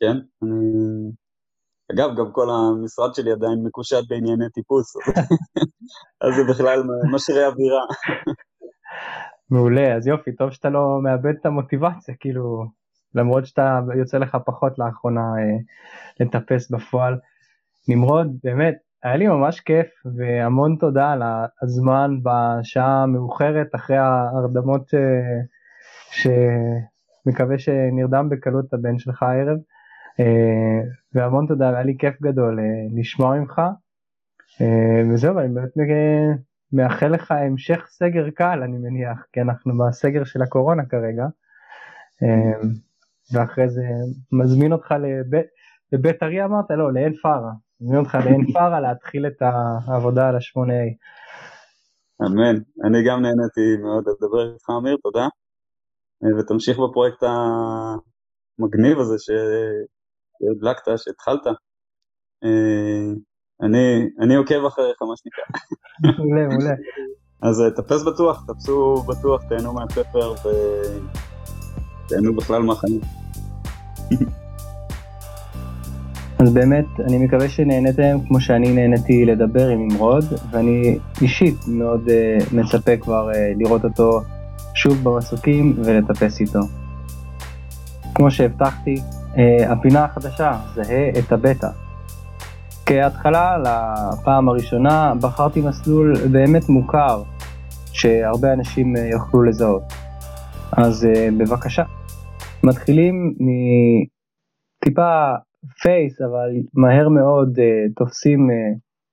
כן, 0.00 0.16
אני... 0.42 1.10
אגב, 1.94 2.16
גם 2.16 2.32
כל 2.32 2.46
המשרד 2.50 3.14
שלי 3.14 3.32
עדיין 3.32 3.62
מקושט 3.64 4.08
בענייני 4.08 4.50
טיפוס, 4.54 4.96
אז 6.22 6.34
זה 6.34 6.42
בכלל 6.52 6.82
משרה 7.12 7.46
אווירה. 7.46 7.82
מעולה, 9.50 9.96
אז 9.96 10.06
יופי, 10.06 10.36
טוב 10.36 10.50
שאתה 10.50 10.70
לא 10.70 10.98
מאבד 11.02 11.34
את 11.40 11.46
המוטיבציה, 11.46 12.14
כאילו, 12.20 12.64
למרות 13.14 13.46
שאתה 13.46 13.80
יוצא 13.98 14.18
לך 14.18 14.36
פחות 14.46 14.78
לאחרונה 14.78 15.20
אה, 15.20 15.58
לטפס 16.20 16.70
בפועל. 16.70 17.18
נמרוד, 17.88 18.26
באמת, 18.44 18.74
היה 19.02 19.16
לי 19.16 19.26
ממש 19.26 19.60
כיף 19.60 19.86
והמון 20.16 20.76
תודה 20.80 21.12
על 21.12 21.22
הזמן 21.62 22.10
בשעה 22.22 23.02
המאוחרת 23.02 23.66
אחרי 23.74 23.96
ההרדמות 23.96 24.94
אה, 24.94 25.40
שמקווה 26.10 27.58
שנרדם 27.58 28.28
בקלות 28.28 28.74
הבן 28.74 28.98
שלך 28.98 29.22
הערב. 29.22 29.58
אה, 30.20 30.80
והמון 31.14 31.46
תודה, 31.46 31.70
היה 31.70 31.82
לי 31.82 31.96
כיף 31.98 32.22
גדול 32.22 32.60
אה, 32.60 32.64
לשמוע 33.00 33.38
ממך. 33.38 33.58
אה, 34.60 35.12
וזהו, 35.12 35.38
אני 35.38 35.48
באמת 35.48 35.70
מאחל 36.72 37.08
לך 37.08 37.30
המשך 37.30 37.86
סגר 37.88 38.30
קל, 38.30 38.62
אני 38.62 38.78
מניח, 38.78 39.26
כי 39.32 39.40
אנחנו 39.40 39.72
בסגר 39.78 40.24
של 40.24 40.42
הקורונה 40.42 40.82
כרגע. 40.86 41.26
ואחרי 43.32 43.68
זה 43.68 43.82
מזמין 44.32 44.72
אותך 44.72 44.94
לבית, 45.00 45.46
לבית 45.92 46.22
אריה 46.22 46.44
אמרת? 46.44 46.70
לא, 46.70 46.92
לעין 46.92 47.12
פארה. 47.22 47.52
מזמין 47.80 47.98
אותך 47.98 48.14
לעין 48.14 48.46
פארה 48.54 48.80
להתחיל 48.80 49.26
את 49.26 49.42
העבודה 49.88 50.28
על 50.28 50.36
ה-8A. 50.36 50.94
אמן. 52.26 52.56
אני 52.84 53.04
גם 53.06 53.22
נהניתי 53.22 53.82
מאוד 53.82 54.04
לדבר 54.08 54.52
איתך, 54.52 54.70
אמיר, 54.80 54.96
תודה. 55.02 55.28
ותמשיך 56.38 56.78
בפרויקט 56.78 57.22
המגניב 57.22 58.98
הזה 58.98 59.14
ש... 59.18 59.30
שהדלקת, 60.40 60.82
שהתחלת. 60.96 61.46
אה, 62.44 63.12
אני, 63.62 64.08
אני 64.20 64.34
עוקב 64.34 64.64
אחריך, 64.64 65.02
מה 65.02 65.14
שנקרא. 65.16 65.44
מעולה, 66.18 66.48
מעולה. 66.48 66.74
אז 67.42 67.60
אה, 67.60 67.70
תפס 67.70 68.02
בטוח, 68.02 68.44
תפסו 68.46 68.96
בטוח, 68.96 69.42
תהנו 69.48 69.72
מהספר 69.72 70.34
ותהנו 72.06 72.36
בכלל 72.36 72.62
מהחיים. 72.62 73.00
אז 76.38 76.52
באמת, 76.52 76.84
אני 77.00 77.18
מקווה 77.18 77.48
שנהניתם 77.48 78.18
כמו 78.28 78.40
שאני 78.40 78.72
נהניתי 78.72 79.24
לדבר 79.24 79.68
עם 79.68 79.88
נמרוד, 79.88 80.24
ואני 80.50 80.98
אישית 81.22 81.56
מאוד 81.68 82.08
uh, 82.08 82.54
מצפה 82.54 82.96
כבר 82.96 83.30
uh, 83.30 83.34
לראות 83.58 83.84
אותו 83.84 84.20
שוב 84.74 85.04
במסוקים 85.04 85.74
ולטפס 85.84 86.40
איתו. 86.40 86.60
כמו 88.14 88.30
שהבטחתי, 88.30 89.00
הפינה 89.68 90.04
החדשה, 90.04 90.52
זהה 90.74 91.08
את 91.18 91.32
הבטא. 91.32 91.68
כהתחלה, 92.86 93.56
לפעם 93.58 94.48
הראשונה, 94.48 95.12
בחרתי 95.22 95.60
מסלול 95.60 96.14
באמת 96.32 96.68
מוכר, 96.68 97.22
שהרבה 97.92 98.52
אנשים 98.52 98.96
uh, 98.96 98.98
יוכלו 98.98 99.42
לזהות. 99.42 99.82
אז 100.76 101.04
uh, 101.04 101.08
בבקשה. 101.38 101.82
מתחילים 102.64 103.34
מטיפה 104.84 105.32
face, 105.82 106.20
אבל 106.20 106.50
מהר 106.74 107.08
מאוד 107.08 107.58
תופסים 107.96 108.48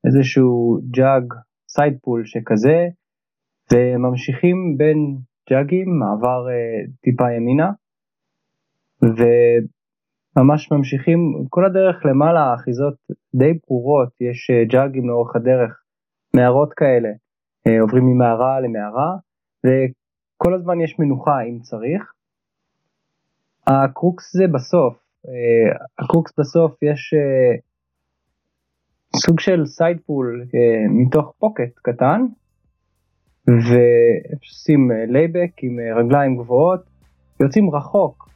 איזשהו 0.05 0.79
jug 0.91 1.33
side 1.69 1.97
pull 1.97 2.25
שכזה, 2.25 2.87
וממשיכים 3.73 4.75
בין 4.77 5.17
jug 5.49 5.74
ים, 5.74 5.99
מעבר 5.99 6.47
טיפה 7.01 7.31
ימינה, 7.31 7.71
וממש 10.37 10.71
ממשיכים. 10.71 11.45
כל 11.49 11.65
הדרך 11.65 12.05
למעלה, 12.05 12.53
אחיזות 12.55 12.95
די 13.35 13.53
ברורות, 13.67 14.09
יש 14.21 14.51
uh, 14.51 14.71
jug 14.71 14.94
ים 14.94 15.09
לאורך 15.09 15.35
הדרך, 15.35 15.81
מערות 16.33 16.73
כאלה, 16.73 17.09
uh, 17.67 17.71
עוברים 17.81 18.03
ממערה 18.05 18.59
למערה, 18.59 19.15
וכל 19.65 20.53
הזמן 20.53 20.81
יש 20.81 20.99
מנוחה 20.99 21.41
אם 21.41 21.59
צריך. 21.59 22.13
ה 23.67 23.80
crux 23.80 24.33
זה 24.33 24.47
בסוף, 24.47 24.97
אה, 25.27 25.85
ה 25.99 26.07
crux 26.07 26.39
בסוף 26.39 26.83
יש 26.83 27.13
אה, 27.13 27.57
סוג 29.15 29.39
של 29.39 29.65
side 29.65 30.05
pull 30.05 30.45
אה, 30.55 30.85
מתוך 30.89 31.33
pocket 31.39 31.79
קטן, 31.81 32.21
ועושים 33.47 34.91
layback 35.07 35.51
עם 35.61 35.79
רגליים 35.95 36.37
גבוהות, 36.37 36.81
יוצאים 37.39 37.75
רחוק, 37.75 38.26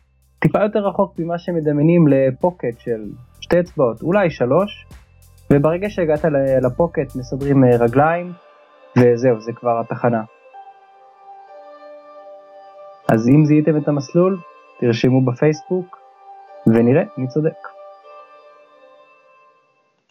טיפה 0.41 0.63
יותר 0.63 0.79
רחוק 0.79 1.19
ממה 1.19 1.37
שמדמיינים 1.37 2.07
ל 2.07 2.18
pocket 2.18 2.79
של 2.79 3.09
שתי 3.41 3.59
אצבעות, 3.59 4.01
אולי 4.01 4.29
שלוש, 4.29 4.85
וברגע 5.49 5.89
שהגעת 5.89 6.25
ל 6.61 6.69
pocket 6.69 7.15
מסדרים 7.15 7.65
רגליים, 7.65 8.31
וזהו, 8.97 9.41
זה 9.41 9.51
כבר 9.53 9.79
התחנה. 9.79 10.23
אז 13.09 13.27
אם 13.27 13.45
זיהיתם 13.45 13.77
את 13.77 13.87
המסלול, 13.87 14.37
תרשמו 14.79 15.25
בפייסבוק, 15.25 15.97
ונראה 16.67 17.03
מי 17.17 17.27
צודק. 17.27 17.70